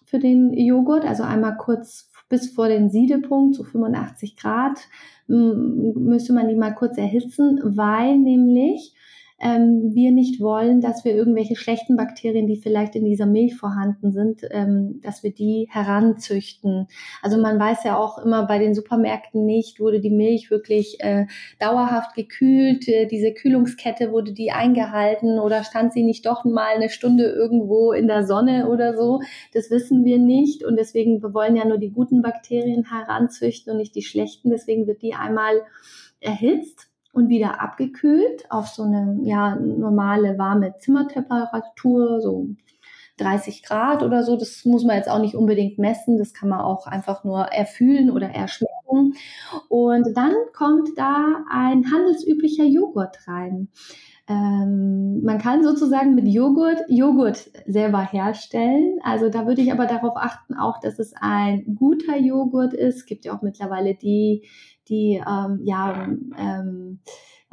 für 0.04 0.18
den 0.18 0.52
Joghurt, 0.54 1.04
also 1.04 1.22
einmal 1.22 1.56
kurz 1.56 2.10
bis 2.28 2.50
vor 2.50 2.68
den 2.68 2.88
Siedepunkt, 2.88 3.56
so 3.56 3.62
85 3.62 4.36
Grad, 4.36 4.78
müsste 5.26 6.32
man 6.32 6.48
die 6.48 6.54
mal 6.54 6.74
kurz 6.74 6.96
erhitzen, 6.96 7.60
weil 7.62 8.18
nämlich 8.18 8.94
ähm, 9.42 9.90
wir 9.92 10.12
nicht 10.12 10.40
wollen, 10.40 10.80
dass 10.80 11.04
wir 11.04 11.14
irgendwelche 11.14 11.56
schlechten 11.56 11.96
Bakterien, 11.96 12.46
die 12.46 12.56
vielleicht 12.56 12.94
in 12.94 13.04
dieser 13.04 13.26
Milch 13.26 13.56
vorhanden 13.56 14.12
sind, 14.12 14.42
ähm, 14.50 15.00
dass 15.02 15.24
wir 15.24 15.32
die 15.32 15.68
heranzüchten. 15.68 16.86
Also 17.22 17.38
man 17.38 17.58
weiß 17.58 17.82
ja 17.82 17.96
auch 17.96 18.18
immer 18.18 18.46
bei 18.46 18.58
den 18.58 18.74
Supermärkten 18.74 19.44
nicht, 19.44 19.80
wurde 19.80 20.00
die 20.00 20.10
Milch 20.10 20.50
wirklich 20.50 20.98
äh, 21.00 21.26
dauerhaft 21.58 22.14
gekühlt, 22.14 22.86
äh, 22.86 23.06
diese 23.06 23.32
Kühlungskette 23.32 24.12
wurde 24.12 24.32
die 24.32 24.52
eingehalten 24.52 25.40
oder 25.40 25.64
stand 25.64 25.92
sie 25.92 26.04
nicht 26.04 26.24
doch 26.24 26.44
mal 26.44 26.76
eine 26.76 26.88
Stunde 26.88 27.24
irgendwo 27.24 27.92
in 27.92 28.06
der 28.06 28.24
Sonne 28.24 28.68
oder 28.68 28.96
so. 28.96 29.22
Das 29.52 29.70
wissen 29.70 30.04
wir 30.04 30.18
nicht 30.18 30.64
und 30.64 30.76
deswegen, 30.76 31.20
wir 31.20 31.34
wollen 31.34 31.56
ja 31.56 31.64
nur 31.64 31.78
die 31.78 31.90
guten 31.90 32.22
Bakterien 32.22 32.84
heranzüchten 32.84 33.72
und 33.72 33.78
nicht 33.78 33.96
die 33.96 34.02
schlechten. 34.02 34.50
Deswegen 34.50 34.86
wird 34.86 35.02
die 35.02 35.14
einmal 35.14 35.62
erhitzt 36.20 36.91
und 37.12 37.28
wieder 37.28 37.60
abgekühlt 37.60 38.50
auf 38.50 38.68
so 38.68 38.82
eine 38.84 39.18
ja, 39.22 39.54
normale 39.56 40.38
warme 40.38 40.76
Zimmertemperatur, 40.78 42.20
so 42.20 42.48
30 43.18 43.62
Grad 43.62 44.02
oder 44.02 44.22
so. 44.22 44.36
Das 44.36 44.64
muss 44.64 44.84
man 44.84 44.96
jetzt 44.96 45.10
auch 45.10 45.20
nicht 45.20 45.34
unbedingt 45.34 45.78
messen. 45.78 46.18
Das 46.18 46.32
kann 46.32 46.48
man 46.48 46.60
auch 46.60 46.86
einfach 46.86 47.24
nur 47.24 47.44
erfühlen 47.44 48.10
oder 48.10 48.28
erschmecken. 48.28 49.14
Und 49.68 50.16
dann 50.16 50.34
kommt 50.54 50.88
da 50.96 51.44
ein 51.50 51.90
handelsüblicher 51.90 52.64
Joghurt 52.64 53.18
rein. 53.28 53.68
Ähm, 54.28 55.20
man 55.22 55.38
kann 55.38 55.64
sozusagen 55.64 56.14
mit 56.14 56.28
Joghurt 56.28 56.80
Joghurt 56.88 57.50
selber 57.66 58.02
herstellen. 58.02 58.98
Also 59.02 59.28
da 59.28 59.46
würde 59.46 59.62
ich 59.62 59.72
aber 59.72 59.86
darauf 59.86 60.16
achten, 60.16 60.54
auch, 60.54 60.80
dass 60.80 60.98
es 60.98 61.12
ein 61.20 61.74
guter 61.74 62.16
Joghurt 62.16 62.72
ist. 62.72 62.98
Es 62.98 63.06
gibt 63.06 63.24
ja 63.24 63.36
auch 63.36 63.42
mittlerweile 63.42 63.94
die, 63.94 64.46
die 64.88 65.22
ähm, 65.26 65.60
ja, 65.62 66.08
ähm, 66.38 67.00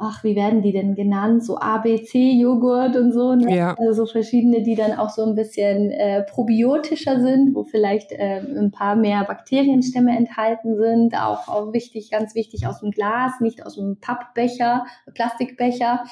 ach, 0.00 0.24
wie 0.24 0.34
werden 0.34 0.62
die 0.62 0.72
denn 0.72 0.94
genannt? 0.94 1.44
So 1.44 1.58
ABC-Joghurt 1.58 2.96
und 2.96 3.12
so. 3.12 3.34
Ne? 3.34 3.54
Ja. 3.54 3.74
Also 3.78 4.04
so 4.04 4.12
verschiedene, 4.12 4.62
die 4.62 4.74
dann 4.74 4.98
auch 4.98 5.10
so 5.10 5.24
ein 5.24 5.34
bisschen 5.34 5.90
äh, 5.90 6.22
probiotischer 6.22 7.20
sind, 7.20 7.54
wo 7.54 7.64
vielleicht 7.64 8.10
äh, 8.12 8.40
ein 8.40 8.70
paar 8.70 8.96
mehr 8.96 9.24
Bakterienstämme 9.24 10.16
enthalten 10.16 10.76
sind. 10.76 11.14
Auch, 11.14 11.48
auch 11.48 11.72
wichtig, 11.72 12.10
ganz 12.10 12.34
wichtig 12.34 12.66
aus 12.66 12.80
dem 12.80 12.90
Glas, 12.90 13.40
nicht 13.40 13.64
aus 13.64 13.76
dem 13.76 13.98
Pappbecher, 14.00 14.86
Plastikbecher. 15.14 16.04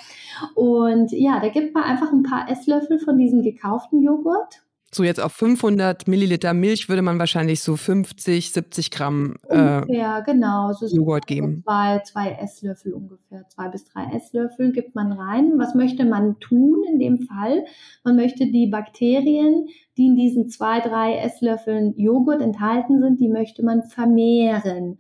Und 0.55 1.11
ja, 1.13 1.41
da 1.41 1.49
gibt 1.49 1.75
man 1.75 1.85
einfach 1.85 2.13
ein 2.13 2.23
paar 2.23 2.49
Esslöffel 2.51 2.99
von 2.99 3.17
diesem 3.17 3.43
gekauften 3.43 4.03
Joghurt 4.03 4.63
so 4.93 5.05
jetzt 5.05 5.21
auf 5.21 5.33
500 5.33 6.09
Milliliter 6.09 6.55
Milch 6.55 6.89
würde 6.89 7.03
man 7.03 7.19
wahrscheinlich 7.19 7.61
so 7.61 7.77
50, 7.77 8.53
70 8.53 8.91
Gramm 8.91 9.37
äh, 9.49 9.95
ja, 9.95 10.21
genau. 10.21 10.73
So 10.73 10.87
Joghurt 10.87 11.27
geben. 11.27 11.63
Zwei, 11.65 12.01
zwei 12.01 12.31
Esslöffel 12.41 12.95
ungefähr, 12.95 13.47
zwei 13.49 13.69
bis 13.69 13.85
drei 13.85 14.05
Esslöffel 14.15 14.73
gibt 14.73 14.95
man 14.95 15.13
rein. 15.13 15.53
Was 15.57 15.75
möchte 15.75 16.05
man 16.05 16.39
tun 16.41 16.85
in 16.91 16.99
dem 16.99 17.19
Fall? 17.19 17.65
Man 18.05 18.17
möchte 18.17 18.47
die 18.47 18.67
Bakterien, 18.67 19.69
die 19.97 20.07
in 20.07 20.17
diesen 20.17 20.49
zwei, 20.49 20.81
drei 20.81 21.17
Esslöffeln 21.17 21.95
Joghurt 21.97 22.41
enthalten 22.41 23.01
sind, 23.01 23.21
die 23.21 23.29
möchte 23.29 23.63
man 23.63 23.83
vermehren. 23.83 24.99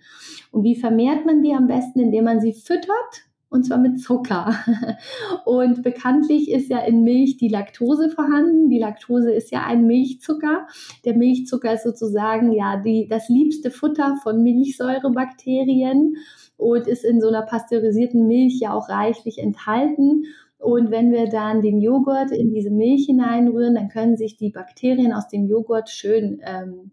Und 0.50 0.64
wie 0.64 0.76
vermehrt 0.76 1.24
man 1.24 1.42
die 1.42 1.54
am 1.54 1.66
besten? 1.66 2.00
Indem 2.00 2.24
man 2.24 2.40
sie 2.40 2.52
füttert 2.52 3.27
und 3.50 3.64
zwar 3.64 3.78
mit 3.78 4.00
Zucker. 4.00 4.52
Und 5.44 5.82
bekanntlich 5.82 6.50
ist 6.50 6.68
ja 6.68 6.80
in 6.80 7.02
Milch 7.02 7.38
die 7.38 7.48
Laktose 7.48 8.10
vorhanden. 8.10 8.68
Die 8.68 8.78
Laktose 8.78 9.32
ist 9.32 9.50
ja 9.50 9.64
ein 9.64 9.86
Milchzucker. 9.86 10.66
Der 11.04 11.16
Milchzucker 11.16 11.72
ist 11.72 11.84
sozusagen 11.84 12.52
ja 12.52 12.76
die, 12.76 13.08
das 13.08 13.28
liebste 13.28 13.70
Futter 13.70 14.16
von 14.22 14.42
Milchsäurebakterien 14.42 16.16
und 16.58 16.86
ist 16.86 17.04
in 17.04 17.20
so 17.20 17.28
einer 17.28 17.42
pasteurisierten 17.42 18.26
Milch 18.26 18.60
ja 18.60 18.74
auch 18.74 18.88
reichlich 18.90 19.38
enthalten. 19.38 20.24
Und 20.58 20.90
wenn 20.90 21.12
wir 21.12 21.28
dann 21.28 21.62
den 21.62 21.80
Joghurt 21.80 22.32
in 22.32 22.52
diese 22.52 22.70
Milch 22.70 23.06
hineinrühren, 23.06 23.76
dann 23.76 23.88
können 23.88 24.16
sich 24.16 24.36
die 24.36 24.50
Bakterien 24.50 25.12
aus 25.12 25.28
dem 25.28 25.46
Joghurt 25.46 25.88
schön 25.88 26.42
ähm, 26.44 26.90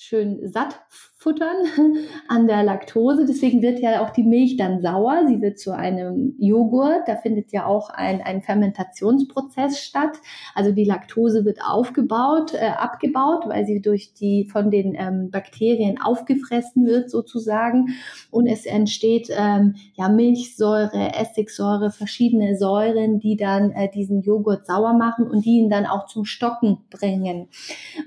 schön 0.00 0.48
satt 0.48 0.80
futtern 1.20 1.56
an 2.28 2.46
der 2.46 2.62
Laktose. 2.62 3.26
Deswegen 3.26 3.60
wird 3.60 3.80
ja 3.80 4.02
auch 4.02 4.10
die 4.10 4.22
Milch 4.22 4.56
dann 4.56 4.80
sauer. 4.80 5.24
Sie 5.26 5.40
wird 5.40 5.58
zu 5.58 5.72
einem 5.72 6.36
Joghurt. 6.38 7.08
Da 7.08 7.16
findet 7.16 7.50
ja 7.50 7.66
auch 7.66 7.90
ein, 7.90 8.22
ein 8.22 8.40
Fermentationsprozess 8.40 9.80
statt. 9.80 10.16
Also 10.54 10.70
die 10.70 10.84
Laktose 10.84 11.44
wird 11.44 11.58
aufgebaut, 11.60 12.54
äh, 12.54 12.68
abgebaut, 12.68 13.44
weil 13.48 13.66
sie 13.66 13.82
durch 13.82 14.14
die 14.14 14.48
von 14.50 14.70
den 14.70 14.94
ähm, 14.94 15.30
Bakterien 15.32 16.00
aufgefressen 16.00 16.86
wird 16.86 17.10
sozusagen. 17.10 17.88
Und 18.30 18.46
es 18.46 18.64
entsteht 18.64 19.28
ähm, 19.36 19.74
ja 19.94 20.08
Milchsäure, 20.08 21.14
Essigsäure, 21.18 21.90
verschiedene 21.90 22.56
Säuren, 22.56 23.18
die 23.18 23.36
dann 23.36 23.72
äh, 23.72 23.90
diesen 23.90 24.22
Joghurt 24.22 24.66
sauer 24.66 24.92
machen 24.92 25.26
und 25.26 25.44
die 25.44 25.58
ihn 25.58 25.68
dann 25.68 25.86
auch 25.86 26.06
zum 26.06 26.24
Stocken 26.24 26.78
bringen. 26.90 27.48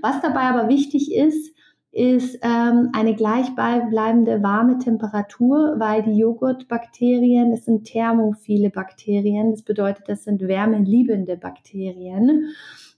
Was 0.01 0.21
dabei 0.21 0.43
aber 0.43 0.69
wichtig 0.69 1.13
ist, 1.13 1.53
ist 1.91 2.39
ähm, 2.41 2.89
eine 2.93 3.15
gleichbleibende 3.15 4.41
warme 4.41 4.77
Temperatur, 4.77 5.75
weil 5.77 6.03
die 6.03 6.17
Joghurtbakterien, 6.17 7.51
das 7.51 7.65
sind 7.65 7.85
thermophile 7.85 8.69
Bakterien, 8.69 9.51
das 9.51 9.63
bedeutet, 9.63 10.07
das 10.07 10.23
sind 10.23 10.41
wärmeliebende 10.41 11.35
Bakterien. 11.35 12.53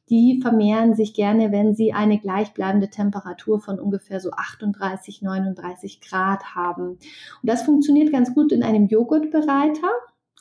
Die 0.10 0.39
vermehren 0.41 0.94
sich 0.94 1.16
gerne, 1.16 1.52
wenn 1.52 1.74
sie 1.74 1.94
eine 1.94 2.20
gleichbleibende 2.20 2.89
Temperatur 2.89 3.60
von 3.60 3.80
ungefähr 3.80 4.20
so 4.20 4.30
38, 4.32 5.24
39 5.24 6.02
Grad 6.02 6.54
haben. 6.54 6.89
Und 6.89 7.00
das 7.41 7.64
funktioniert 7.64 8.12
ganz 8.12 8.36
gut 8.36 8.52
in 8.52 8.62
einem 8.62 8.86
Joghurtbereiter 8.88 9.89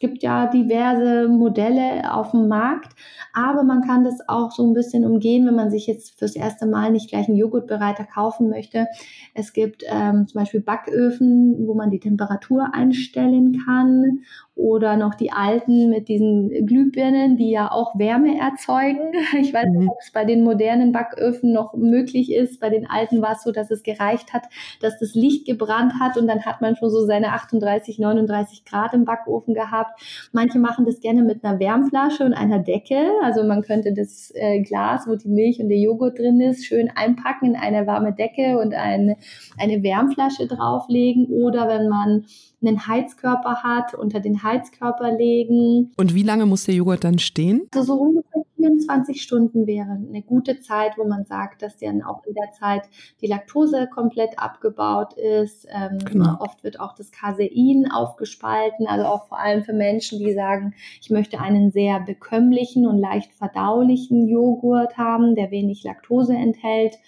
gibt 0.02 0.24
ja 0.24 0.48
diverse 0.48 1.28
Modelle 1.28 2.12
auf 2.12 2.32
dem 2.32 2.48
Markt, 2.48 2.92
aber 3.32 3.62
man 3.62 3.82
kann 3.82 4.02
das 4.02 4.18
auch 4.28 4.50
so 4.50 4.66
ein 4.66 4.74
bisschen 4.74 5.06
umgehen, 5.06 5.46
wenn 5.46 5.54
man 5.54 5.70
sich 5.70 5.86
jetzt 5.86 6.18
fürs 6.18 6.34
erste 6.34 6.66
Mal 6.66 6.90
nicht 6.90 7.08
gleich 7.08 7.28
einen 7.28 7.38
Joghurtbereiter 7.38 8.04
kaufen 8.04 8.50
möchte. 8.50 8.88
Es 9.32 9.52
gibt 9.52 9.84
ähm, 9.86 10.26
zum 10.26 10.40
Beispiel 10.40 10.60
Backöfen, 10.60 11.68
wo 11.68 11.74
man 11.74 11.90
die 11.90 12.00
Temperatur 12.00 12.74
einstellen 12.74 13.62
kann 13.64 14.24
oder 14.54 14.96
noch 14.96 15.14
die 15.14 15.32
alten 15.32 15.88
mit 15.88 16.08
diesen 16.08 16.66
Glühbirnen, 16.66 17.36
die 17.36 17.50
ja 17.50 17.70
auch 17.70 17.98
Wärme 17.98 18.38
erzeugen. 18.38 19.12
Ich 19.40 19.52
weiß 19.54 19.64
nicht, 19.66 19.82
mhm. 19.82 19.88
ob 19.88 19.98
es 20.00 20.12
bei 20.12 20.24
den 20.24 20.44
modernen 20.44 20.92
Backöfen 20.92 21.52
noch 21.52 21.74
möglich 21.74 22.32
ist. 22.32 22.60
Bei 22.60 22.68
den 22.68 22.88
alten 22.88 23.22
war 23.22 23.32
es 23.32 23.42
so, 23.42 23.50
dass 23.50 23.70
es 23.70 23.82
gereicht 23.82 24.32
hat, 24.32 24.44
dass 24.80 24.98
das 24.98 25.14
Licht 25.14 25.46
gebrannt 25.46 25.94
hat 25.98 26.18
und 26.18 26.26
dann 26.26 26.44
hat 26.44 26.60
man 26.60 26.76
schon 26.76 26.90
so 26.90 27.04
seine 27.06 27.28
38, 27.28 27.98
39 27.98 28.64
Grad 28.64 28.92
im 28.92 29.04
Backofen 29.04 29.54
gehabt. 29.54 30.00
Manche 30.32 30.58
machen 30.58 30.84
das 30.84 31.00
gerne 31.00 31.22
mit 31.22 31.44
einer 31.44 31.58
Wärmflasche 31.58 32.24
und 32.24 32.34
einer 32.34 32.58
Decke. 32.58 33.10
Also 33.22 33.44
man 33.44 33.62
könnte 33.62 33.94
das 33.94 34.32
äh, 34.34 34.60
Glas, 34.60 35.06
wo 35.06 35.16
die 35.16 35.28
Milch 35.28 35.60
und 35.60 35.70
der 35.70 35.78
Joghurt 35.78 36.18
drin 36.18 36.40
ist, 36.40 36.66
schön 36.66 36.90
einpacken 36.94 37.46
in 37.46 37.56
eine 37.56 37.86
warme 37.86 38.12
Decke 38.12 38.58
und 38.58 38.74
eine, 38.74 39.16
eine 39.58 39.82
Wärmflasche 39.82 40.46
drauflegen. 40.46 41.26
Oder 41.26 41.68
wenn 41.68 41.88
man 41.88 42.26
einen 42.62 42.86
Heizkörper 42.86 43.62
hat, 43.62 43.94
unter 43.94 44.20
den 44.20 44.42
Heizkörper 44.42 45.12
legen. 45.12 45.92
Und 45.96 46.14
wie 46.14 46.22
lange 46.22 46.46
muss 46.46 46.64
der 46.64 46.74
Joghurt 46.74 47.04
dann 47.04 47.18
stehen? 47.18 47.68
Also 47.74 47.96
so 47.96 48.00
ungefähr 48.00 48.42
24 48.62 49.20
Stunden 49.20 49.66
wäre 49.66 49.90
eine 49.90 50.22
gute 50.22 50.60
Zeit, 50.60 50.96
wo 50.96 51.04
man 51.04 51.24
sagt, 51.24 51.62
dass 51.62 51.78
dann 51.78 52.02
auch 52.02 52.24
in 52.24 52.34
der 52.34 52.52
Zeit 52.52 52.82
die 53.20 53.26
Laktose 53.26 53.88
komplett 53.92 54.38
abgebaut 54.38 55.14
ist. 55.14 55.66
Ähm, 55.68 55.98
genau. 56.04 56.36
Oft 56.38 56.62
wird 56.62 56.78
auch 56.78 56.94
das 56.94 57.10
Casein 57.10 57.90
aufgespalten, 57.92 58.86
also 58.86 59.06
auch 59.06 59.26
vor 59.26 59.40
allem 59.40 59.64
für 59.64 59.72
Menschen, 59.72 60.20
die 60.20 60.32
sagen, 60.32 60.74
ich 61.00 61.10
möchte 61.10 61.40
einen 61.40 61.72
sehr 61.72 61.98
bekömmlichen 61.98 62.86
und 62.86 62.98
leicht 62.98 63.32
verdaulichen 63.32 64.28
Joghurt 64.28 64.96
haben, 64.96 65.34
der 65.34 65.50
wenig 65.50 65.82
Laktose 65.82 66.34
enthält 66.34 66.98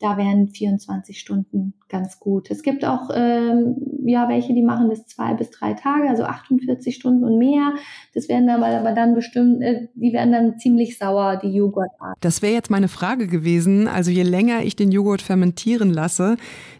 da 0.00 0.16
wären 0.16 0.48
24 0.48 1.18
Stunden 1.18 1.74
ganz 1.88 2.20
gut. 2.20 2.50
Es 2.50 2.62
gibt 2.62 2.84
auch 2.84 3.10
ähm, 3.12 3.76
ja 4.04 4.28
welche, 4.28 4.54
die 4.54 4.62
machen 4.62 4.88
das 4.90 5.06
zwei 5.06 5.34
bis 5.34 5.50
drei 5.50 5.74
Tage, 5.74 6.08
also 6.08 6.24
48 6.24 6.94
Stunden 6.94 7.24
und 7.24 7.38
mehr. 7.38 7.74
Das 8.14 8.28
werden 8.28 8.48
aber, 8.48 8.66
aber 8.66 8.92
dann 8.92 9.14
bestimmt, 9.14 9.60
äh, 9.62 9.88
die 9.94 10.12
werden 10.12 10.32
dann 10.32 10.58
ziemlich 10.58 10.98
sauer, 10.98 11.36
die 11.42 11.48
Joghurtart. 11.48 12.16
Das 12.20 12.42
wäre 12.42 12.52
jetzt 12.52 12.70
meine 12.70 12.88
Frage 12.88 13.26
gewesen. 13.26 13.88
Also 13.88 14.10
je 14.10 14.22
länger 14.22 14.62
ich 14.62 14.76
den 14.76 14.92
Joghurt 14.92 15.22
fermentieren 15.22 15.92
lasse, 15.92 16.36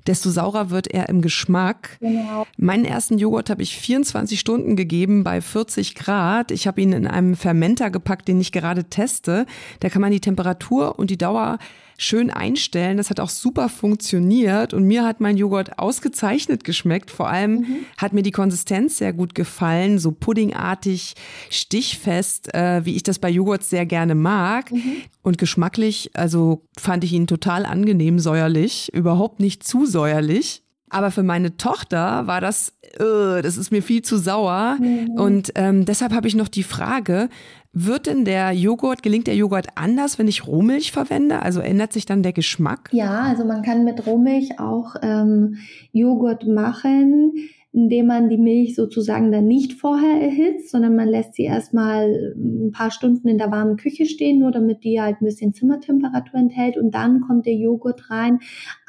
desto 0.06 0.30
saurer 0.30 0.70
wird 0.70 0.86
er 0.88 1.08
im 1.08 1.20
Geschmack. 1.20 1.98
Genau. 2.00 2.46
Meinen 2.56 2.84
ersten 2.84 3.18
Joghurt 3.18 3.50
habe 3.50 3.62
ich 3.62 3.76
24 3.76 4.38
Stunden 4.38 4.76
gegeben 4.76 5.24
bei 5.24 5.40
40 5.40 5.96
Grad. 5.96 6.52
Ich 6.52 6.66
habe 6.66 6.80
ihn 6.80 6.92
in 6.92 7.06
einem 7.06 7.34
Fermenter 7.34 7.90
gepackt, 7.90 8.28
den 8.28 8.40
ich 8.40 8.52
gerade 8.52 8.84
teste. 8.84 9.46
Da 9.80 9.88
kann 9.88 10.02
man 10.02 10.12
die 10.12 10.20
Temperatur 10.20 10.98
und 10.98 11.10
die 11.10 11.18
Dauer 11.18 11.58
schön 11.98 12.30
einstellen. 12.30 12.96
Das 12.96 13.10
hat 13.10 13.20
auch 13.20 13.28
super 13.28 13.68
funktioniert 13.68 14.72
und 14.72 14.84
mir 14.84 15.04
hat 15.04 15.20
mein 15.20 15.36
Joghurt 15.36 15.78
ausgezeichnet 15.78 16.64
geschmeckt. 16.64 17.10
Vor 17.10 17.28
allem 17.28 17.52
mhm. 17.52 17.76
hat 17.98 18.12
mir 18.12 18.22
die 18.22 18.30
Konsistenz 18.30 18.96
sehr 18.98 19.12
gut 19.12 19.34
gefallen, 19.34 19.98
so 19.98 20.12
puddingartig, 20.12 21.14
stichfest, 21.50 22.54
äh, 22.54 22.84
wie 22.84 22.94
ich 22.94 23.02
das 23.02 23.18
bei 23.18 23.28
Joghurt 23.28 23.64
sehr 23.64 23.84
gerne 23.84 24.14
mag. 24.14 24.72
Mhm. 24.72 25.02
Und 25.22 25.36
geschmacklich, 25.36 26.10
also 26.14 26.62
fand 26.78 27.04
ich 27.04 27.12
ihn 27.12 27.26
total 27.26 27.66
angenehm 27.66 28.20
säuerlich, 28.20 28.88
überhaupt 28.94 29.40
nicht 29.40 29.64
zu 29.64 29.84
säuerlich. 29.84 30.62
Aber 30.90 31.10
für 31.10 31.22
meine 31.22 31.56
Tochter 31.56 32.26
war 32.26 32.40
das, 32.40 32.72
äh, 32.98 33.42
das 33.42 33.56
ist 33.56 33.70
mir 33.70 33.82
viel 33.82 34.02
zu 34.02 34.16
sauer. 34.16 34.78
Mhm. 34.80 35.10
Und 35.10 35.52
ähm, 35.54 35.84
deshalb 35.84 36.12
habe 36.12 36.28
ich 36.28 36.34
noch 36.34 36.48
die 36.48 36.62
Frage, 36.62 37.28
wird 37.72 38.06
denn 38.06 38.24
der 38.24 38.52
Joghurt, 38.52 39.02
gelingt 39.02 39.26
der 39.26 39.36
Joghurt 39.36 39.66
anders, 39.74 40.18
wenn 40.18 40.28
ich 40.28 40.46
Rohmilch 40.46 40.92
verwende? 40.92 41.42
Also 41.42 41.60
ändert 41.60 41.92
sich 41.92 42.06
dann 42.06 42.22
der 42.22 42.32
Geschmack? 42.32 42.88
Ja, 42.92 43.22
also 43.22 43.44
man 43.44 43.62
kann 43.62 43.84
mit 43.84 44.06
Rohmilch 44.06 44.58
auch 44.58 44.96
ähm, 45.02 45.58
Joghurt 45.92 46.46
machen 46.46 47.32
indem 47.78 48.08
man 48.08 48.28
die 48.28 48.38
Milch 48.38 48.74
sozusagen 48.74 49.30
dann 49.30 49.46
nicht 49.46 49.74
vorher 49.74 50.20
erhitzt, 50.20 50.72
sondern 50.72 50.96
man 50.96 51.06
lässt 51.06 51.34
sie 51.34 51.44
erstmal 51.44 52.34
ein 52.36 52.72
paar 52.72 52.90
Stunden 52.90 53.28
in 53.28 53.38
der 53.38 53.52
warmen 53.52 53.76
Küche 53.76 54.04
stehen, 54.06 54.40
nur 54.40 54.50
damit 54.50 54.82
die 54.82 55.00
halt 55.00 55.20
ein 55.20 55.24
bisschen 55.24 55.52
Zimmertemperatur 55.54 56.40
enthält 56.40 56.76
und 56.76 56.90
dann 56.92 57.20
kommt 57.20 57.46
der 57.46 57.54
Joghurt 57.54 58.10
rein. 58.10 58.40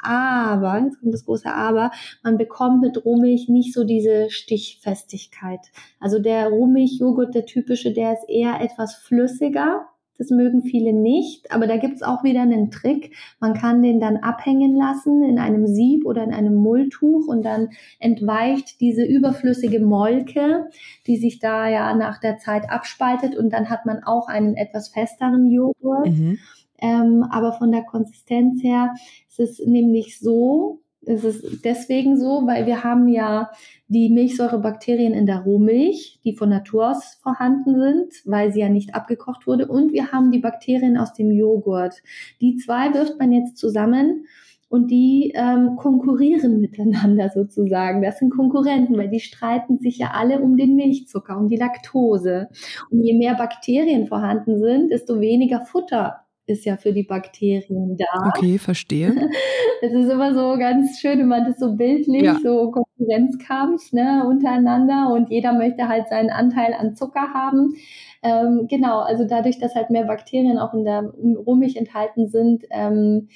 Aber, 0.02 0.80
jetzt 0.84 0.98
kommt 0.98 1.14
das 1.14 1.24
große 1.24 1.54
Aber, 1.54 1.92
man 2.24 2.36
bekommt 2.36 2.80
mit 2.80 3.04
Rohmilch 3.04 3.48
nicht 3.48 3.72
so 3.72 3.84
diese 3.84 4.28
Stichfestigkeit. 4.28 5.60
Also 6.00 6.18
der 6.18 6.48
Rohmilchjoghurt, 6.48 7.32
der 7.32 7.46
typische, 7.46 7.92
der 7.92 8.14
ist 8.14 8.28
eher 8.28 8.60
etwas 8.60 8.96
flüssiger 8.96 9.86
das 10.20 10.28
mögen 10.28 10.62
viele 10.62 10.92
nicht, 10.92 11.50
aber 11.50 11.66
da 11.66 11.78
gibt's 11.78 12.02
auch 12.02 12.22
wieder 12.22 12.42
einen 12.42 12.70
Trick. 12.70 13.16
Man 13.40 13.54
kann 13.54 13.80
den 13.80 14.00
dann 14.00 14.18
abhängen 14.18 14.76
lassen 14.76 15.22
in 15.22 15.38
einem 15.38 15.66
Sieb 15.66 16.04
oder 16.04 16.22
in 16.22 16.34
einem 16.34 16.56
Mulltuch 16.56 17.26
und 17.26 17.42
dann 17.42 17.70
entweicht 18.00 18.82
diese 18.82 19.02
überflüssige 19.02 19.80
Molke, 19.80 20.68
die 21.06 21.16
sich 21.16 21.38
da 21.38 21.70
ja 21.70 21.94
nach 21.94 22.20
der 22.20 22.36
Zeit 22.36 22.70
abspaltet 22.70 23.34
und 23.34 23.50
dann 23.54 23.70
hat 23.70 23.86
man 23.86 24.04
auch 24.04 24.28
einen 24.28 24.56
etwas 24.56 24.90
festeren 24.90 25.50
Joghurt. 25.50 26.10
Mhm. 26.10 26.38
Ähm, 26.82 27.24
aber 27.30 27.54
von 27.54 27.72
der 27.72 27.84
Konsistenz 27.84 28.62
her 28.62 28.92
ist 29.26 29.40
es 29.40 29.66
nämlich 29.66 30.20
so, 30.20 30.82
es 31.06 31.24
ist 31.24 31.64
deswegen 31.64 32.18
so, 32.18 32.46
weil 32.46 32.66
wir 32.66 32.84
haben 32.84 33.08
ja 33.08 33.50
die 33.88 34.10
Milchsäurebakterien 34.10 35.14
in 35.14 35.26
der 35.26 35.40
Rohmilch, 35.40 36.20
die 36.24 36.36
von 36.36 36.50
Natur 36.50 36.90
aus 36.90 37.18
vorhanden 37.22 37.80
sind, 37.80 38.12
weil 38.24 38.52
sie 38.52 38.60
ja 38.60 38.68
nicht 38.68 38.94
abgekocht 38.94 39.46
wurde. 39.46 39.66
Und 39.66 39.92
wir 39.92 40.12
haben 40.12 40.30
die 40.30 40.38
Bakterien 40.38 40.96
aus 40.96 41.14
dem 41.14 41.30
Joghurt. 41.32 42.02
Die 42.40 42.56
zwei 42.56 42.92
wirft 42.92 43.18
man 43.18 43.32
jetzt 43.32 43.56
zusammen 43.56 44.26
und 44.68 44.90
die 44.92 45.32
ähm, 45.34 45.74
konkurrieren 45.76 46.60
miteinander 46.60 47.28
sozusagen. 47.30 48.02
Das 48.02 48.18
sind 48.18 48.30
Konkurrenten, 48.30 48.96
weil 48.96 49.08
die 49.08 49.20
streiten 49.20 49.78
sich 49.78 49.98
ja 49.98 50.12
alle 50.14 50.40
um 50.40 50.56
den 50.56 50.76
Milchzucker, 50.76 51.36
um 51.36 51.48
die 51.48 51.56
Laktose. 51.56 52.48
Und 52.90 53.02
je 53.02 53.18
mehr 53.18 53.34
Bakterien 53.34 54.06
vorhanden 54.06 54.60
sind, 54.60 54.92
desto 54.92 55.20
weniger 55.20 55.62
Futter 55.62 56.19
ist 56.50 56.64
ja 56.64 56.76
für 56.76 56.92
die 56.92 57.04
Bakterien 57.04 57.96
da. 57.96 58.28
Okay, 58.28 58.58
verstehe. 58.58 59.14
Es 59.82 59.94
ist 59.94 60.10
immer 60.10 60.34
so 60.34 60.58
ganz 60.58 61.00
schön, 61.00 61.20
wenn 61.20 61.28
man 61.28 61.46
das 61.46 61.58
so 61.58 61.74
bildlich, 61.74 62.22
ja. 62.22 62.38
so 62.42 62.70
Konkurrenzkampf 62.70 63.94
ne, 63.94 64.26
untereinander 64.28 65.10
und 65.10 65.30
jeder 65.30 65.54
möchte 65.54 65.88
halt 65.88 66.08
seinen 66.08 66.28
Anteil 66.28 66.74
an 66.74 66.94
Zucker 66.94 67.32
haben. 67.32 67.76
Ähm, 68.22 68.66
genau, 68.68 69.00
also 69.00 69.26
dadurch, 69.26 69.58
dass 69.58 69.74
halt 69.74 69.88
mehr 69.88 70.04
Bakterien 70.04 70.58
auch 70.58 70.74
in 70.74 70.84
der 70.84 71.04
Rohmilch 71.14 71.76
enthalten 71.76 72.28
sind, 72.28 72.64
ähm, 72.68 73.28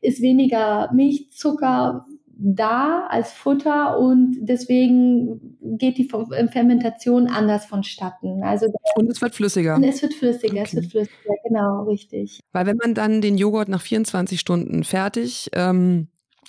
ist 0.00 0.22
weniger 0.22 0.90
Milchzucker 0.94 2.06
da 2.44 3.06
als 3.08 3.32
Futter 3.32 3.98
und 3.98 4.36
deswegen 4.40 5.58
geht 5.60 5.96
die 5.98 6.10
äh, 6.10 6.48
Fermentation 6.48 7.28
anders 7.28 7.66
vonstatten. 7.66 8.42
Also 8.42 8.66
und 8.96 9.10
es 9.10 9.22
wird 9.22 9.34
flüssiger. 9.34 9.76
Und 9.76 9.84
es 9.84 10.02
wird 10.02 10.14
flüssiger, 10.14 10.60
okay. 10.60 10.62
es 10.64 10.74
wird 10.74 10.86
flüssiger, 10.86 11.34
genau, 11.46 11.84
richtig. 11.84 12.40
Weil 12.52 12.66
wenn 12.66 12.76
man 12.76 12.94
dann 12.94 13.20
den 13.20 13.38
Joghurt 13.38 13.68
nach 13.68 13.80
24 13.80 14.40
Stunden 14.40 14.82
fertig 14.82 15.50
ähm, 15.52 16.08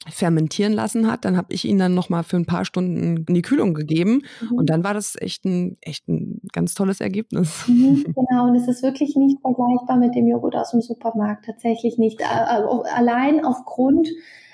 fermentieren 0.10 0.74
lassen 0.74 1.10
hat, 1.10 1.26
dann 1.26 1.38
habe 1.38 1.54
ich 1.54 1.66
ihn 1.66 1.78
dann 1.78 1.94
noch 1.94 2.10
mal 2.10 2.24
für 2.24 2.38
ein 2.38 2.48
paar 2.48 2.66
Stunden 2.66 3.24
in 3.28 3.34
die 3.34 3.44
Kühlung 3.44 3.76
gegeben 3.76 4.24
mhm. 4.41 4.58
und 4.58 4.70
dann 4.70 4.84
war 4.84 4.96
das 4.96 5.16
echt 5.20 5.46
ein 5.46 5.78
echt 5.82 6.08
ein 6.10 6.41
ganz 6.52 6.74
tolles 6.74 7.02
Ergebnis. 7.02 7.68
Mhm, 7.68 8.04
genau 8.16 8.48
und 8.48 8.56
es 8.56 8.68
ist 8.68 8.82
wirklich 8.82 9.16
nicht 9.16 9.39
vergleichbar 9.41 9.98
mit 9.98 10.16
dem 10.16 10.28
Joghurt 10.28 10.56
aus 10.56 10.72
dem 10.72 10.82
Supermarkt, 10.82 11.46
tatsächlich 11.46 12.00
nicht. 12.00 12.22
Allein 12.26 13.46
aufgrund 13.46 14.10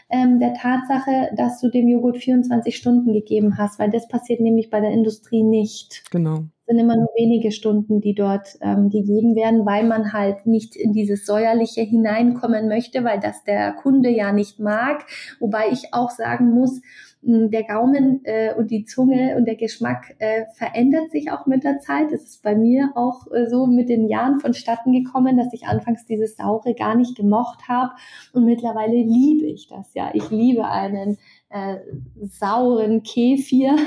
ähm, 0.09 0.39
der 0.39 0.53
Tatsache, 0.53 1.29
dass 1.35 1.59
du 1.61 1.69
dem 1.69 1.87
Joghurt 1.87 2.17
24 2.17 2.75
Stunden 2.75 3.13
gegeben 3.13 3.57
hast, 3.57 3.79
weil 3.79 3.89
das 3.89 4.07
passiert 4.07 4.39
nämlich 4.39 4.69
bei 4.69 4.79
der 4.79 4.91
Industrie 4.91 5.43
nicht. 5.43 6.03
Genau. 6.11 6.45
Sind 6.69 6.79
immer 6.79 6.95
nur 6.95 7.09
wenige 7.17 7.51
Stunden, 7.51 7.99
die 7.99 8.13
dort 8.13 8.59
ähm, 8.61 8.91
gegeben 8.91 9.35
werden, 9.35 9.65
weil 9.65 9.85
man 9.85 10.13
halt 10.13 10.45
nicht 10.45 10.75
in 10.75 10.93
dieses 10.93 11.25
Säuerliche 11.25 11.81
hineinkommen 11.81 12.67
möchte, 12.67 13.03
weil 13.03 13.19
das 13.19 13.43
der 13.43 13.73
Kunde 13.73 14.09
ja 14.09 14.31
nicht 14.31 14.59
mag. 14.59 15.05
Wobei 15.39 15.69
ich 15.71 15.93
auch 15.93 16.11
sagen 16.11 16.51
muss, 16.51 16.79
der 17.21 17.63
Gaumen 17.63 18.21
äh, 18.23 18.53
und 18.53 18.71
die 18.71 18.85
Zunge 18.85 19.35
und 19.35 19.45
der 19.45 19.55
Geschmack 19.55 20.15
äh, 20.19 20.45
verändert 20.53 21.11
sich 21.11 21.31
auch 21.31 21.45
mit 21.47 21.65
der 21.65 21.79
Zeit. 21.79 22.11
Es 22.13 22.23
ist 22.23 22.43
bei 22.43 22.55
mir 22.55 22.91
auch 22.95 23.27
äh, 23.31 23.49
so 23.49 23.65
mit 23.65 23.89
den 23.89 24.07
Jahren 24.07 24.39
vonstatten 24.39 24.93
gekommen, 24.93 25.37
dass 25.37 25.51
ich 25.51 25.65
anfangs 25.65 26.05
dieses 26.05 26.37
Saure 26.37 26.73
gar 26.75 26.95
nicht 26.95 27.17
gemocht 27.17 27.67
habe 27.67 27.91
und 28.31 28.45
mittlerweile 28.45 28.95
liebe 28.95 29.47
ich 29.47 29.67
das 29.67 29.93
ja. 29.93 30.11
Ich 30.13 30.29
liebe 30.29 30.65
einen 30.69 31.17
äh, 31.49 31.77
sauren 32.29 33.03
Kefir. 33.03 33.75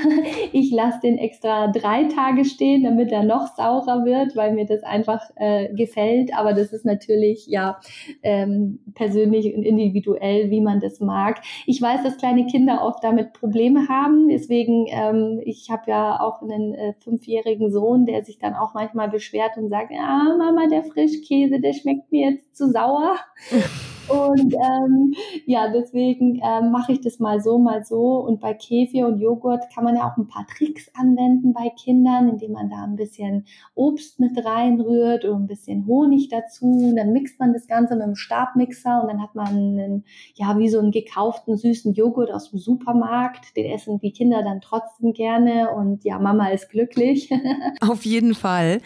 Ich 0.52 0.70
lasse 0.70 1.00
den 1.02 1.18
extra 1.18 1.68
drei 1.68 2.04
Tage 2.04 2.44
stehen, 2.44 2.82
damit 2.82 3.10
er 3.10 3.22
noch 3.22 3.54
saurer 3.56 4.04
wird, 4.04 4.36
weil 4.36 4.52
mir 4.52 4.66
das 4.66 4.82
einfach 4.82 5.22
äh, 5.36 5.72
gefällt. 5.74 6.36
Aber 6.36 6.52
das 6.52 6.72
ist 6.72 6.84
natürlich 6.84 7.46
ja 7.46 7.80
ähm, 8.22 8.80
persönlich 8.94 9.54
und 9.54 9.62
individuell, 9.62 10.50
wie 10.50 10.60
man 10.60 10.80
das 10.80 11.00
mag. 11.00 11.40
Ich 11.66 11.80
weiß, 11.80 12.02
dass 12.02 12.18
kleine 12.18 12.46
Kinder 12.46 12.82
oft 12.82 13.02
damit 13.02 13.32
Probleme 13.32 13.88
haben. 13.88 14.28
Deswegen, 14.28 14.86
ähm, 14.88 15.40
ich 15.44 15.70
habe 15.70 15.90
ja 15.90 16.20
auch 16.20 16.42
einen 16.42 16.74
äh, 16.74 16.94
fünfjährigen 17.00 17.72
Sohn, 17.72 18.04
der 18.06 18.24
sich 18.24 18.38
dann 18.38 18.54
auch 18.54 18.74
manchmal 18.74 19.08
beschwert 19.08 19.56
und 19.56 19.68
sagt, 19.68 19.90
ja, 19.90 20.34
Mama, 20.38 20.66
der 20.68 20.84
Frischkäse, 20.84 21.60
der 21.60 21.72
schmeckt 21.72 22.10
mir 22.12 22.32
jetzt 22.32 22.56
zu 22.56 22.70
sauer. 22.70 23.16
Und 24.08 24.54
ähm, 24.54 25.14
ja, 25.46 25.70
deswegen 25.72 26.40
ähm, 26.42 26.70
mache 26.70 26.92
ich 26.92 27.00
das 27.00 27.18
mal 27.18 27.40
so, 27.40 27.58
mal 27.58 27.84
so. 27.84 28.18
Und 28.18 28.40
bei 28.40 28.54
Kefir 28.54 29.06
und 29.06 29.20
Joghurt 29.20 29.64
kann 29.74 29.84
man 29.84 29.96
ja 29.96 30.10
auch 30.10 30.16
ein 30.16 30.26
paar 30.26 30.46
Tricks 30.46 30.90
anwenden 30.94 31.52
bei 31.52 31.70
Kindern, 31.70 32.28
indem 32.28 32.52
man 32.52 32.68
da 32.68 32.82
ein 32.84 32.96
bisschen 32.96 33.46
Obst 33.74 34.20
mit 34.20 34.44
reinrührt 34.44 35.24
und 35.24 35.42
ein 35.42 35.46
bisschen 35.46 35.86
Honig 35.86 36.28
dazu. 36.28 36.66
Und 36.66 36.96
dann 36.96 37.12
mixt 37.12 37.38
man 37.38 37.52
das 37.52 37.66
Ganze 37.66 37.94
mit 37.94 38.02
einem 38.02 38.16
Stabmixer 38.16 39.02
und 39.02 39.08
dann 39.08 39.22
hat 39.22 39.34
man 39.34 39.46
einen, 39.46 40.04
ja, 40.34 40.58
wie 40.58 40.68
so 40.68 40.78
einen 40.78 40.90
gekauften 40.90 41.56
süßen 41.56 41.94
Joghurt 41.94 42.32
aus 42.32 42.50
dem 42.50 42.58
Supermarkt. 42.58 43.56
Den 43.56 43.66
essen 43.66 44.00
die 44.00 44.12
Kinder 44.12 44.42
dann 44.42 44.60
trotzdem 44.60 45.12
gerne 45.12 45.70
und 45.70 46.04
ja, 46.04 46.18
Mama 46.18 46.48
ist 46.48 46.70
glücklich. 46.70 47.30
Auf 47.80 48.04
jeden 48.04 48.34
Fall. 48.34 48.80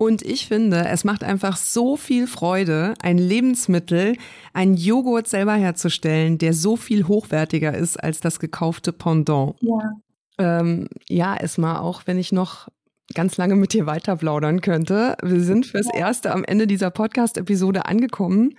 Und 0.00 0.22
ich 0.22 0.48
finde, 0.48 0.86
es 0.86 1.04
macht 1.04 1.22
einfach 1.22 1.58
so 1.58 1.94
viel 1.94 2.26
Freude, 2.26 2.94
ein 3.02 3.18
Lebensmittel, 3.18 4.16
einen 4.54 4.78
Joghurt 4.78 5.28
selber 5.28 5.52
herzustellen, 5.52 6.38
der 6.38 6.54
so 6.54 6.76
viel 6.76 7.06
hochwertiger 7.06 7.74
ist 7.74 8.02
als 8.02 8.18
das 8.20 8.40
gekaufte 8.40 8.94
Pendant. 8.94 9.56
Ja. 9.60 9.92
Ähm, 10.38 10.88
ja, 11.10 11.36
Esma, 11.36 11.80
auch 11.80 12.04
wenn 12.06 12.16
ich 12.16 12.32
noch 12.32 12.68
ganz 13.12 13.36
lange 13.36 13.56
mit 13.56 13.74
dir 13.74 13.84
weiter 13.84 14.16
plaudern 14.16 14.62
könnte. 14.62 15.18
Wir 15.22 15.42
sind 15.42 15.66
fürs 15.66 15.92
Erste 15.92 16.32
am 16.32 16.44
Ende 16.44 16.66
dieser 16.66 16.90
Podcast-Episode 16.90 17.84
angekommen. 17.84 18.54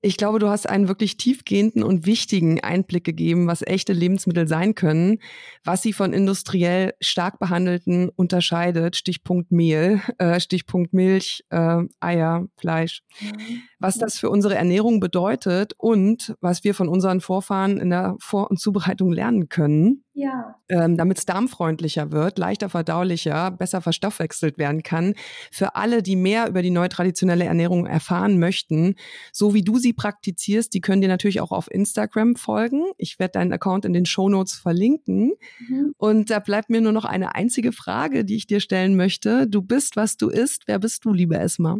Ich 0.00 0.16
glaube, 0.16 0.38
du 0.38 0.48
hast 0.48 0.68
einen 0.68 0.86
wirklich 0.86 1.16
tiefgehenden 1.16 1.82
und 1.82 2.06
wichtigen 2.06 2.60
Einblick 2.60 3.02
gegeben, 3.02 3.48
was 3.48 3.62
echte 3.62 3.92
Lebensmittel 3.92 4.46
sein 4.46 4.76
können, 4.76 5.18
was 5.64 5.82
sie 5.82 5.92
von 5.92 6.12
industriell 6.12 6.94
stark 7.00 7.40
behandelten 7.40 8.08
unterscheidet. 8.08 8.94
Stichpunkt 8.94 9.50
Mehl, 9.50 10.00
äh, 10.18 10.38
Stichpunkt 10.38 10.92
Milch, 10.92 11.44
äh, 11.50 11.82
Eier, 11.98 12.46
Fleisch. 12.58 13.02
Mhm. 13.20 13.62
Was 13.80 13.98
das 13.98 14.18
für 14.18 14.30
unsere 14.30 14.56
Ernährung 14.56 15.00
bedeutet 15.00 15.72
und 15.76 16.34
was 16.40 16.64
wir 16.64 16.74
von 16.74 16.88
unseren 16.88 17.20
Vorfahren 17.20 17.78
in 17.78 17.90
der 17.90 18.16
Vor- 18.18 18.50
und 18.50 18.58
Zubereitung 18.58 19.12
lernen 19.12 19.48
können. 19.48 20.04
Ja. 20.14 20.56
Ähm, 20.68 20.96
damit 20.96 21.18
es 21.18 21.26
darmfreundlicher 21.26 22.10
wird, 22.10 22.38
leichter 22.38 22.68
verdaulicher, 22.68 23.52
besser 23.52 23.80
verstoffwechselt 23.80 24.58
werden 24.58 24.82
kann. 24.82 25.14
Für 25.52 25.76
alle, 25.76 26.02
die 26.02 26.16
mehr 26.16 26.48
über 26.48 26.60
die 26.60 26.72
neue 26.72 26.88
traditionelle 26.88 27.44
Ernährung 27.44 27.86
erfahren 27.86 28.40
möchten, 28.40 28.96
so 29.32 29.54
wie 29.54 29.62
du 29.62 29.78
sie 29.78 29.92
praktizierst, 29.92 30.74
die 30.74 30.80
können 30.80 31.02
dir 31.02 31.08
natürlich 31.08 31.40
auch 31.40 31.52
auf 31.52 31.70
Instagram 31.70 32.34
folgen. 32.34 32.82
Ich 32.96 33.20
werde 33.20 33.32
deinen 33.32 33.52
Account 33.52 33.84
in 33.84 33.92
den 33.92 34.06
Show 34.06 34.28
Notes 34.28 34.54
verlinken. 34.54 35.34
Mhm. 35.60 35.94
Und 35.96 36.30
da 36.30 36.40
bleibt 36.40 36.68
mir 36.68 36.80
nur 36.80 36.92
noch 36.92 37.04
eine 37.04 37.36
einzige 37.36 37.70
Frage, 37.70 38.24
die 38.24 38.34
ich 38.34 38.48
dir 38.48 38.58
stellen 38.58 38.96
möchte. 38.96 39.46
Du 39.46 39.62
bist, 39.62 39.94
was 39.94 40.16
du 40.16 40.30
isst. 40.30 40.64
Wer 40.66 40.80
bist 40.80 41.04
du, 41.04 41.12
liebe 41.12 41.38
Esma? 41.38 41.78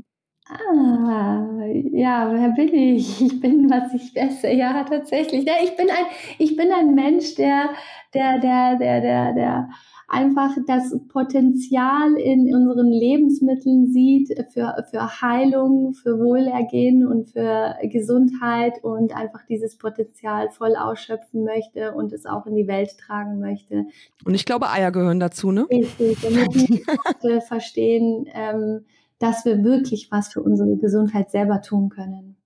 Ah, 0.51 1.67
ja, 1.93 2.33
wer 2.33 2.49
bin 2.51 2.75
ich? 2.75 3.21
Ich 3.21 3.41
bin, 3.41 3.69
was 3.69 3.93
ich 3.93 4.17
esse. 4.17 4.49
Ja, 4.49 4.83
tatsächlich. 4.85 5.45
Ja, 5.45 5.55
ich 5.63 5.77
bin 5.77 5.91
ein, 5.91 6.07
ich 6.39 6.57
bin 6.57 6.73
ein 6.73 6.95
Mensch, 6.95 7.35
der, 7.35 7.71
der, 8.15 8.39
der, 8.39 8.77
der, 8.77 9.01
der, 9.01 9.33
der 9.35 9.69
einfach 10.09 10.57
das 10.67 10.97
Potenzial 11.09 12.15
in 12.17 12.55
unseren 12.55 12.91
Lebensmitteln 12.91 13.93
sieht 13.93 14.35
für, 14.53 14.75
für 14.91 15.21
Heilung, 15.21 15.93
für 15.93 16.19
Wohlergehen 16.19 17.07
und 17.07 17.27
für 17.31 17.77
Gesundheit 17.83 18.83
und 18.83 19.15
einfach 19.15 19.45
dieses 19.47 19.77
Potenzial 19.77 20.49
voll 20.49 20.77
ausschöpfen 20.77 21.45
möchte 21.45 21.93
und 21.93 22.15
es 22.15 22.25
auch 22.25 22.47
in 22.47 22.57
die 22.57 22.67
Welt 22.67 22.97
tragen 22.97 23.39
möchte. 23.39 23.85
Und 24.25 24.35
ich 24.35 24.47
glaube, 24.47 24.71
Eier 24.71 24.93
gehören 24.93 25.21
dazu, 25.21 25.53
ne? 25.53 25.67
Richtig, 25.71 26.17
wir 27.21 27.41
verstehen, 27.43 28.27
ähm, 28.33 28.87
dass 29.19 29.45
wir 29.45 29.65
wirklich 29.65 30.11
was 30.11 30.33
für 30.33 30.43
unsere 30.43 30.77
Gesundheit 30.77 31.31
selber 31.31 31.61
tun 31.63 31.89
können. 31.89 32.37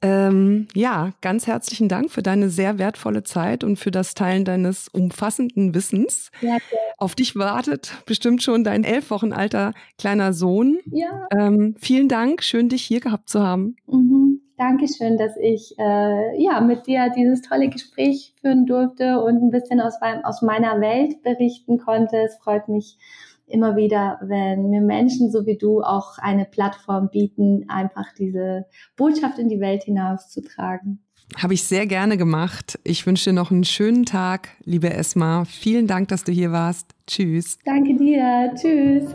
Ähm, 0.00 0.68
ja, 0.74 1.10
ganz 1.22 1.48
herzlichen 1.48 1.88
Dank 1.88 2.10
für 2.10 2.22
deine 2.22 2.50
sehr 2.50 2.78
wertvolle 2.78 3.24
Zeit 3.24 3.64
und 3.64 3.78
für 3.78 3.90
das 3.90 4.14
Teilen 4.14 4.44
deines 4.44 4.86
umfassenden 4.88 5.74
Wissens. 5.74 6.30
Ja, 6.40 6.58
Auf 6.98 7.16
dich 7.16 7.34
wartet 7.34 7.94
bestimmt 8.06 8.42
schon 8.42 8.62
dein 8.62 8.84
elf 8.84 9.10
Wochen 9.10 9.32
alter 9.32 9.72
kleiner 9.98 10.32
Sohn. 10.32 10.78
Ja. 10.86 11.26
Ähm, 11.36 11.74
vielen 11.78 12.08
Dank, 12.08 12.44
schön 12.44 12.68
dich 12.68 12.82
hier 12.82 13.00
gehabt 13.00 13.28
zu 13.28 13.42
haben. 13.42 13.74
Mhm. 13.86 14.40
Dankeschön, 14.56 15.16
dass 15.18 15.36
ich 15.40 15.76
äh, 15.78 16.42
ja 16.42 16.60
mit 16.60 16.88
dir 16.88 17.12
dieses 17.16 17.42
tolle 17.42 17.68
Gespräch 17.68 18.34
führen 18.40 18.66
durfte 18.66 19.20
und 19.20 19.40
ein 19.40 19.50
bisschen 19.50 19.80
aus, 19.80 19.94
aus 20.24 20.42
meiner 20.42 20.80
Welt 20.80 21.22
berichten 21.22 21.78
konnte. 21.78 22.16
Es 22.16 22.36
freut 22.38 22.68
mich 22.68 22.98
immer 23.50 23.76
wieder, 23.76 24.18
wenn 24.22 24.70
mir 24.70 24.80
Menschen 24.80 25.30
so 25.30 25.46
wie 25.46 25.56
du 25.56 25.82
auch 25.82 26.18
eine 26.18 26.44
Plattform 26.44 27.10
bieten, 27.10 27.64
einfach 27.68 28.06
diese 28.18 28.66
Botschaft 28.96 29.38
in 29.38 29.48
die 29.48 29.60
Welt 29.60 29.84
hinauszutragen. 29.84 31.00
Habe 31.36 31.54
ich 31.54 31.62
sehr 31.64 31.86
gerne 31.86 32.16
gemacht. 32.16 32.78
Ich 32.84 33.06
wünsche 33.06 33.30
dir 33.30 33.34
noch 33.34 33.50
einen 33.50 33.64
schönen 33.64 34.06
Tag, 34.06 34.48
liebe 34.64 34.90
Esma. 34.90 35.44
Vielen 35.44 35.86
Dank, 35.86 36.08
dass 36.08 36.24
du 36.24 36.32
hier 36.32 36.52
warst. 36.52 36.86
Tschüss. 37.06 37.58
Danke 37.64 37.96
dir. 37.96 38.52
Tschüss. 38.54 39.14